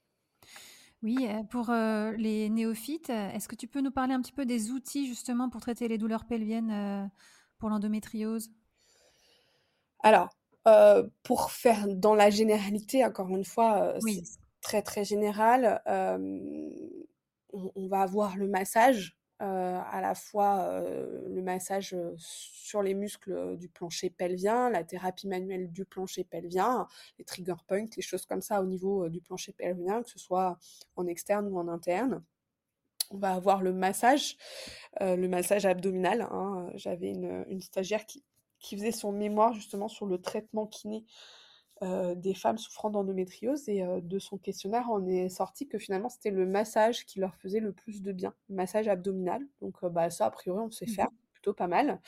Oui, 1.01 1.27
pour 1.49 1.71
les 1.71 2.49
néophytes, 2.49 3.09
est-ce 3.09 3.47
que 3.47 3.55
tu 3.55 3.67
peux 3.67 3.81
nous 3.81 3.91
parler 3.91 4.13
un 4.13 4.21
petit 4.21 4.33
peu 4.33 4.45
des 4.45 4.71
outils 4.71 5.07
justement 5.07 5.49
pour 5.49 5.61
traiter 5.61 5.87
les 5.87 5.97
douleurs 5.97 6.25
pelviennes 6.25 7.09
pour 7.57 7.69
l'endométriose? 7.69 8.51
Alors, 10.01 10.29
pour 11.23 11.51
faire 11.51 11.87
dans 11.87 12.15
la 12.15 12.29
généralité, 12.29 13.05
encore 13.05 13.29
une 13.29 13.45
fois, 13.45 13.93
c'est 14.01 14.23
très 14.61 14.81
très 14.81 15.05
général. 15.05 15.81
on, 17.53 17.87
va 17.87 18.01
avoir 18.01 18.35
le 18.35 18.47
massage, 18.47 19.18
à 19.39 20.01
la 20.01 20.15
fois 20.15 20.81
le 21.27 21.41
massage 21.41 21.95
sur 22.17 22.81
les 22.81 22.93
muscles 22.93 23.57
du 23.57 23.69
plancher 23.69 24.09
pelvien, 24.09 24.69
la 24.69 24.83
thérapie 24.83 25.27
manuelle 25.27 25.71
du 25.71 25.85
plancher 25.85 26.23
pelvien, 26.23 26.87
les 27.17 27.25
trigger 27.25 27.55
points, 27.67 27.85
les 27.95 28.01
choses 28.01 28.25
comme 28.25 28.41
ça 28.41 28.61
au 28.61 28.65
niveau 28.65 29.07
du 29.09 29.21
plancher 29.21 29.53
pelvien, 29.53 30.03
que 30.03 30.09
ce 30.09 30.19
soit 30.19 30.57
en 30.95 31.07
externe 31.07 31.47
ou 31.47 31.57
en 31.57 31.67
interne. 31.67 32.23
On 33.11 33.17
va 33.17 33.33
avoir 33.33 33.61
le 33.61 33.73
massage, 33.73 34.37
le 34.99 35.27
massage 35.27 35.65
abdominal. 35.65 36.21
Hein. 36.31 36.69
J'avais 36.75 37.11
une, 37.11 37.61
stagiaire 37.61 38.05
qui, 38.05 38.23
faisait 38.61 38.91
son 38.91 39.11
mémoire 39.11 39.53
justement 39.53 39.87
sur 39.87 40.05
le 40.05 40.21
traitement 40.21 40.67
kiné 40.67 41.05
euh, 41.81 42.13
des 42.15 42.33
femmes 42.33 42.57
souffrant 42.57 42.89
d'endométriose 42.89 43.69
et 43.69 43.83
euh, 43.83 44.01
de 44.01 44.19
son 44.19 44.37
questionnaire 44.37 44.87
on 44.91 45.05
est 45.07 45.29
sorti 45.29 45.67
que 45.67 45.77
finalement 45.77 46.09
c'était 46.09 46.31
le 46.31 46.45
massage 46.45 47.05
qui 47.05 47.19
leur 47.19 47.35
faisait 47.35 47.61
le 47.61 47.71
plus 47.71 48.01
de 48.01 48.11
bien, 48.11 48.33
le 48.49 48.55
massage 48.55 48.87
abdominal. 48.87 49.41
Donc 49.61 49.75
euh, 49.83 49.89
bah, 49.89 50.09
ça 50.09 50.25
a 50.25 50.31
priori 50.31 50.59
on 50.61 50.71
sait 50.71 50.85
mmh 50.85 50.89
faire, 50.89 51.09
plutôt 51.33 51.53
pas 51.53 51.67
mal. 51.67 52.01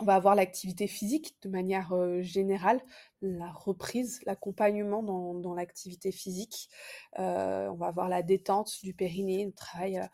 On 0.00 0.04
va 0.04 0.14
avoir 0.14 0.34
l'activité 0.34 0.86
physique 0.86 1.36
de 1.42 1.50
manière 1.50 1.92
générale, 2.22 2.80
la 3.20 3.50
reprise, 3.52 4.20
l'accompagnement 4.24 5.02
dans, 5.02 5.54
l'activité 5.54 6.10
physique. 6.10 6.70
on 7.16 7.74
va 7.74 7.86
avoir 7.86 8.08
la 8.08 8.22
détente 8.22 8.78
du 8.82 8.94
périnée, 8.94 9.44
le 9.44 9.52
travail 9.52 10.08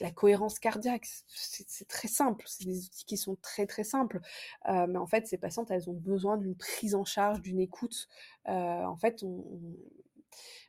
la 0.00 0.10
cohérence 0.10 0.58
cardiaque. 0.58 1.06
C'est 1.28 1.88
très 1.88 2.08
simple, 2.08 2.44
c'est 2.48 2.64
des 2.64 2.86
outils 2.86 3.04
qui 3.04 3.16
sont 3.16 3.36
très 3.36 3.66
très 3.66 3.84
simples. 3.84 4.20
mais 4.66 4.98
en 4.98 5.06
fait, 5.06 5.26
ces 5.26 5.38
patientes, 5.38 5.70
elles 5.70 5.88
ont 5.88 5.94
besoin 5.94 6.36
d'une 6.36 6.56
prise 6.56 6.94
en 6.94 7.04
charge, 7.04 7.40
d'une 7.40 7.60
écoute. 7.60 8.08
en 8.46 8.96
fait, 8.96 9.24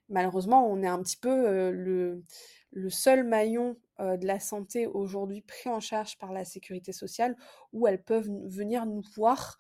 malheureusement, 0.09 0.67
on 0.67 0.81
est 0.83 0.87
un 0.87 1.01
petit 1.01 1.17
peu 1.17 1.71
le 1.71 2.23
le 2.71 2.89
seul 2.89 3.23
maillon 3.23 3.77
de 3.99 4.25
la 4.25 4.39
santé 4.39 4.87
aujourd'hui 4.87 5.41
pris 5.41 5.69
en 5.69 5.79
charge 5.79 6.17
par 6.17 6.31
la 6.31 6.43
sécurité 6.43 6.91
sociale 6.91 7.35
où 7.71 7.87
elles 7.87 8.01
peuvent 8.01 8.29
venir 8.45 8.85
nous 8.85 9.03
voir 9.15 9.57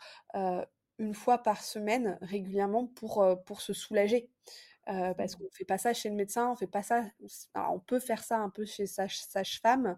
une 0.97 1.13
fois 1.13 1.39
par 1.39 1.61
semaine 1.63 2.17
régulièrement 2.21 2.87
pour, 2.87 3.61
se 3.61 3.73
soulager. 3.73 4.29
Parce 5.17 5.35
mmh. 5.35 5.37
qu'on 5.37 5.43
ne 5.45 5.49
fait 5.49 5.65
pas 5.65 5.77
ça 5.77 5.93
chez 5.93 6.09
le 6.09 6.15
médecin, 6.15 6.51
on 6.51 6.55
fait 6.55 6.67
pas 6.67 6.83
ça. 6.83 7.03
on 7.55 7.79
peut 7.79 7.99
faire 7.99 8.23
ça 8.23 8.39
un 8.39 8.49
peu 8.49 8.65
chez 8.65 8.85
sage-femme, 8.85 9.97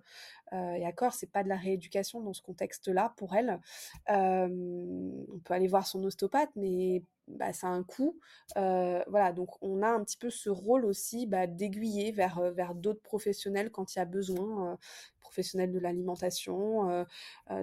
et 0.52 0.82
d'accord, 0.82 1.14
c'est 1.14 1.32
pas 1.32 1.44
de 1.44 1.50
la 1.50 1.56
rééducation 1.56 2.22
dans 2.22 2.34
ce 2.34 2.42
contexte-là 2.42 3.14
pour 3.18 3.36
elle. 3.36 3.60
on 4.08 5.40
peut 5.44 5.54
aller 5.54 5.68
voir 5.68 5.88
son 5.88 6.04
ostéopathe, 6.04 6.52
mais 6.56 7.04
bah, 7.28 7.54
ça 7.54 7.68
a 7.68 7.72
un 7.72 7.84
coût. 7.84 8.20
voilà, 8.56 9.34
donc 9.34 9.50
on 9.62 9.82
a 9.82 9.88
un 9.90 10.04
petit 10.04 10.18
peu 10.18 10.30
ce 10.30 10.50
rôle 10.50 10.86
aussi 10.86 11.26
bah, 11.26 11.48
d'aiguiller 11.48 12.12
vers, 12.12 12.40
vers 12.52 12.76
d'autres 12.76 13.02
professionnels 13.02 13.72
quand 13.72 13.96
il 13.96 14.00
y 14.00 14.02
a 14.02 14.06
besoin, 14.06 14.78
professionnels 15.20 15.72
de 15.72 15.80
l'alimentation, 15.80 17.06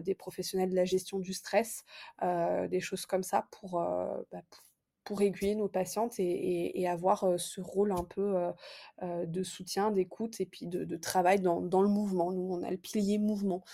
des 0.03 0.15
professionnels 0.15 0.71
de 0.71 0.77
la 0.77 0.85
gestion 0.85 1.21
du 1.21 1.33
stress, 1.33 1.85
des 2.23 2.81
choses 2.81 3.07
comme 3.07 3.23
ça 3.23 3.47
pour, 3.51 3.73
bah, 3.73 4.43
pour 4.51 4.70
pour 5.11 5.23
aiguiller 5.23 5.57
nos 5.57 5.67
patientes 5.67 6.21
et, 6.21 6.87
avoir 6.87 7.25
ce 7.37 7.61
rôle 7.61 7.91
un 7.91 8.05
peu 8.05 8.53
de 9.03 9.43
soutien, 9.43 9.91
d'écoute 9.91 10.41
et 10.41 10.47
puis 10.47 10.69
de, 10.69 10.97
travail 10.97 11.41
dans, 11.41 11.83
le 11.83 11.89
mouvement. 11.89 12.31
Nous, 12.31 12.49
on 12.49 12.63
a 12.63 12.71
le 12.71 12.77
pilier 12.77 13.19
mouvement. 13.19 13.65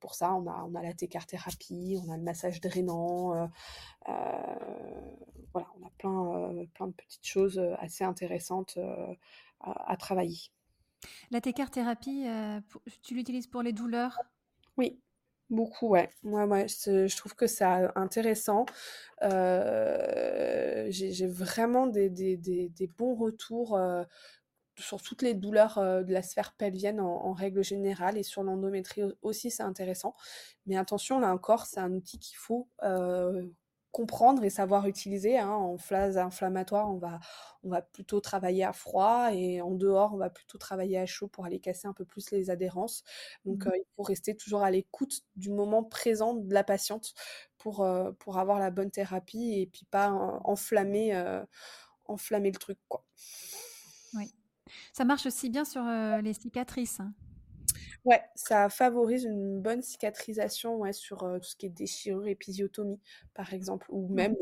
pour 0.00 0.14
ça, 0.14 0.34
on 0.34 0.46
a, 0.46 0.66
on 0.70 0.74
a 0.74 0.82
la 0.82 0.92
thérapie, 0.92 1.98
on 2.06 2.12
a 2.12 2.18
le 2.18 2.22
massage 2.22 2.60
drainant. 2.60 3.48
voilà, 4.04 5.66
on 5.80 5.86
a 5.86 5.90
plein, 5.96 6.66
plein 6.74 6.88
de 6.88 6.92
petites 6.92 7.26
choses 7.26 7.58
assez 7.78 8.04
intéressantes 8.04 8.78
à, 9.60 9.96
travailler. 9.96 10.50
La 11.30 11.40
thérapie, 11.40 12.26
tu 13.00 13.14
l'utilises 13.14 13.46
pour 13.46 13.62
les 13.62 13.72
douleurs? 13.72 14.18
Oui, 14.76 15.00
Beaucoup, 15.50 15.88
ouais. 15.88 16.10
Moi, 16.22 16.44
ouais, 16.46 16.66
je, 16.68 17.16
trouve 17.16 17.34
que 17.34 17.46
c'est 17.46 17.64
intéressant. 17.94 18.66
Euh, 19.22 20.86
j'ai 20.90 21.26
vraiment 21.26 21.86
des, 21.86 22.10
des, 22.10 22.36
des, 22.36 22.68
des, 22.68 22.86
bons 22.86 23.14
retours 23.14 23.74
euh, 23.76 24.04
sur 24.78 25.02
toutes 25.02 25.22
les 25.22 25.34
douleurs 25.34 25.78
euh, 25.78 26.02
de 26.02 26.12
la 26.12 26.22
sphère 26.22 26.52
pelvienne 26.54 27.00
en, 27.00 27.24
en 27.26 27.32
règle 27.32 27.64
générale 27.64 28.18
et 28.18 28.22
sur 28.22 28.42
l'endométrie 28.42 29.02
aussi, 29.22 29.50
c'est 29.50 29.62
intéressant. 29.62 30.14
Mais 30.66 30.76
attention, 30.76 31.18
là 31.18 31.32
encore, 31.32 31.66
c'est 31.66 31.80
un 31.80 31.92
outil 31.94 32.18
qu'il 32.18 32.36
faut 32.36 32.68
comprendre 33.92 34.44
et 34.44 34.50
savoir 34.50 34.86
utiliser. 34.86 35.38
Hein. 35.38 35.50
En 35.50 35.78
phase 35.78 36.18
inflammatoire, 36.18 36.90
on 36.90 36.98
va, 36.98 37.20
on 37.62 37.70
va 37.70 37.82
plutôt 37.82 38.20
travailler 38.20 38.64
à 38.64 38.72
froid 38.72 39.32
et 39.32 39.60
en 39.60 39.72
dehors, 39.72 40.14
on 40.14 40.18
va 40.18 40.30
plutôt 40.30 40.58
travailler 40.58 40.98
à 40.98 41.06
chaud 41.06 41.28
pour 41.28 41.44
aller 41.44 41.60
casser 41.60 41.88
un 41.88 41.92
peu 41.92 42.04
plus 42.04 42.30
les 42.30 42.50
adhérences. 42.50 43.04
Donc, 43.44 43.64
mmh. 43.64 43.68
euh, 43.68 43.76
il 43.76 43.84
faut 43.96 44.02
rester 44.02 44.36
toujours 44.36 44.62
à 44.62 44.70
l'écoute 44.70 45.22
du 45.36 45.50
moment 45.50 45.82
présent 45.82 46.34
de 46.34 46.52
la 46.52 46.64
patiente 46.64 47.14
pour, 47.56 47.82
euh, 47.82 48.12
pour 48.18 48.38
avoir 48.38 48.58
la 48.58 48.70
bonne 48.70 48.90
thérapie 48.90 49.54
et 49.60 49.66
puis 49.66 49.86
pas 49.90 50.10
enflammer, 50.44 51.14
enflammer 52.06 52.50
le 52.50 52.58
truc. 52.58 52.78
Quoi. 52.88 53.04
Oui. 54.14 54.32
Ça 54.92 55.04
marche 55.04 55.26
aussi 55.26 55.50
bien 55.50 55.64
sur 55.64 55.82
les 56.22 56.34
cicatrices. 56.34 57.00
Hein. 57.00 57.12
Ouais, 58.04 58.22
ça 58.34 58.68
favorise 58.70 59.24
une 59.24 59.60
bonne 59.60 59.82
cicatrisation 59.82 60.76
ouais, 60.78 60.92
sur 60.92 61.18
tout 61.18 61.48
ce 61.48 61.56
qui 61.56 61.66
est 61.66 61.68
déchirure, 61.70 62.26
épisiotomie, 62.26 63.00
par 63.34 63.52
exemple, 63.52 63.86
ou 63.90 64.08
Mmh. 64.08 64.14
même 64.14 64.36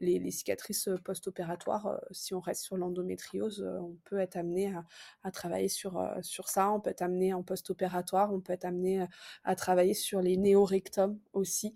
les, 0.00 0.18
les, 0.18 0.30
cicatrices 0.30 0.88
post-opératoires. 1.04 2.00
si 2.10 2.34
on 2.34 2.40
reste 2.40 2.62
sur 2.62 2.76
l'endométriose, 2.76 3.66
on 3.80 3.96
peut 4.04 4.18
être 4.18 4.36
amené 4.36 4.74
à, 4.74 4.84
à 5.22 5.30
travailler 5.30 5.68
sur, 5.68 6.02
sur 6.22 6.48
ça. 6.48 6.70
On 6.72 6.80
peut 6.80 6.90
être 6.90 7.02
amené 7.02 7.32
en 7.32 7.42
post-opératoire. 7.42 8.32
On 8.32 8.40
peut 8.40 8.52
être 8.52 8.64
amené 8.64 9.02
à, 9.02 9.08
à, 9.44 9.54
travailler 9.56 9.94
sur 9.94 10.20
les 10.20 10.36
néorectums 10.36 11.18
aussi 11.32 11.74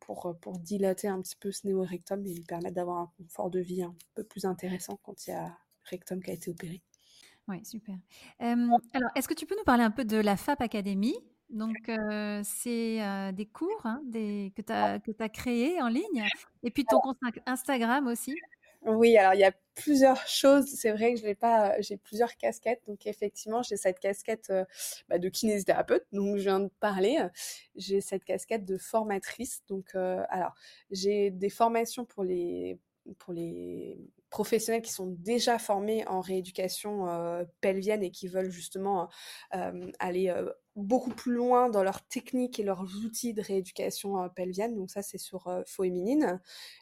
pour, 0.00 0.36
pour 0.40 0.58
dilater 0.58 1.08
un 1.08 1.20
petit 1.22 1.36
peu 1.36 1.52
ce 1.52 1.66
néorectum 1.66 2.24
et 2.26 2.34
lui 2.34 2.44
permettre 2.44 2.74
d'avoir 2.74 2.98
un 2.98 3.12
confort 3.18 3.50
de 3.50 3.60
vie 3.60 3.82
un 3.82 3.94
peu 4.14 4.24
plus 4.24 4.44
intéressant 4.44 4.98
quand 5.02 5.26
il 5.26 5.30
y 5.30 5.34
a 5.34 5.56
rectum 5.84 6.22
qui 6.22 6.30
a 6.30 6.34
été 6.34 6.50
opéré. 6.50 6.82
Oui, 7.48 7.64
super. 7.64 7.96
Alors, 8.38 9.10
est-ce 9.14 9.28
que 9.28 9.34
tu 9.34 9.46
peux 9.46 9.56
nous 9.56 9.64
parler 9.64 9.82
un 9.82 9.90
peu 9.90 10.04
de 10.04 10.16
la 10.16 10.36
FAP 10.36 10.60
Academy? 10.60 11.14
Donc, 11.50 11.90
c'est 12.44 13.32
des 13.32 13.46
cours 13.46 13.82
hein, 13.84 14.02
que 14.12 14.62
tu 14.62 14.72
as, 14.72 14.98
as 15.18 15.28
créés 15.28 15.82
en 15.82 15.88
ligne 15.88 16.24
et 16.62 16.70
puis 16.70 16.84
ton 16.84 16.98
compte 17.00 17.18
Instagram 17.46 18.06
aussi? 18.06 18.34
Oui, 18.84 19.16
alors 19.16 19.34
il 19.34 19.38
y 19.38 19.44
a 19.44 19.52
plusieurs 19.76 20.26
choses. 20.26 20.66
C'est 20.66 20.90
vrai 20.90 21.14
que 21.14 21.20
je 21.20 21.24
n'ai 21.24 21.36
pas, 21.36 21.80
j'ai 21.80 21.96
plusieurs 21.96 22.36
casquettes. 22.36 22.82
Donc 22.86 23.06
effectivement, 23.06 23.62
j'ai 23.62 23.76
cette 23.76 24.00
casquette 24.00 24.52
bah, 25.08 25.18
de 25.18 25.28
kinésithérapeute, 25.28 26.04
dont 26.12 26.36
je 26.36 26.42
viens 26.42 26.60
de 26.60 26.70
parler. 26.80 27.18
J'ai 27.76 28.00
cette 28.00 28.24
casquette 28.24 28.64
de 28.64 28.76
formatrice. 28.78 29.62
Donc, 29.68 29.94
alors, 29.94 30.54
j'ai 30.90 31.30
des 31.30 31.50
formations 31.50 32.04
pour 32.04 32.24
les 32.24 32.78
pour 33.18 33.32
les 33.32 33.98
professionnels 34.30 34.82
qui 34.82 34.92
sont 34.92 35.14
déjà 35.18 35.58
formés 35.58 36.06
en 36.08 36.20
rééducation 36.20 37.08
euh, 37.08 37.44
pelvienne 37.60 38.02
et 38.02 38.10
qui 38.10 38.28
veulent 38.28 38.50
justement 38.50 39.08
euh, 39.54 39.90
aller 39.98 40.28
euh, 40.28 40.50
beaucoup 40.74 41.10
plus 41.10 41.34
loin 41.34 41.68
dans 41.68 41.82
leurs 41.82 42.02
techniques 42.06 42.58
et 42.58 42.62
leurs 42.62 42.82
outils 43.04 43.34
de 43.34 43.42
rééducation 43.42 44.28
pelvienne. 44.30 44.74
Donc 44.74 44.90
ça, 44.90 45.02
c'est 45.02 45.18
sur 45.18 45.48
euh, 45.48 45.62
Féminine 45.66 46.40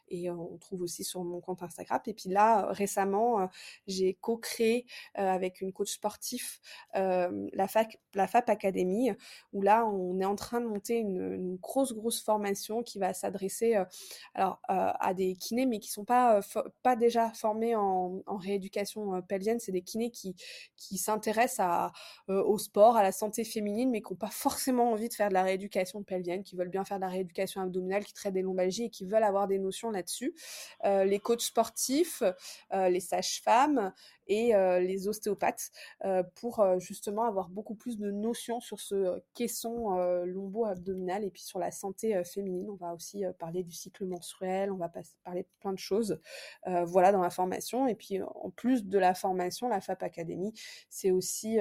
et 0.09 0.29
on 0.29 0.57
trouve 0.57 0.81
aussi 0.81 1.03
sur 1.03 1.23
mon 1.23 1.41
compte 1.41 1.61
Instagram. 1.63 1.99
Et 2.05 2.13
puis 2.13 2.29
là, 2.29 2.67
récemment, 2.71 3.49
j'ai 3.87 4.13
co-créé 4.15 4.85
avec 5.13 5.61
une 5.61 5.71
coach 5.71 5.93
sportif 5.93 6.59
la, 6.93 7.67
FAP 7.67 8.49
Academy, 8.49 9.11
où 9.53 9.61
là, 9.61 9.85
on 9.85 10.19
est 10.19 10.25
en 10.25 10.35
train 10.35 10.59
de 10.59 10.65
monter 10.65 10.97
une, 10.97 11.55
grosse, 11.57 11.93
grosse 11.93 12.21
formation 12.21 12.83
qui 12.83 12.99
va 12.99 13.13
s'adresser 13.13 13.77
alors 14.33 14.59
à 14.67 15.13
des 15.13 15.35
kinés, 15.35 15.65
mais 15.65 15.79
qui 15.79 15.89
sont 15.89 16.03
pas, 16.03 16.41
pas 16.83 16.97
déjà 16.97 17.31
formés 17.31 17.75
en, 17.75 18.21
en 18.25 18.37
rééducation 18.37 19.21
pelvienne. 19.21 19.61
C'est 19.61 19.71
des 19.71 19.81
kinés 19.81 20.11
qui, 20.11 20.35
qui 20.75 20.97
s'intéressent 20.97 21.91
au 22.27 22.57
sport, 22.57 22.97
à 22.97 23.03
la 23.03 23.13
santé 23.13 23.45
féminine, 23.45 23.80
mais 23.85 24.01
qui 24.01 24.13
n'ont 24.13 24.17
pas 24.17 24.29
forcément 24.29 24.91
envie 24.91 25.09
de 25.09 25.13
faire 25.13 25.29
de 25.29 25.33
la 25.33 25.43
rééducation 25.43 26.03
pelvienne, 26.03 26.43
qui 26.43 26.55
veulent 26.55 26.69
bien 26.69 26.83
faire 26.83 26.97
de 26.97 27.01
la 27.01 27.09
rééducation 27.09 27.61
abdominale, 27.61 28.03
qui 28.03 28.13
traitent 28.13 28.33
des 28.33 28.41
lombalgies 28.41 28.85
et 28.85 28.89
qui 28.89 29.05
veulent 29.05 29.23
avoir 29.23 29.47
des 29.47 29.59
notions 29.59 29.91
là-dessus. 29.91 30.33
Euh, 30.85 31.03
les 31.03 31.19
coachs 31.19 31.41
sportifs, 31.41 32.23
euh, 32.73 32.89
les 32.89 32.99
sages-femmes 32.99 33.93
et 34.31 34.53
les 34.79 35.09
ostéopathes 35.09 35.71
pour 36.35 36.65
justement 36.79 37.25
avoir 37.25 37.49
beaucoup 37.49 37.75
plus 37.75 37.97
de 37.97 38.09
notions 38.09 38.61
sur 38.61 38.79
ce 38.79 39.21
caisson 39.33 39.95
lombo-abdominal 40.25 41.25
et 41.25 41.29
puis 41.29 41.43
sur 41.43 41.59
la 41.59 41.69
santé 41.69 42.23
féminine. 42.23 42.69
On 42.69 42.75
va 42.75 42.93
aussi 42.93 43.25
parler 43.39 43.63
du 43.63 43.73
cycle 43.73 44.05
menstruel, 44.05 44.71
on 44.71 44.77
va 44.77 44.89
parler 45.23 45.41
de 45.41 45.49
plein 45.59 45.73
de 45.73 45.79
choses. 45.79 46.19
voilà 46.65 47.11
dans 47.11 47.21
la 47.21 47.29
formation. 47.29 47.87
Et 47.87 47.95
puis 47.95 48.21
en 48.21 48.51
plus 48.51 48.85
de 48.85 48.97
la 48.97 49.13
formation, 49.13 49.67
la 49.67 49.81
FAP 49.81 50.03
Academy, 50.03 50.53
c'est 50.89 51.11
aussi 51.11 51.59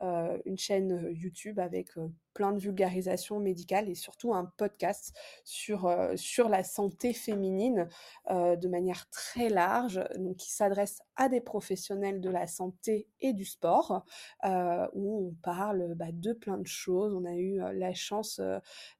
une 0.00 0.58
chaîne 0.58 1.10
YouTube 1.12 1.58
avec 1.58 1.90
plein 2.34 2.52
de 2.52 2.58
vulgarisation 2.58 3.40
médicale 3.40 3.88
et 3.88 3.94
surtout 3.94 4.34
un 4.34 4.44
podcast 4.56 5.16
sur, 5.44 5.86
euh, 5.86 6.14
sur 6.16 6.48
la 6.48 6.62
santé 6.62 7.12
féminine 7.12 7.88
euh, 8.30 8.56
de 8.56 8.68
manière 8.68 9.08
très 9.10 9.48
large, 9.48 10.00
donc 10.16 10.36
qui 10.36 10.52
s'adresse 10.52 11.00
à 11.16 11.28
des 11.28 11.40
professionnels 11.40 12.20
de 12.20 12.30
la 12.30 12.46
santé 12.46 13.08
et 13.20 13.32
du 13.32 13.44
sport, 13.44 14.04
euh, 14.44 14.86
où 14.92 15.28
on 15.28 15.34
parle 15.42 15.94
bah, 15.94 16.12
de 16.12 16.32
plein 16.32 16.58
de 16.58 16.66
choses. 16.66 17.14
On 17.14 17.24
a 17.24 17.34
eu 17.34 17.58
la 17.74 17.92
chance 17.94 18.40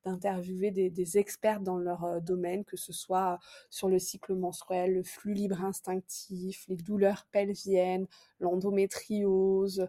d'interviewer 0.04 0.70
des, 0.70 0.90
des, 0.90 1.18
experts 1.18 1.60
dans 1.60 1.78
leur 1.78 2.20
domaine, 2.20 2.64
que 2.64 2.76
ce 2.76 2.92
soit 2.92 3.38
sur 3.70 3.88
le 3.88 3.98
cycle 3.98 4.34
menstruel, 4.34 4.94
le 4.94 5.02
flux 5.02 5.34
libre 5.34 5.64
instinctif, 5.64 6.64
les 6.68 6.76
douleurs 6.76 7.26
pelviennes, 7.30 8.06
l'endométriose, 8.40 9.88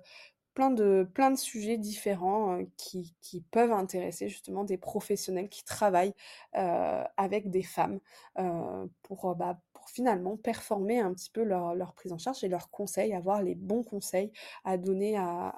plein 0.54 0.72
de, 0.72 1.08
plein 1.14 1.32
de 1.32 1.38
sujets 1.38 1.78
différents 1.78 2.60
qui, 2.78 3.16
qui, 3.22 3.42
peuvent 3.42 3.72
intéresser 3.72 4.30
justement 4.30 4.64
des 4.64 4.78
professionnels 4.78 5.50
qui 5.50 5.64
travaillent 5.64 6.14
euh, 6.56 7.04
avec 7.18 7.50
des 7.50 7.64
femmes 7.64 8.00
euh, 8.38 8.86
pour, 9.04 9.36
bah, 9.36 9.60
pour 9.74 9.90
finalement 9.90 10.38
performer 10.38 11.00
un 11.00 11.14
petit 11.14 11.30
peu 11.30 11.44
leur, 11.44 11.76
leur, 11.76 11.94
prise 11.94 12.12
en 12.12 12.18
charge 12.18 12.44
et 12.44 12.48
leurs 12.48 12.70
conseils, 12.70 13.14
avoir 13.14 13.42
les 13.42 13.56
bons 13.56 13.84
conseils 13.84 14.32
à 14.64 14.78
donner 14.78 15.18
à, 15.18 15.50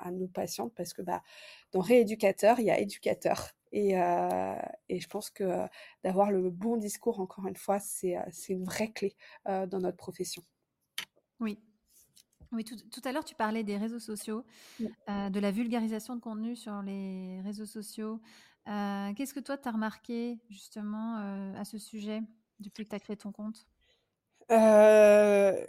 à, 0.00 0.10
nos 0.10 0.28
patientes 0.28 0.72
parce 0.74 0.92
que 0.92 1.02
bah, 1.02 1.22
dans 1.72 1.80
rééducateur, 1.80 2.60
il 2.60 2.66
y 2.66 2.70
a 2.70 2.78
éducateur. 2.78 3.50
Et, 3.74 3.98
euh, 3.98 4.54
et 4.90 5.00
je 5.00 5.08
pense 5.08 5.30
que 5.30 5.66
d'avoir 6.04 6.30
le 6.30 6.50
bon 6.50 6.76
discours, 6.76 7.20
encore 7.20 7.46
une 7.46 7.56
fois, 7.56 7.78
c'est 7.78 8.18
une 8.50 8.64
vraie 8.64 8.90
clé 8.90 9.16
dans 9.46 9.80
notre 9.80 9.96
profession. 9.96 10.42
Oui, 11.40 11.58
oui, 12.52 12.64
tout, 12.64 12.76
tout, 12.76 13.00
à 13.04 13.12
l'heure, 13.12 13.24
tu 13.24 13.34
parlais 13.34 13.64
des 13.64 13.76
réseaux 13.76 13.98
sociaux, 13.98 14.44
euh, 15.08 15.30
de 15.30 15.40
la 15.40 15.50
vulgarisation 15.50 16.16
de 16.16 16.20
contenu 16.20 16.54
sur 16.54 16.82
les 16.82 17.40
réseaux 17.40 17.66
sociaux. 17.66 18.20
Euh, 18.68 19.12
Qu'est-ce 19.14 19.34
que 19.34 19.40
toi, 19.40 19.56
tu 19.56 19.68
as 19.68 19.72
remarqué 19.72 20.38
justement 20.50 21.18
euh, 21.18 21.54
à 21.56 21.64
ce 21.64 21.78
sujet 21.78 22.22
depuis 22.60 22.84
que 22.84 22.90
tu 22.90 22.96
as 22.96 23.00
créé 23.00 23.16
ton 23.16 23.32
compte? 23.32 23.66
Euh, 24.50 25.64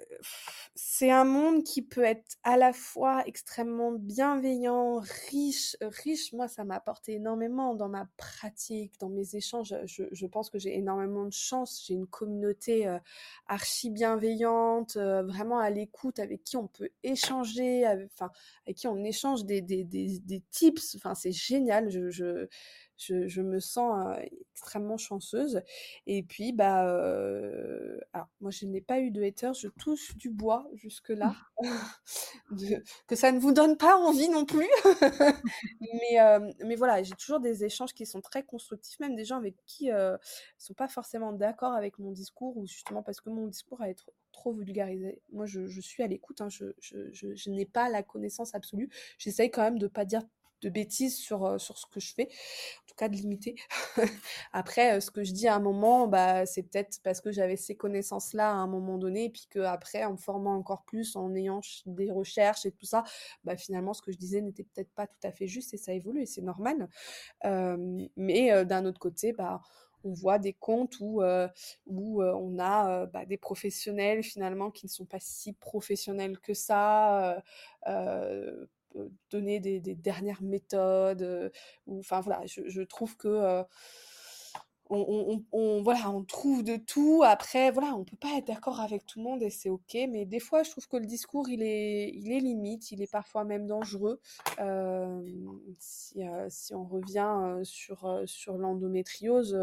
c'est 0.76 1.12
un 1.12 1.24
monde 1.24 1.64
qui 1.64 1.82
peut 1.82 2.04
être 2.04 2.38
à 2.44 2.58
la 2.58 2.74
fois 2.74 3.24
extrêmement 3.26 3.92
bienveillant, 3.92 5.02
riche, 5.30 5.76
riche. 5.82 6.34
Moi, 6.34 6.48
ça 6.48 6.64
m'a 6.64 6.76
apporté 6.76 7.14
énormément 7.14 7.76
dans 7.76 7.90
ma 7.90 8.08
pratique, 8.18 9.00
dans 9.00 9.10
mes 9.10 9.36
échanges. 9.36 9.76
Je, 9.86 10.26
pense 10.26 10.50
que 10.50 10.60
j'ai 10.60 10.76
énormément 10.76 11.26
de 11.26 11.34
chance. 11.34 11.84
J'ai 11.86 11.94
une 11.94 12.08
communauté 12.08 12.88
euh, 12.88 13.00
archi 13.48 13.90
bienveillante, 13.90 14.98
euh, 14.98 15.24
vraiment 15.24 15.60
à 15.60 15.70
l'écoute, 15.70 16.20
avec 16.20 16.44
qui 16.44 16.58
on 16.58 16.68
peut 16.68 16.90
échanger, 17.04 17.86
enfin, 18.06 18.32
avec, 18.66 18.78
qui 18.78 18.88
on 18.88 19.04
échange 19.04 19.46
des, 19.46 19.62
des, 19.62 19.84
des, 19.84 20.20
des 20.20 20.42
tips. 20.52 20.96
Enfin, 20.96 21.16
c'est 21.16 21.32
génial. 21.32 21.90
Je 21.90 22.48
je, 22.98 23.28
je, 23.28 23.42
me 23.42 23.60
sens 23.60 24.18
extrêmement 24.52 24.98
chanceuse. 24.98 25.62
Et 26.08 26.24
puis, 26.24 26.54
bah, 26.54 26.82
alors, 28.14 28.28
moi, 28.42 28.52
je 28.52 28.66
n'ai 28.66 28.82
pas 28.82 29.00
eu 29.00 29.12
de 29.12 29.22
haters, 29.22 29.54
je 29.54 29.68
touche 29.68 30.16
du 30.18 30.30
bois 30.30 30.68
jusque-là. 30.74 31.36
de, 32.52 32.84
que 33.08 33.16
ça 33.16 33.32
ne 33.32 33.40
vous 33.40 33.52
donne 33.52 33.78
pas 33.78 33.98
envie 33.98 34.30
non 34.30 34.46
plus. 34.46 34.70
mais, 35.82 36.40
mais 36.66 36.76
voilà, 36.76 37.04
j'ai 37.04 37.16
toujours 37.16 37.40
des 37.40 37.64
échanges 37.64 37.94
qui 37.94 38.06
sont 38.06 38.22
très 38.22 38.44
constructifs, 38.44 39.00
même 39.00 39.16
des 39.16 39.26
gens 39.26 39.38
avec 39.38 39.56
qui 39.66 39.90
ne 39.90 40.18
sont 40.58 40.74
pas 40.74 40.88
forcément 40.88 41.34
d'accord 41.34 41.74
avec 41.74 42.00
mon 42.00 42.12
discours, 42.12 42.58
ou 42.58 42.66
justement 42.66 43.04
parce 43.04 43.22
que 43.22 43.30
mon 43.30 43.48
discours 43.48 43.82
a 43.82 43.90
été 43.90 44.04
trop 44.34 44.52
vulgarisé. 44.52 45.22
Moi, 45.32 45.46
je, 45.46 45.68
je 45.68 45.80
suis 45.80 46.04
à 46.04 46.08
l'écoute, 46.08 46.42
hein, 46.42 46.50
je, 46.50 46.66
je, 46.82 46.98
je 47.14 47.50
n'ai 47.50 47.66
pas 47.66 47.90
la 47.90 48.04
connaissance 48.04 48.54
absolue. 48.54 48.90
J'essaye 49.18 49.50
quand 49.50 49.62
même 49.62 49.80
de 49.80 49.88
pas 49.88 50.04
dire 50.04 50.24
de 50.64 50.70
bêtises 50.70 51.18
sur, 51.18 51.60
sur 51.60 51.78
ce 51.78 51.86
que 51.86 52.00
je 52.00 52.14
fais, 52.14 52.24
en 52.24 52.86
tout 52.88 52.96
cas 52.96 53.10
de 53.10 53.16
limiter. 53.16 53.56
après, 54.54 55.02
ce 55.02 55.12
que 55.12 55.24
je 55.24 55.32
dis 55.34 55.48
à 55.48 55.56
un 55.56 55.60
moment, 55.60 56.08
bah, 56.08 56.46
c'est 56.46 56.64
peut-être 56.64 57.00
parce 57.04 57.22
que 57.22 57.32
j'avais 57.32 57.58
ces 57.58 57.76
connaissances-là 57.76 58.50
à 58.50 58.54
un 58.56 58.68
moment 58.68 58.98
donné, 58.98 59.26
et 59.26 59.30
puis 59.30 59.48
qu'après, 59.50 60.06
en 60.06 60.14
me 60.14 60.18
formant 60.18 60.56
encore 60.56 60.84
plus, 60.86 61.16
en 61.16 61.34
ayant 61.36 61.62
des 61.86 62.12
recherches 62.12 62.66
et 62.66 62.72
tout 62.72 62.86
ça, 62.86 63.04
bah, 63.44 63.56
finalement, 63.58 63.94
ce 63.94 64.02
que 64.02 64.12
je 64.12 64.18
disais 64.18 64.42
n'était 64.42 64.64
peut-être 64.64 64.92
pas 64.94 65.08
tout 65.08 65.28
à 65.28 65.32
fait 65.32 65.48
juste, 65.48 65.74
et 65.74 65.78
ça 65.78 65.94
évolue, 65.94 66.22
et 66.22 66.26
c'est 66.26 66.42
normal. 66.42 66.88
Mais 68.16 68.66
d'un 68.66 68.86
autre 68.86 69.00
côté, 69.00 69.34
bah, 69.34 69.62
on 70.06 70.12
voit 70.14 70.38
des 70.40 70.54
comptes 70.54 71.00
où, 71.00 71.22
où 71.88 72.24
on 72.24 72.60
a 72.60 73.06
bah, 73.08 73.26
des 73.26 73.38
professionnels 73.38 74.24
finalement 74.24 74.72
qui 74.72 74.86
ne 74.86 74.92
sont 74.92 75.06
pas 75.06 75.20
si 75.20 75.54
professionnels 75.54 76.40
que 76.40 76.54
ça, 76.54 77.42
donner 79.30 79.60
des, 79.60 79.80
dernières 79.96 80.42
méthodes. 80.42 81.52
enfin 81.88 82.22
voilà, 82.22 82.42
je, 82.46 82.82
trouve 82.82 83.18
que 83.18 83.64
on, 84.90 85.44
on, 85.52 85.82
voilà, 85.82 86.10
on 86.10 86.24
trouve 86.24 86.64
de 86.64 86.76
tout. 86.76 87.24
Après, 87.26 87.72
voilà, 87.72 87.96
on 87.96 88.04
peut 88.04 88.18
pas 88.18 88.38
être 88.38 88.48
d'accord 88.48 88.80
avec 88.80 89.06
tout 89.06 89.20
le 89.20 89.24
monde 89.24 89.44
et 89.44 89.50
c'est 89.50 89.70
ok. 89.70 89.98
Mais 90.10 90.26
des 90.26 90.40
fois, 90.40 90.64
je 90.64 90.72
trouve 90.72 90.88
que 90.88 90.98
le 90.98 91.06
discours, 91.06 91.50
il 91.50 91.64
est, 91.64 92.10
il 92.14 92.32
est 92.32 92.40
limite, 92.40 92.92
il 92.92 93.02
est 93.02 93.12
parfois 93.12 93.44
même 93.44 93.66
dangereux. 93.68 94.20
Euh, 94.60 95.22
si, 95.80 96.24
euh, 96.24 96.48
si, 96.50 96.76
on 96.76 96.86
revient 96.86 97.34
euh, 97.44 97.64
sur, 97.64 98.22
sur 98.26 98.58
l'endométriose, 98.58 99.54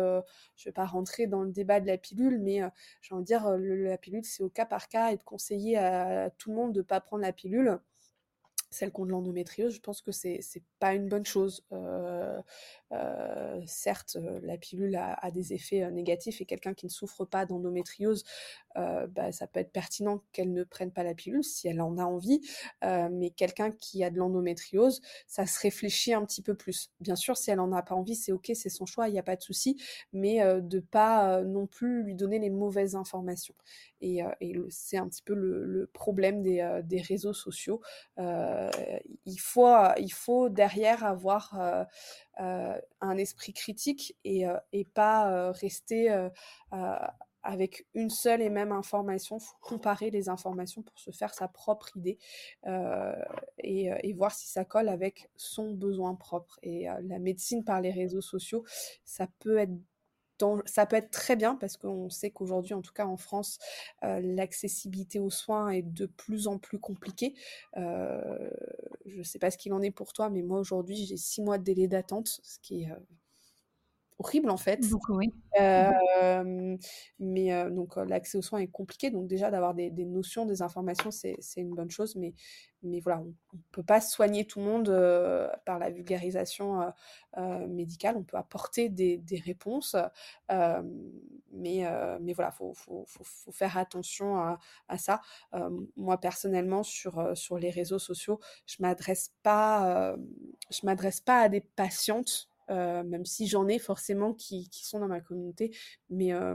je 0.56 0.64
vais 0.64 0.72
pas 0.72 0.86
rentrer 0.86 1.26
dans 1.26 1.42
le 1.42 1.52
débat 1.52 1.80
de 1.80 1.86
la 1.86 1.98
pilule, 1.98 2.40
mais 2.40 2.62
j'ai 3.02 3.14
envie 3.14 3.22
de 3.22 3.26
dire, 3.26 3.48
la 3.56 3.98
pilule, 3.98 4.24
c'est 4.24 4.42
au 4.42 4.48
cas 4.50 4.66
par 4.66 4.88
cas 4.88 5.12
et 5.12 5.16
de 5.16 5.22
conseiller 5.22 5.76
à, 5.76 6.24
à 6.24 6.30
tout 6.30 6.50
le 6.50 6.56
monde 6.56 6.72
de 6.72 6.82
pas 6.82 7.00
prendre 7.00 7.22
la 7.22 7.32
pilule 7.32 7.78
celles 8.70 8.92
qui 8.92 9.00
ont 9.00 9.06
de 9.06 9.10
l'endométriose, 9.10 9.74
je 9.74 9.80
pense 9.80 10.00
que 10.00 10.12
c'est 10.12 10.38
c'est 10.42 10.62
pas 10.78 10.94
une 10.94 11.08
bonne 11.08 11.26
chose. 11.26 11.64
Euh, 11.72 12.40
euh, 12.92 13.60
certes, 13.66 14.16
euh, 14.16 14.40
la 14.42 14.56
pilule 14.56 14.96
a, 14.96 15.30
des 15.30 15.52
effets 15.52 15.90
négatifs 15.90 16.40
et 16.40 16.44
quelqu'un 16.44 16.74
qui 16.74 16.86
ne 16.86 16.90
souffre 16.90 17.24
pas 17.24 17.46
d'endométriose, 17.46 18.24
euh, 18.76 19.06
bah, 19.06 19.32
ça 19.32 19.46
peut 19.46 19.60
être 19.60 19.72
pertinent 19.72 20.22
qu'elle 20.32 20.52
ne 20.52 20.64
prenne 20.64 20.90
pas 20.90 21.02
la 21.02 21.14
pilule 21.14 21.44
si 21.44 21.68
elle 21.68 21.80
en 21.80 21.98
a 21.98 22.04
envie. 22.04 22.40
Euh, 22.84 23.08
mais 23.10 23.30
quelqu'un 23.30 23.70
qui 23.70 24.04
a 24.04 24.10
de 24.10 24.18
l'endométriose, 24.18 25.00
ça 25.26 25.46
se 25.46 25.60
réfléchit 25.60 26.14
un 26.14 26.24
petit 26.24 26.42
peu 26.42 26.54
plus. 26.54 26.90
Bien 27.00 27.16
sûr, 27.16 27.36
si 27.36 27.50
elle 27.50 27.60
en 27.60 27.72
a 27.72 27.82
pas 27.82 27.94
envie, 27.94 28.14
c'est 28.14 28.32
ok, 28.32 28.50
c'est 28.54 28.68
son 28.68 28.86
choix, 28.86 29.08
il 29.08 29.12
n'y 29.12 29.18
a 29.18 29.22
pas 29.22 29.36
de 29.36 29.42
souci, 29.42 29.76
mais 30.12 30.40
de 30.60 30.80
pas 30.80 31.42
non 31.42 31.66
plus 31.66 32.02
lui 32.02 32.14
donner 32.14 32.38
les 32.38 32.50
mauvaises 32.50 32.94
informations. 32.94 33.54
Et, 34.00 34.22
c'est 34.70 34.96
un 34.96 35.08
petit 35.08 35.22
peu 35.22 35.34
le, 35.34 35.64
le 35.64 35.86
problème 35.86 36.42
des, 36.42 36.80
des, 36.84 37.00
réseaux 37.00 37.32
sociaux. 37.32 37.80
il 38.18 39.40
faut, 39.40 39.66
il 39.98 40.12
faut 40.12 40.48
derrière 40.48 41.04
avoir 41.04 41.86
euh, 42.40 42.80
un 43.02 43.18
esprit 43.18 43.52
critique 43.52 44.16
et, 44.24 44.46
euh, 44.46 44.56
et 44.72 44.86
pas 44.86 45.30
euh, 45.30 45.50
rester 45.50 46.08
avec 47.42 47.86
une 47.94 48.10
seule 48.10 48.42
et 48.42 48.50
même 48.50 48.72
information, 48.72 49.38
faut 49.38 49.56
comparer 49.60 50.10
les 50.10 50.28
informations 50.28 50.82
pour 50.82 50.98
se 50.98 51.10
faire 51.10 51.34
sa 51.34 51.48
propre 51.48 51.96
idée 51.96 52.18
euh, 52.66 53.14
et, 53.58 53.90
et, 54.02 54.12
voir 54.12 54.32
si 54.32 54.48
ça 54.48 54.64
colle 54.64 54.88
avec 54.88 55.30
son 55.36 55.72
besoin 55.72 56.14
propre. 56.14 56.58
Et 56.62 56.88
euh, 56.90 56.94
la 57.02 57.18
médecine 57.18 57.64
par 57.64 57.80
les 57.80 57.90
réseaux 57.90 58.20
sociaux, 58.20 58.64
ça 59.04 59.26
peut 59.38 59.58
être 59.58 59.72
ça 60.66 60.86
peut 60.86 60.96
être 60.96 61.10
très 61.10 61.36
bien 61.36 61.54
parce 61.56 61.76
qu'on 61.76 62.10
sait 62.10 62.30
qu'aujourd'hui, 62.30 62.74
en 62.74 62.82
tout 62.82 62.92
cas 62.92 63.06
en 63.06 63.16
France, 63.16 63.58
euh, 64.04 64.20
l'accessibilité 64.22 65.18
aux 65.18 65.30
soins 65.30 65.70
est 65.70 65.82
de 65.82 66.06
plus 66.06 66.46
en 66.46 66.58
plus 66.58 66.78
compliquée. 66.78 67.34
Euh, 67.76 68.50
je 69.06 69.18
ne 69.18 69.22
sais 69.22 69.38
pas 69.38 69.50
ce 69.50 69.58
qu'il 69.58 69.72
en 69.72 69.82
est 69.82 69.90
pour 69.90 70.12
toi, 70.12 70.30
mais 70.30 70.42
moi 70.42 70.58
aujourd'hui, 70.58 71.06
j'ai 71.06 71.16
six 71.16 71.42
mois 71.42 71.58
de 71.58 71.64
délai 71.64 71.88
d'attente, 71.88 72.40
ce 72.42 72.58
qui 72.60 72.82
est 72.82 72.90
euh, 72.90 72.96
horrible 74.20 74.50
en 74.50 74.56
fait. 74.56 74.88
Beaucoup, 74.88 75.16
oui. 75.16 75.32
Euh, 75.58 76.76
mais 77.18 77.52
euh, 77.52 77.70
donc 77.70 77.96
l'accès 77.96 78.38
aux 78.38 78.42
soins 78.42 78.60
est 78.60 78.68
compliqué, 78.68 79.10
donc 79.10 79.26
déjà 79.26 79.50
d'avoir 79.50 79.74
des, 79.74 79.90
des, 79.90 80.04
notions, 80.04 80.44
des 80.44 80.62
informations, 80.62 81.10
c'est 81.10 81.38
une 81.56 81.74
bonne 81.74 81.90
chose, 81.90 82.14
mais, 82.16 82.34
mais 82.82 83.00
voilà, 83.00 83.20
on 83.20 83.24
ne 83.54 83.62
peut 83.72 83.82
pas 83.82 84.00
soigner 84.00 84.46
tout 84.46 84.60
le 84.60 84.66
monde 84.66 84.88
euh, 84.90 85.48
par 85.64 85.78
la 85.78 85.90
vulgarisation 85.90 86.92
médicale, 87.68 88.16
on 88.16 88.22
peut 88.22 88.36
apporter 88.36 88.90
des, 88.90 89.16
des 89.16 89.38
réponses, 89.38 89.96
mais, 90.48 91.84
mais 92.20 92.32
voilà, 92.34 92.50
il 92.52 92.56
faut, 92.56 92.74
faut, 92.74 93.04
faut, 93.06 93.24
faut, 93.24 93.52
faire 93.52 93.78
attention 93.78 94.36
à, 94.36 94.58
à 94.88 94.98
ça. 94.98 95.20
moi 95.96 96.18
personnellement, 96.18 96.82
sur, 96.82 97.36
sur 97.36 97.58
les 97.58 97.70
réseaux 97.70 97.98
sociaux, 97.98 98.38
je 98.66 98.76
m'adresse 98.80 99.34
pas, 99.42 100.14
je 100.70 100.80
m'adresse 100.84 101.20
pas 101.20 101.40
à 101.40 101.48
des 101.48 101.60
patientes 101.60 102.49
même 102.70 103.24
si 103.24 103.46
j'en 103.46 103.68
ai 103.68 103.78
forcément 103.78 104.32
qui, 104.34 104.68
qui, 104.70 104.86
sont 104.86 105.00
dans 105.00 105.08
ma 105.08 105.20
communauté. 105.20 105.76
Mais, 106.08 106.32
euh, 106.32 106.54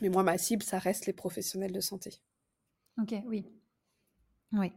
mais 0.00 0.08
moi, 0.08 0.22
ma 0.22 0.38
cible, 0.38 0.62
ça 0.62 0.78
reste 0.78 1.06
les 1.06 1.12
professionnels 1.12 1.72
de 1.72 1.80
santé. 1.80 2.22
Ok, 3.00 3.14
oui. 3.26 3.46
Oui. 4.52 4.72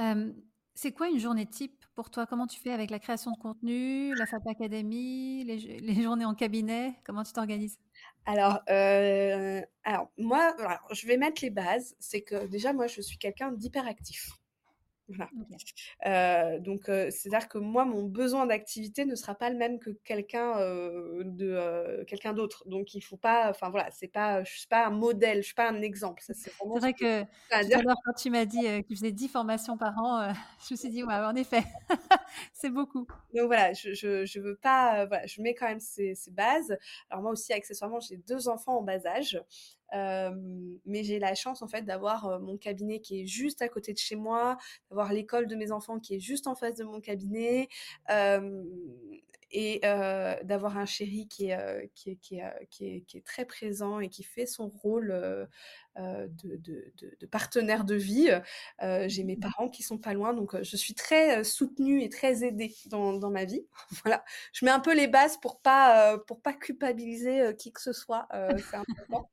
Euh, 0.00 0.32
c'est 0.74 0.92
quoi 0.92 1.08
une 1.08 1.18
journée 1.18 1.46
type 1.46 1.84
pour 1.94 2.10
toi? 2.10 2.26
Comment 2.26 2.46
tu 2.46 2.58
fais 2.58 2.72
avec 2.72 2.90
la 2.90 2.98
création 2.98 3.30
de 3.30 3.36
contenu, 3.36 4.14
la 4.14 4.26
FAP 4.26 4.46
Academy, 4.48 5.44
les, 5.44 5.80
les 5.80 6.02
journées 6.02 6.24
en 6.24 6.34
cabinet? 6.34 6.94
Comment 7.04 7.22
tu 7.22 7.32
t'organises? 7.32 7.78
Alors, 8.26 8.60
euh, 8.70 9.60
alors, 9.84 10.10
moi, 10.16 10.54
alors, 10.58 10.88
je 10.92 11.06
vais 11.06 11.16
mettre 11.16 11.42
les 11.42 11.50
bases. 11.50 11.94
C'est 12.00 12.22
que 12.22 12.46
déjà, 12.46 12.72
moi, 12.72 12.86
je 12.86 13.00
suis 13.00 13.18
quelqu'un 13.18 13.52
d'hyperactif. 13.52 14.30
Voilà. 15.08 15.28
Okay. 15.42 15.56
Euh, 16.06 16.58
donc, 16.60 16.88
euh, 16.88 17.10
c'est-à-dire 17.10 17.48
que 17.48 17.58
moi, 17.58 17.84
mon 17.84 18.04
besoin 18.04 18.46
d'activité 18.46 19.04
ne 19.04 19.14
sera 19.14 19.34
pas 19.34 19.50
le 19.50 19.56
même 19.56 19.78
que 19.78 19.90
quelqu'un 19.90 20.58
euh, 20.58 21.22
de 21.24 22.04
quelqu'un 22.04 22.32
d'autre. 22.32 22.64
Donc, 22.66 22.94
il 22.94 23.02
faut 23.02 23.16
pas, 23.16 23.50
enfin 23.50 23.68
voilà, 23.70 23.90
c'est 23.90 24.08
pas, 24.08 24.42
je 24.44 24.58
suis 24.58 24.66
pas 24.66 24.86
un 24.86 24.90
modèle, 24.90 25.38
je 25.38 25.46
suis 25.46 25.54
pas 25.54 25.68
un 25.68 25.82
exemple. 25.82 26.22
C'est 26.24 26.52
vrai 26.58 26.94
que 26.94 27.22
tout 27.22 27.28
à 27.50 27.62
l'heure, 27.62 27.96
quand 28.04 28.14
tu 28.14 28.30
m'as 28.30 28.46
dit 28.46 28.62
que 28.62 28.80
tu 28.82 28.96
faisais 28.96 29.12
10 29.12 29.28
formations 29.28 29.76
par 29.76 29.92
an, 29.98 30.32
je 30.66 30.74
me 30.74 30.76
suis 30.76 30.88
dit, 30.88 31.04
ouais, 31.04 31.14
en 31.14 31.34
effet, 31.34 31.64
c'est 32.52 32.70
beaucoup. 32.70 33.06
Donc 33.34 33.46
voilà, 33.46 33.72
je, 33.74 33.92
je, 33.92 34.24
je 34.24 34.40
veux 34.40 34.56
pas, 34.56 35.04
voilà, 35.06 35.26
je 35.26 35.42
mets 35.42 35.54
quand 35.54 35.68
même 35.68 35.80
ces, 35.80 36.14
ces 36.14 36.30
bases. 36.30 36.76
Alors 37.10 37.22
moi 37.22 37.32
aussi, 37.32 37.52
accessoirement, 37.52 38.00
j'ai 38.00 38.16
deux 38.16 38.48
enfants 38.48 38.78
en 38.78 38.82
bas 38.82 39.04
âge. 39.06 39.38
Mais 39.94 41.04
j'ai 41.04 41.18
la 41.18 41.34
chance 41.34 41.62
en 41.62 41.68
fait 41.68 41.82
d'avoir 41.82 42.40
mon 42.40 42.56
cabinet 42.56 43.00
qui 43.00 43.22
est 43.22 43.26
juste 43.26 43.62
à 43.62 43.68
côté 43.68 43.92
de 43.92 43.98
chez 43.98 44.16
moi, 44.16 44.56
d'avoir 44.90 45.12
l'école 45.12 45.46
de 45.46 45.56
mes 45.56 45.72
enfants 45.72 46.00
qui 46.00 46.16
est 46.16 46.20
juste 46.20 46.46
en 46.46 46.54
face 46.54 46.76
de 46.76 46.84
mon 46.84 47.00
cabinet 47.00 47.68
et 49.54 49.80
euh, 49.84 50.34
d'avoir 50.42 50.76
un 50.78 50.84
chéri 50.84 51.28
qui 51.28 51.50
est, 51.50 51.90
qui, 51.94 52.10
est, 52.10 52.16
qui, 52.16 52.38
est, 52.38 52.66
qui, 52.70 52.86
est, 52.86 53.00
qui 53.02 53.16
est 53.18 53.24
très 53.24 53.44
présent 53.44 54.00
et 54.00 54.08
qui 54.08 54.24
fait 54.24 54.46
son 54.46 54.68
rôle 54.68 55.12
euh, 55.12 55.46
de, 55.96 56.56
de, 56.56 56.92
de, 57.20 57.26
partenaire 57.26 57.84
de 57.84 57.94
vie. 57.94 58.30
j'ai 59.06 59.22
mes 59.22 59.36
parents 59.36 59.68
qui 59.68 59.84
sont 59.84 59.96
pas 59.98 60.12
loin, 60.12 60.34
donc 60.34 60.60
je 60.60 60.76
suis 60.76 60.94
très 60.94 61.44
soutenue 61.44 62.02
et 62.02 62.08
très 62.08 62.44
aidée 62.44 62.74
dans, 62.86 63.12
dans 63.12 63.30
ma 63.30 63.44
vie. 63.44 63.64
voilà, 64.02 64.24
je 64.52 64.64
mets 64.64 64.72
un 64.72 64.80
peu 64.80 64.94
les 64.94 65.06
bases 65.06 65.36
pour 65.36 65.60
pas 65.60 66.18
pour 66.26 66.42
pas 66.42 66.52
culpabiliser 66.52 67.54
qui 67.56 67.72
que 67.72 67.80
ce 67.80 67.92
soit. 67.92 68.26
c'est 68.32 68.76
important. 68.76 69.30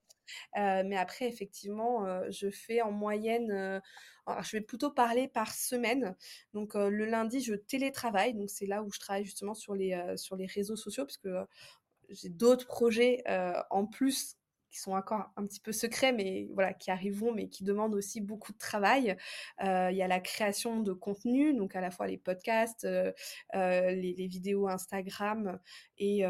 Euh, 0.57 0.83
mais 0.85 0.97
après, 0.97 1.27
effectivement, 1.27 2.05
euh, 2.05 2.25
je 2.29 2.49
fais 2.49 2.81
en 2.81 2.91
moyenne, 2.91 3.51
euh, 3.51 3.79
je 4.41 4.57
vais 4.57 4.61
plutôt 4.61 4.91
parler 4.91 5.27
par 5.27 5.53
semaine. 5.53 6.15
Donc 6.53 6.75
le 6.75 7.05
lundi, 7.05 7.41
je 7.41 7.55
télétravaille. 7.55 8.33
Donc 8.33 8.49
c'est 8.49 8.67
là 8.67 8.83
où 8.83 8.91
je 8.91 8.99
travaille 8.99 9.25
justement 9.25 9.53
sur 9.53 9.75
les, 9.75 9.99
sur 10.15 10.35
les 10.35 10.45
réseaux 10.45 10.75
sociaux, 10.75 11.05
parce 11.05 11.17
que 11.17 11.45
j'ai 12.09 12.29
d'autres 12.29 12.67
projets 12.67 13.23
en 13.69 13.85
plus 13.85 14.37
qui 14.69 14.79
sont 14.79 14.93
encore 14.93 15.31
un 15.35 15.45
petit 15.45 15.59
peu 15.59 15.73
secrets, 15.73 16.13
mais 16.13 16.47
voilà, 16.53 16.73
qui 16.73 16.91
arriveront, 16.91 17.33
mais 17.33 17.49
qui 17.49 17.65
demandent 17.65 17.93
aussi 17.93 18.21
beaucoup 18.21 18.53
de 18.53 18.57
travail. 18.57 19.17
Il 19.59 19.95
y 19.95 20.01
a 20.01 20.07
la 20.07 20.19
création 20.19 20.79
de 20.81 20.93
contenu, 20.93 21.53
donc 21.53 21.75
à 21.75 21.81
la 21.81 21.91
fois 21.91 22.07
les 22.07 22.17
podcasts, 22.17 22.87
les, 23.53 24.13
les, 24.17 24.27
vidéos 24.27 24.67
Instagram 24.67 25.59
et 25.97 26.23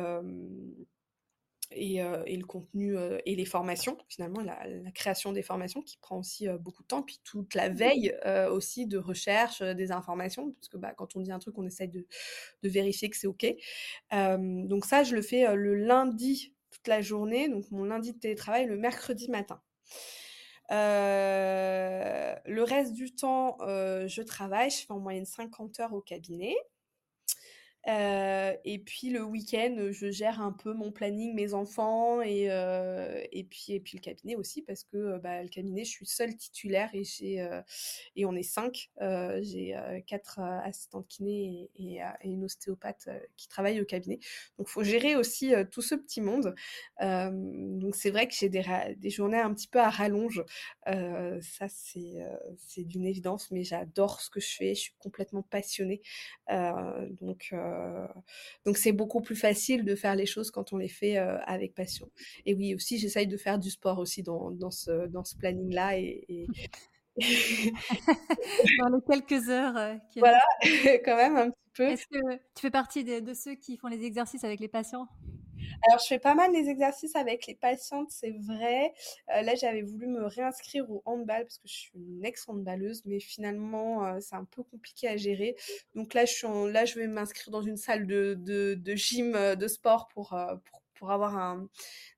et, 1.73 2.01
euh, 2.01 2.23
et, 2.25 2.37
le 2.37 2.45
contenu 2.45 2.97
euh, 2.97 3.17
et 3.25 3.35
les 3.35 3.45
formations, 3.45 3.97
finalement, 4.07 4.41
la, 4.41 4.65
la, 4.67 4.91
création 4.91 5.31
des 5.31 5.41
formations 5.41 5.81
qui 5.81 5.97
prend 5.97 6.19
aussi 6.19 6.47
euh, 6.47 6.57
beaucoup 6.57 6.83
de 6.83 6.87
temps, 6.87 7.01
puis 7.01 7.19
toute 7.23 7.55
la 7.55 7.69
veille 7.69 8.15
aussi 8.51 8.87
de 8.87 8.97
recherche 8.97 9.61
des 9.61 9.91
informations, 9.91 10.51
parce 10.51 10.69
que 10.69 10.77
bah, 10.77 10.93
quand 10.95 11.15
on 11.15 11.21
dit 11.21 11.31
un 11.31 11.39
truc, 11.39 11.57
on 11.57 11.65
essaye 11.65 11.87
de, 11.87 12.05
de 12.63 12.69
vérifier 12.69 13.09
que 13.09 13.17
c'est 13.17 13.27
OK. 13.27 13.45
donc 14.11 14.85
ça, 14.85 15.03
je 15.03 15.15
le 15.15 15.21
fais 15.21 15.55
le 15.55 15.75
lundi 15.75 16.53
toute 16.69 16.87
la 16.87 17.01
journée, 17.01 17.49
donc 17.49 17.69
mon 17.71 17.83
lundi 17.83 18.13
de 18.13 18.19
télétravail, 18.19 18.65
le 18.65 18.77
mercredi 18.77 19.29
matin. 19.29 19.61
le 20.69 22.63
reste 22.63 22.93
du 22.93 23.13
temps, 23.13 23.57
je 23.59 24.21
travaille, 24.21 24.69
je 24.69 24.85
fais 24.85 24.91
en 24.91 24.99
moyenne 24.99 25.25
50 25.25 25.79
heures 25.79 25.93
au 25.93 26.01
cabinet. 26.01 26.55
Euh, 27.87 28.53
et 28.63 28.77
puis 28.79 29.09
le 29.09 29.23
week-end, 29.23 29.87
je 29.89 30.11
gère 30.11 30.39
un 30.41 30.51
peu 30.51 30.73
mon 30.73 30.91
planning, 30.91 31.33
mes 31.33 31.53
enfants 31.53 32.21
et, 32.21 32.51
euh, 32.51 33.21
et, 33.31 33.43
puis, 33.43 33.73
et 33.73 33.79
puis 33.79 33.97
le 33.97 34.01
cabinet 34.01 34.35
aussi 34.35 34.61
parce 34.61 34.83
que 34.83 35.17
bah, 35.19 35.41
le 35.41 35.49
cabinet, 35.49 35.83
je 35.83 35.89
suis 35.89 36.05
seule 36.05 36.35
titulaire 36.35 36.89
et, 36.93 37.03
j'ai, 37.03 37.41
euh, 37.41 37.61
et 38.15 38.25
on 38.25 38.35
est 38.35 38.43
cinq. 38.43 38.91
Euh, 39.01 39.39
j'ai 39.41 39.75
euh, 39.75 39.99
quatre 40.05 40.39
assistantes 40.39 41.07
kiné 41.07 41.71
et, 41.75 42.01
une 42.23 42.45
ostéopathe 42.45 43.09
qui 43.35 43.47
travaillent 43.47 43.81
au 43.81 43.85
cabinet. 43.85 44.19
Donc 44.57 44.67
il 44.69 44.71
faut 44.71 44.83
gérer 44.83 45.15
aussi 45.15 45.53
tout 45.71 45.81
ce 45.81 45.95
petit 45.95 46.21
monde. 46.21 46.55
donc 46.99 47.95
c'est 47.95 48.11
vrai 48.11 48.27
que 48.27 48.33
j'ai 48.33 48.49
des, 48.49 48.63
des 48.97 49.09
journées 49.09 49.39
un 49.39 49.53
petit 49.53 49.67
peu 49.67 49.79
à 49.79 49.89
rallonge. 49.89 50.43
ça, 50.85 51.67
c'est, 51.67 52.25
c'est 52.57 52.83
d'une 52.83 53.05
évidence, 53.05 53.49
mais 53.51 53.63
j'adore 53.63 54.21
ce 54.21 54.29
que 54.29 54.39
je 54.39 54.55
fais. 54.55 54.75
Je 54.75 54.81
suis 54.81 54.93
complètement 54.99 55.41
passionnée. 55.41 56.01
donc 57.21 57.53
euh, 57.70 57.70
donc 58.65 58.77
c'est 58.77 58.91
beaucoup 58.91 59.21
plus 59.21 59.35
facile 59.35 59.83
de 59.83 59.95
faire 59.95 60.15
les 60.15 60.25
choses 60.25 60.51
quand 60.51 60.73
on 60.73 60.77
les 60.77 60.87
fait 60.87 61.17
euh, 61.17 61.37
avec 61.45 61.73
passion. 61.73 62.09
Et 62.45 62.53
oui, 62.53 62.75
aussi 62.75 62.97
j'essaye 62.97 63.27
de 63.27 63.37
faire 63.37 63.59
du 63.59 63.69
sport 63.69 63.99
aussi 63.99 64.23
dans, 64.23 64.51
dans 64.51 64.71
ce, 64.71 65.07
dans 65.07 65.23
ce 65.23 65.35
planning-là 65.37 65.97
et, 65.97 66.25
et... 66.29 66.47
dans 68.79 68.89
les 68.89 69.01
quelques 69.07 69.49
heures. 69.49 69.77
Euh, 69.77 69.95
voilà, 70.17 70.41
quand 71.05 71.15
même 71.15 71.37
un 71.37 71.49
petit 71.49 71.71
peu. 71.75 71.83
Est-ce 71.83 72.07
que 72.07 72.35
tu 72.35 72.61
fais 72.61 72.71
partie 72.71 73.03
de, 73.03 73.19
de, 73.19 73.33
ceux 73.33 73.55
qui 73.55 73.77
font 73.77 73.87
les 73.87 74.03
exercices 74.03 74.43
avec 74.43 74.59
les 74.59 74.67
patients? 74.67 75.07
Alors, 75.87 75.99
je 75.99 76.07
fais 76.07 76.19
pas 76.19 76.35
mal 76.35 76.51
des 76.51 76.69
exercices 76.69 77.15
avec 77.15 77.47
les 77.47 77.55
patientes, 77.55 78.11
c'est 78.11 78.31
vrai. 78.31 78.93
Euh, 79.35 79.41
là, 79.41 79.55
j'avais 79.55 79.81
voulu 79.81 80.07
me 80.07 80.25
réinscrire 80.25 80.89
au 80.89 81.01
handball 81.05 81.43
parce 81.43 81.57
que 81.57 81.67
je 81.67 81.73
suis 81.73 81.91
une 81.95 82.23
ex-handballeuse, 82.23 83.03
mais 83.05 83.19
finalement, 83.19 84.05
euh, 84.05 84.19
c'est 84.19 84.35
un 84.35 84.45
peu 84.45 84.63
compliqué 84.63 85.07
à 85.07 85.17
gérer. 85.17 85.55
Donc 85.95 86.13
là, 86.13 86.25
je 86.25 86.33
suis 86.33 86.47
en, 86.47 86.67
là, 86.67 86.85
je 86.85 86.99
vais 86.99 87.07
m'inscrire 87.07 87.51
dans 87.51 87.61
une 87.63 87.77
salle 87.77 88.05
de, 88.05 88.35
de, 88.37 88.95
gym, 88.95 89.35
euh, 89.35 89.55
de 89.55 89.67
sport 89.67 90.07
pour, 90.09 90.29
pour 90.29 90.81
pour 91.01 91.09
avoir 91.09 91.35
un, 91.35 91.67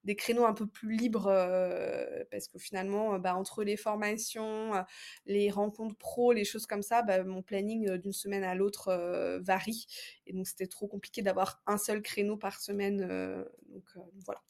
des 0.04 0.18
créneaux 0.18 0.44
un 0.44 0.54
peu 0.54 0.68
plus 0.68 0.94
libres 0.98 1.32
parce 2.30 2.50
que 2.50 2.60
finalement, 2.60 3.18
bah, 3.18 3.34
entre 3.34 3.64
les 3.64 3.78
formations, 3.78 4.74
les 5.26 5.50
rencontres 5.50 5.96
pro, 5.96 6.34
les 6.34 6.44
choses 6.44 6.66
comme 6.66 6.82
ça, 6.82 7.02
bah, 7.02 7.24
mon 7.24 7.42
planning 7.42 7.96
d'une 7.96 8.12
semaine 8.12 8.44
à 8.44 8.56
l'autre 8.56 8.92
varie. 9.42 9.88
Et 10.28 10.34
donc, 10.34 10.48
c'était 10.48 10.68
trop 10.68 10.88
compliqué 10.88 11.22
d'avoir 11.22 11.62
un 11.66 11.78
seul 11.78 12.02
créneau 12.02 12.36
par 12.36 12.60
semaine. 12.60 13.08
donc, 13.70 13.86
voilà. 14.26 14.42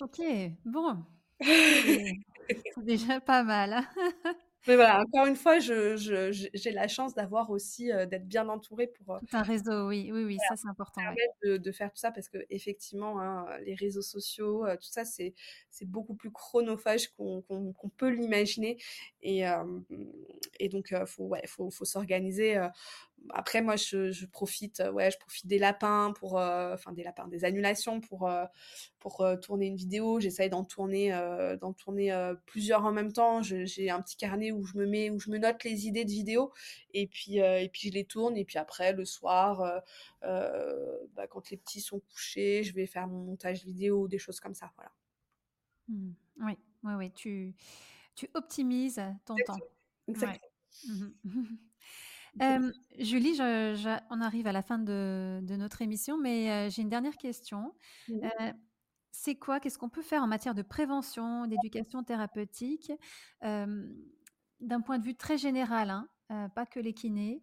Ok, 0.00 0.20
bon. 0.64 1.04
C'est 2.74 2.84
déjà 2.84 3.20
pas 3.20 3.44
mal. 3.44 3.84
Mais 4.66 4.76
voilà, 4.76 5.00
encore 5.00 5.26
une 5.26 5.36
fois, 5.36 5.58
j'ai 5.58 5.96
je, 5.96 6.70
la 6.70 6.88
chance 6.88 7.14
d'avoir 7.14 7.50
aussi 7.50 7.86
d'être 8.08 8.26
bien 8.26 8.48
entourée 8.48 8.86
pour. 8.86 9.18
Tout 9.20 9.36
un 9.36 9.42
réseau, 9.42 9.88
oui, 9.88 10.10
oui, 10.12 10.24
oui, 10.24 10.38
ça 10.48 10.56
c'est 10.56 10.68
important. 10.68 11.02
De, 11.42 11.56
de, 11.56 11.72
faire 11.72 11.90
tout 11.90 11.98
ça 11.98 12.10
parce 12.10 12.28
que 12.28 12.38
effectivement, 12.50 13.20
hein, 13.20 13.46
les 13.64 13.74
réseaux 13.74 14.02
sociaux, 14.02 14.66
tout 14.76 14.90
ça, 14.90 15.04
c'est 15.04 15.34
beaucoup 15.82 16.14
plus 16.14 16.30
chronophage 16.30 17.08
qu'on 17.08 17.42
peut 17.96 18.08
l'imaginer. 18.08 18.78
Et, 19.22 19.44
et 20.60 20.68
donc, 20.68 20.94
faut, 21.06 21.24
ouais, 21.24 21.42
faut, 21.46 21.70
faut 21.70 21.84
s'organiser 21.84 22.58
après 23.30 23.62
moi 23.62 23.76
je, 23.76 24.10
je, 24.10 24.26
profite 24.26 24.80
euh, 24.80 24.92
ouais 24.92 25.10
je 25.10 25.18
profite 25.18 25.46
des 25.46 25.58
lapins 25.58 26.12
pour 26.18 26.38
euh, 26.38 26.74
enfin 26.74 26.92
des 26.92 27.02
lapins 27.02 27.26
des 27.28 27.44
annulations 27.44 28.00
pour 28.00 28.28
euh, 28.28 28.44
pour 28.98 29.26
tourner 29.42 29.66
une 29.66 29.76
vidéo. 29.76 30.18
J'essaye 30.18 30.48
d'en 30.48 30.64
tourner 30.64 31.10
d'en 31.60 31.74
tourner 31.74 32.10
plusieurs 32.46 32.86
en 32.86 32.92
même 32.92 33.12
temps. 33.12 33.42
J'ai 33.42 33.90
un 33.90 34.00
petit 34.00 34.16
carnet 34.16 34.50
où 34.50 34.64
je 34.64 34.78
me 34.78 34.86
mets 34.86 35.10
où 35.10 35.20
je 35.20 35.30
me 35.30 35.36
note 35.36 35.62
les 35.62 35.86
idées 35.86 36.06
de 36.06 36.10
vidéos 36.10 36.52
et 36.94 37.06
puis 37.06 37.36
et 37.36 37.68
puis 37.70 37.88
je 37.88 37.92
les 37.92 38.06
tourne. 38.06 38.34
Et 38.38 38.46
puis 38.46 38.56
après 38.56 38.94
le 38.94 39.04
soir 39.04 39.82
bah, 40.22 41.26
quand 41.28 41.50
les 41.50 41.58
petits 41.58 41.82
sont 41.82 42.00
couchés 42.00 42.62
je 42.62 42.72
vais 42.72 42.86
faire 42.86 43.06
mon 43.06 43.20
montage 43.24 43.62
vidéo 43.62 44.08
des 44.08 44.18
choses 44.18 44.40
comme 44.40 44.54
ça 44.54 44.72
voilà. 44.76 44.90
Mmh. 45.88 46.12
oui 46.46 46.56
oui 46.84 46.94
oui 46.94 47.12
tu 47.12 47.54
tu 48.14 48.30
optimises 48.32 49.02
ton 49.26 49.36
temps. 49.46 49.58
Exactement. 50.08 50.48
Julie, 52.98 53.36
on 54.10 54.20
arrive 54.20 54.46
à 54.46 54.52
la 54.52 54.62
fin 54.62 54.78
de, 54.78 55.40
notre 55.56 55.82
émission, 55.82 56.18
mais 56.18 56.68
j'ai 56.70 56.82
une 56.82 56.88
dernière 56.88 57.16
question. 57.16 57.74
c'est 59.10 59.36
quoi, 59.36 59.60
qu'est-ce 59.60 59.78
qu'on 59.78 59.88
peut 59.88 60.02
faire 60.02 60.22
en 60.22 60.26
matière 60.26 60.54
de 60.54 60.62
prévention, 60.62 61.46
d'éducation 61.46 62.02
thérapeutique, 62.02 62.92
d'un 63.42 64.80
point 64.84 64.98
de 64.98 65.04
vue 65.04 65.16
très 65.16 65.38
général, 65.38 65.90
hein, 65.90 66.48
pas 66.54 66.66
que 66.66 66.80
les 66.80 66.94
kinés, 66.94 67.42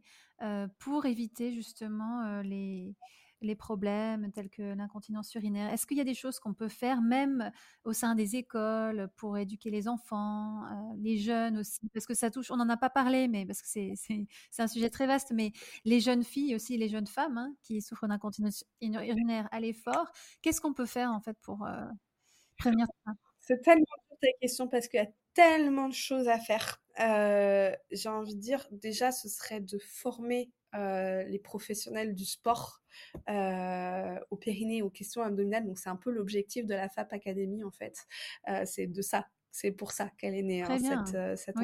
pour 0.80 1.06
éviter 1.06 1.54
justement 1.54 2.42
les, 2.42 2.96
les 3.42 3.56
problèmes 3.56 4.32
tels 4.32 4.50
que 4.50 4.74
l'incontinence 4.74 5.34
urinaire. 5.36 5.72
Est-ce 5.74 5.86
qu'il 5.88 5.98
y 5.98 6.02
a 6.02 6.06
des 6.06 6.14
choses 6.14 6.40
qu'on 6.40 6.54
peut 6.54 6.70
faire 6.70 7.02
même 7.02 7.52
au 7.84 7.94
sein 7.94 8.16
des 8.16 8.36
écoles 8.36 9.10
pour 9.18 9.38
éduquer 9.38 9.70
les 9.72 9.88
enfants, 9.88 10.64
euh, 10.66 10.94
les 10.98 11.18
jeunes 11.18 11.58
aussi? 11.58 11.80
Parce 11.94 12.06
que 12.06 12.14
ça 12.14 12.30
touche, 12.30 12.52
on 12.52 12.58
n'en 12.58 12.70
a 12.70 12.78
pas 12.78 12.90
parlé, 12.90 13.28
mais 13.28 13.46
parce 13.46 13.62
que 13.62 13.68
c'est, 13.96 14.28
un 14.60 14.68
sujet 14.68 14.90
très 14.90 15.08
vaste, 15.08 15.32
mais 15.34 15.52
les 15.86 16.00
jeunes 16.00 16.24
filles 16.24 16.56
aussi, 16.56 16.78
les 16.78 16.90
jeunes 16.90 17.08
femmes 17.08 17.38
hein, 17.38 17.56
qui 17.62 17.82
souffrent 17.82 18.08
d'incontinence 18.08 18.64
urinaire 18.82 19.48
à 19.52 19.60
l'effort, 19.60 20.12
qu'est-ce 20.42 20.62
qu'on 20.62 20.74
peut 20.74 20.86
faire 20.86 21.12
en 21.12 21.20
fait 21.20 21.38
pour 21.42 21.66
euh, 21.66 21.86
prévenir 22.58 22.86
ça? 23.06 23.14
C'est 23.40 23.62
tellement 23.62 23.86
ta 24.22 24.28
question 24.40 24.68
parce 24.68 24.88
qu'il 24.88 25.00
y 25.00 25.04
a 25.04 25.10
tellement 25.34 25.90
de 25.90 25.94
choses 25.94 26.28
à 26.28 26.40
faire. 26.40 26.82
Euh, 27.00 27.76
j'ai 27.92 28.10
envie 28.10 28.36
de 28.36 28.42
dire, 28.42 28.68
déjà, 28.72 29.12
ce 29.12 29.30
serait 29.30 29.62
de 29.62 29.80
former 29.80 30.52
les 30.74 31.40
professionnels 31.40 32.16
du 32.16 32.26
sport 32.26 32.82
euh, 33.30 34.20
au 34.30 34.36
périnée, 34.36 34.82
aux 34.82 34.90
questions 34.90 35.22
abdominales. 35.22 35.66
Donc, 35.66 35.78
c'est 35.78 35.90
un 35.90 35.96
peu 35.96 36.12
l'objectif 36.12 36.66
de 36.66 36.74
la 36.74 36.90
FAP 36.90 37.14
Academy, 37.14 37.64
en 37.64 37.72
fait. 37.72 37.98
Euh, 38.50 38.64
c'est 38.66 38.88
de 38.88 39.02
ça, 39.02 39.28
c'est 39.52 39.72
pour 39.72 39.92
ça 39.92 40.10
qu'elle 40.18 40.36
est 40.36 40.44
née, 40.44 40.64
hein, 40.64 40.78
cette, 40.80 41.16
euh, 41.16 41.36
cette 41.36 41.58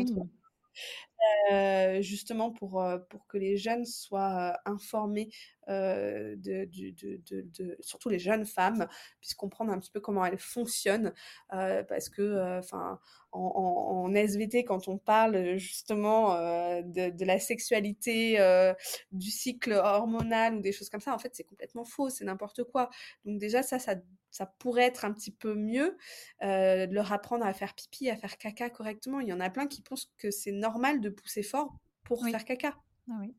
justement 2.01 2.51
pour, 2.51 2.83
pour 3.09 3.25
que 3.27 3.37
les 3.37 3.57
jeunes 3.57 3.85
soient 3.85 4.59
informés 4.65 5.29
de, 5.67 6.35
de, 6.65 7.21
de, 7.29 7.77
surtout 7.79 8.09
les 8.09 8.19
jeunes 8.19 8.45
femmes, 8.45 8.87
puissent 9.19 9.35
comprendre 9.35 9.71
un 9.71 9.79
petit 9.79 9.91
peu 9.91 9.99
comment 9.99 10.25
elles 10.25 10.37
fonctionnent, 10.37 11.13
parce 11.49 12.09
que, 12.09 12.57
enfin, 12.59 12.99
en, 13.31 13.39
en, 14.05 14.13
SVT, 14.15 14.63
quand 14.63 14.87
on 14.87 14.97
parle 14.97 15.57
justement 15.57 16.35
de, 16.81 17.25
la 17.25 17.39
sexualité, 17.39 18.37
du 19.11 19.29
cycle 19.29 19.73
hormonal 19.73 20.55
ou 20.55 20.61
des 20.61 20.71
choses 20.71 20.89
comme 20.89 21.01
ça, 21.01 21.13
en 21.13 21.19
fait, 21.19 21.35
c'est 21.35 21.43
complètement 21.43 21.85
faux, 21.85 22.09
c'est 22.09 22.25
n'importe 22.25 22.63
quoi. 22.63 22.89
Donc 23.25 23.39
déjà, 23.39 23.63
ça, 23.63 23.79
ça, 23.79 23.95
ça, 24.31 24.45
pourrait 24.59 24.83
être 24.83 25.05
un 25.05 25.13
petit 25.13 25.31
peu 25.31 25.53
mieux 25.53 25.97
de 26.41 26.93
leur 26.93 27.11
apprendre 27.11 27.45
à 27.45 27.53
faire 27.53 27.73
pipi, 27.75 28.09
à 28.09 28.15
faire 28.15 28.37
caca 28.37 28.69
correctement. 28.69 29.19
Il 29.19 29.27
y 29.27 29.33
en 29.33 29.39
a 29.39 29.49
plein 29.49 29.67
qui 29.67 29.81
pensent 29.81 30.11
que 30.17 30.31
c'est 30.31 30.51
normal 30.51 31.01
de 31.01 31.09
pousser 31.09 31.43
fort 31.43 31.75
pour 32.03 32.25
faire 32.25 32.45
caca. 32.45 32.77
Ah 33.09 33.17
oui 33.19 33.35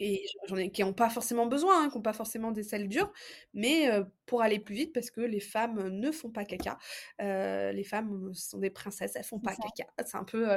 et 0.00 0.24
j'en 0.46 0.56
ai 0.56 0.70
qui 0.70 0.82
n'ont 0.82 0.92
pas 0.92 1.10
forcément 1.10 1.46
besoin, 1.46 1.84
hein, 1.84 1.88
qui 1.90 1.96
n'ont 1.96 2.02
pas 2.02 2.12
forcément 2.12 2.52
des 2.52 2.62
selles 2.62 2.88
dures, 2.88 3.12
mais 3.54 3.88
pour 4.26 4.42
aller 4.42 4.60
plus 4.60 4.74
vite 4.74 4.92
parce 4.92 5.10
que 5.10 5.20
les 5.20 5.40
femmes 5.40 5.88
ne 5.88 6.12
font 6.12 6.30
pas 6.30 6.44
caca. 6.44 6.78
les 7.18 7.84
femmes 7.84 8.32
sont 8.34 8.58
des 8.58 8.70
princesses, 8.70 9.16
elles 9.16 9.24
font 9.24 9.40
pas 9.40 9.54
caca. 9.54 9.90
C'est 10.04 10.16
un 10.16 10.24
peu 10.24 10.48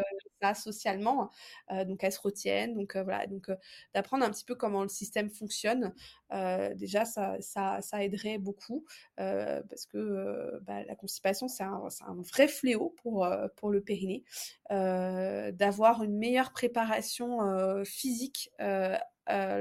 ça 0.41 0.53
socialement, 0.53 1.31
donc 1.85 2.03
elles 2.03 2.11
se 2.11 2.19
retiennent. 2.19 2.75
Donc 2.75 2.95
voilà, 2.97 3.25
donc 3.27 3.49
d'apprendre 3.93 4.25
un 4.25 4.29
petit 4.29 4.45
peu 4.45 4.55
comment 4.55 4.83
le 4.83 4.89
système 4.89 5.29
fonctionne, 5.29 5.93
déjà 6.75 7.05
ça, 7.05 7.37
ça, 7.39 7.81
ça, 7.81 8.03
aiderait 8.03 8.37
beaucoup 8.37 8.85
parce 9.17 9.85
que 9.85 10.59
bah, 10.63 10.83
la 10.83 10.95
constipation 10.95 11.47
c'est 11.47 11.63
un, 11.63 11.87
un, 12.07 12.21
vrai 12.21 12.47
fléau 12.47 12.95
pour, 13.01 13.27
pour 13.55 13.69
le 13.71 13.81
périnée. 13.81 14.23
D'avoir 14.69 16.03
une 16.03 16.17
meilleure 16.17 16.51
préparation 16.51 17.39
physique 17.85 18.51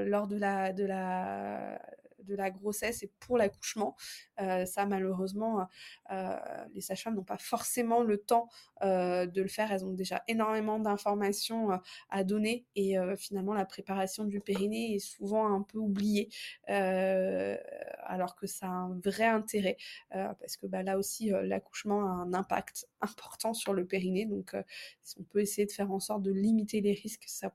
lors 0.05 0.27
de 0.27 0.37
la, 0.37 0.73
de, 0.73 0.85
la, 0.85 1.79
de 2.23 2.35
la 2.35 2.49
grossesse 2.49 3.03
et 3.03 3.11
pour 3.19 3.37
l'accouchement. 3.37 3.95
Euh, 4.39 4.65
ça, 4.65 4.85
malheureusement, 4.85 5.67
euh, 6.11 6.37
les 6.73 6.81
sages-femmes 6.81 7.15
n'ont 7.15 7.23
pas 7.23 7.37
forcément 7.37 8.03
le 8.03 8.17
temps 8.17 8.49
de 8.81 9.41
le 9.41 9.47
faire. 9.47 9.71
Elles 9.71 9.85
ont 9.85 9.93
déjà 9.93 10.23
énormément 10.27 10.79
d'informations 10.79 11.79
à 12.09 12.23
donner 12.23 12.65
et 12.75 12.95
finalement, 13.17 13.53
la 13.53 13.65
préparation 13.65 14.25
du 14.25 14.39
périnée 14.39 14.95
est 14.95 14.99
souvent 14.99 15.53
un 15.53 15.61
peu 15.61 15.77
oubliée, 15.77 16.29
alors 16.67 18.35
que 18.35 18.47
ça 18.47 18.67
a 18.67 18.69
un 18.69 18.99
vrai 18.99 19.25
intérêt 19.25 19.77
parce 20.09 20.57
que 20.57 20.65
bah, 20.65 20.81
là 20.81 20.97
aussi, 20.97 21.29
l'accouchement 21.43 22.05
a 22.05 22.09
un 22.09 22.33
impact 22.33 22.87
important 23.01 23.53
sur 23.53 23.73
le 23.73 23.85
périnée. 23.85 24.25
Donc, 24.25 24.55
si 25.03 25.15
on 25.19 25.23
peut 25.23 25.41
essayer 25.41 25.67
de 25.67 25.71
faire 25.71 25.91
en 25.91 25.99
sorte 25.99 26.23
de 26.23 26.31
limiter 26.31 26.81
les 26.81 26.93
risques, 26.93 27.25
ça 27.27 27.53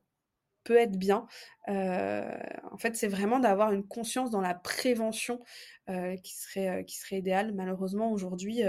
peut 0.66 0.76
être 0.76 0.98
bien. 0.98 1.26
Euh, 1.68 2.28
en 2.72 2.76
fait, 2.76 2.96
c'est 2.96 3.08
vraiment 3.08 3.38
d'avoir 3.38 3.72
une 3.72 3.86
conscience 3.86 4.30
dans 4.30 4.40
la 4.40 4.54
prévention 4.54 5.40
euh, 5.88 6.16
qui, 6.16 6.34
serait, 6.36 6.84
qui 6.84 6.96
serait 6.96 7.18
idéale. 7.18 7.54
Malheureusement, 7.54 8.10
aujourd'hui, 8.10 8.62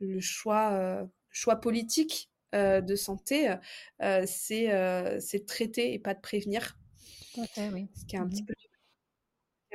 le 0.00 0.20
choix, 0.20 1.06
choix 1.30 1.56
politique 1.56 2.30
de 2.52 2.94
santé, 2.96 3.54
c'est 4.00 4.68
de 4.68 5.46
traiter 5.46 5.94
et 5.94 5.98
pas 5.98 6.14
de 6.14 6.20
prévenir. 6.20 6.76
oui. 7.72 7.88
Ce 7.94 8.04
qui 8.04 8.16
est 8.16 8.18
un 8.18 8.28
petit 8.28 8.42
mmh 8.42 8.59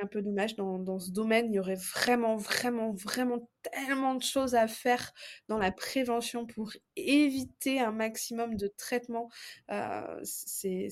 un 0.00 0.06
peu 0.06 0.22
dommage 0.22 0.56
dans, 0.56 0.98
ce 0.98 1.10
domaine. 1.10 1.52
Il 1.52 1.56
y 1.56 1.60
aurait 1.60 1.76
vraiment, 1.76 2.36
vraiment, 2.36 2.92
vraiment 2.92 3.48
tellement 3.62 4.14
de 4.14 4.22
choses 4.22 4.54
à 4.54 4.68
faire 4.68 5.12
dans 5.48 5.58
la 5.58 5.72
prévention 5.72 6.46
pour 6.46 6.72
éviter 6.96 7.80
un 7.80 7.92
maximum 7.92 8.56
de 8.56 8.68
traitements. 8.68 9.30
Euh, 9.70 10.20
c'est 10.22 10.88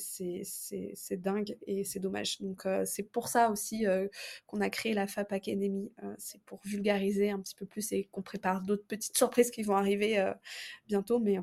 dingue 1.16 1.56
et 1.66 1.84
c'est 1.84 2.00
dommage. 2.00 2.40
Donc, 2.40 2.66
euh, 2.66 2.84
c'est 2.84 3.02
pour 3.02 3.28
ça 3.28 3.50
aussi 3.50 3.86
euh, 3.86 4.08
qu'on 4.46 4.60
a 4.60 4.70
créé 4.70 4.94
la 4.94 5.06
FAP 5.06 5.32
Academy. 5.32 5.92
Euh, 6.02 6.14
c'est 6.18 6.42
pour 6.42 6.60
vulgariser 6.64 7.30
un 7.30 7.40
petit 7.40 7.54
peu 7.54 7.66
plus 7.66 7.92
et 7.92 8.04
qu'on 8.10 8.22
prépare 8.22 8.62
d'autres 8.62 8.86
petites 8.86 9.16
surprises 9.16 9.50
qui 9.50 9.62
vont 9.62 9.76
arriver 9.76 10.32
bientôt. 10.86 11.18
Mais 11.18 11.38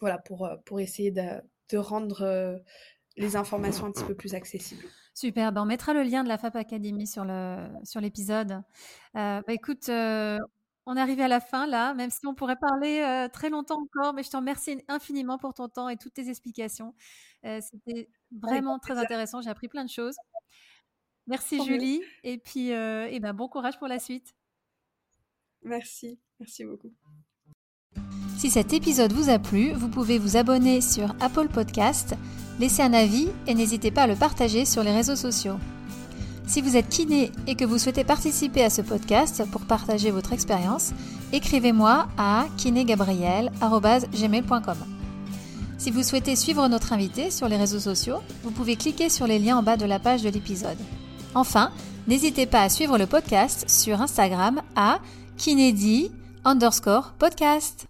voilà, 0.00 0.18
pour, 0.18 0.48
pour 0.64 0.80
essayer 0.80 1.10
de 1.10 1.76
rendre 1.76 2.62
les 3.16 3.36
informations 3.36 3.86
un 3.86 3.92
petit 3.92 4.04
peu 4.04 4.14
plus 4.14 4.34
accessibles. 4.34 4.84
Super, 5.14 5.52
ben 5.52 5.62
on 5.62 5.64
mettra 5.64 5.94
le 5.94 6.02
lien 6.02 6.24
de 6.24 6.28
la 6.28 6.36
FAP 6.36 6.56
Academy 6.56 7.06
sur 7.06 7.24
le 7.24 7.68
sur 7.84 8.00
l'épisode. 8.00 8.62
Euh, 9.16 9.40
bah 9.46 9.52
écoute, 9.52 9.88
euh, 9.88 10.38
on 10.86 10.96
est 10.96 11.00
arrivé 11.00 11.22
à 11.22 11.28
la 11.28 11.38
fin 11.38 11.68
là, 11.68 11.94
même 11.94 12.10
si 12.10 12.26
on 12.26 12.34
pourrait 12.34 12.56
parler 12.56 12.98
euh, 12.98 13.28
très 13.28 13.48
longtemps 13.48 13.80
encore, 13.80 14.12
mais 14.12 14.24
je 14.24 14.30
te 14.30 14.36
remercie 14.36 14.82
infiniment 14.88 15.38
pour 15.38 15.54
ton 15.54 15.68
temps 15.68 15.88
et 15.88 15.96
toutes 15.96 16.14
tes 16.14 16.28
explications. 16.28 16.94
C'était 17.44 18.08
vraiment 18.32 18.80
très 18.80 18.98
intéressant, 18.98 19.40
j'ai 19.40 19.50
appris 19.50 19.68
plein 19.68 19.84
de 19.84 19.90
choses. 19.90 20.16
Merci 21.28 21.64
Julie, 21.64 22.02
et 22.24 22.38
puis 22.38 22.70
et 22.70 23.20
ben 23.20 23.32
bon 23.34 23.48
courage 23.48 23.78
pour 23.78 23.86
la 23.86 24.00
suite. 24.00 24.34
Merci, 25.62 26.18
merci 26.40 26.64
beaucoup. 26.64 26.92
Si 28.36 28.50
cet 28.50 28.72
épisode 28.72 29.12
vous 29.12 29.30
a 29.30 29.38
plu, 29.38 29.72
vous 29.72 29.88
pouvez 29.88 30.18
vous 30.18 30.36
abonner 30.36 30.80
sur 30.80 31.14
Apple 31.20 31.48
Podcast, 31.48 32.14
laisser 32.60 32.82
un 32.82 32.92
avis 32.92 33.28
et 33.46 33.54
n'hésitez 33.54 33.90
pas 33.90 34.02
à 34.02 34.06
le 34.06 34.16
partager 34.16 34.64
sur 34.64 34.82
les 34.82 34.92
réseaux 34.92 35.16
sociaux. 35.16 35.56
Si 36.46 36.60
vous 36.60 36.76
êtes 36.76 36.90
kiné 36.90 37.32
et 37.46 37.54
que 37.54 37.64
vous 37.64 37.78
souhaitez 37.78 38.04
participer 38.04 38.62
à 38.62 38.68
ce 38.68 38.82
podcast 38.82 39.42
pour 39.50 39.62
partager 39.62 40.10
votre 40.10 40.34
expérience, 40.34 40.92
écrivez-moi 41.32 42.06
à 42.18 42.44
kinégabriel.gmail.com. 42.58 44.76
Si 45.78 45.90
vous 45.90 46.02
souhaitez 46.02 46.36
suivre 46.36 46.68
notre 46.68 46.92
invité 46.92 47.30
sur 47.30 47.48
les 47.48 47.56
réseaux 47.56 47.80
sociaux, 47.80 48.18
vous 48.42 48.50
pouvez 48.50 48.76
cliquer 48.76 49.08
sur 49.08 49.26
les 49.26 49.38
liens 49.38 49.56
en 49.56 49.62
bas 49.62 49.78
de 49.78 49.86
la 49.86 49.98
page 49.98 50.22
de 50.22 50.28
l'épisode. 50.28 50.76
Enfin, 51.34 51.70
n'hésitez 52.06 52.44
pas 52.46 52.62
à 52.62 52.68
suivre 52.68 52.98
le 52.98 53.06
podcast 53.06 53.64
sur 53.68 54.02
Instagram 54.02 54.60
à 54.76 54.98
kinédi 55.38 56.10
underscore 56.44 57.12
podcast. 57.18 57.86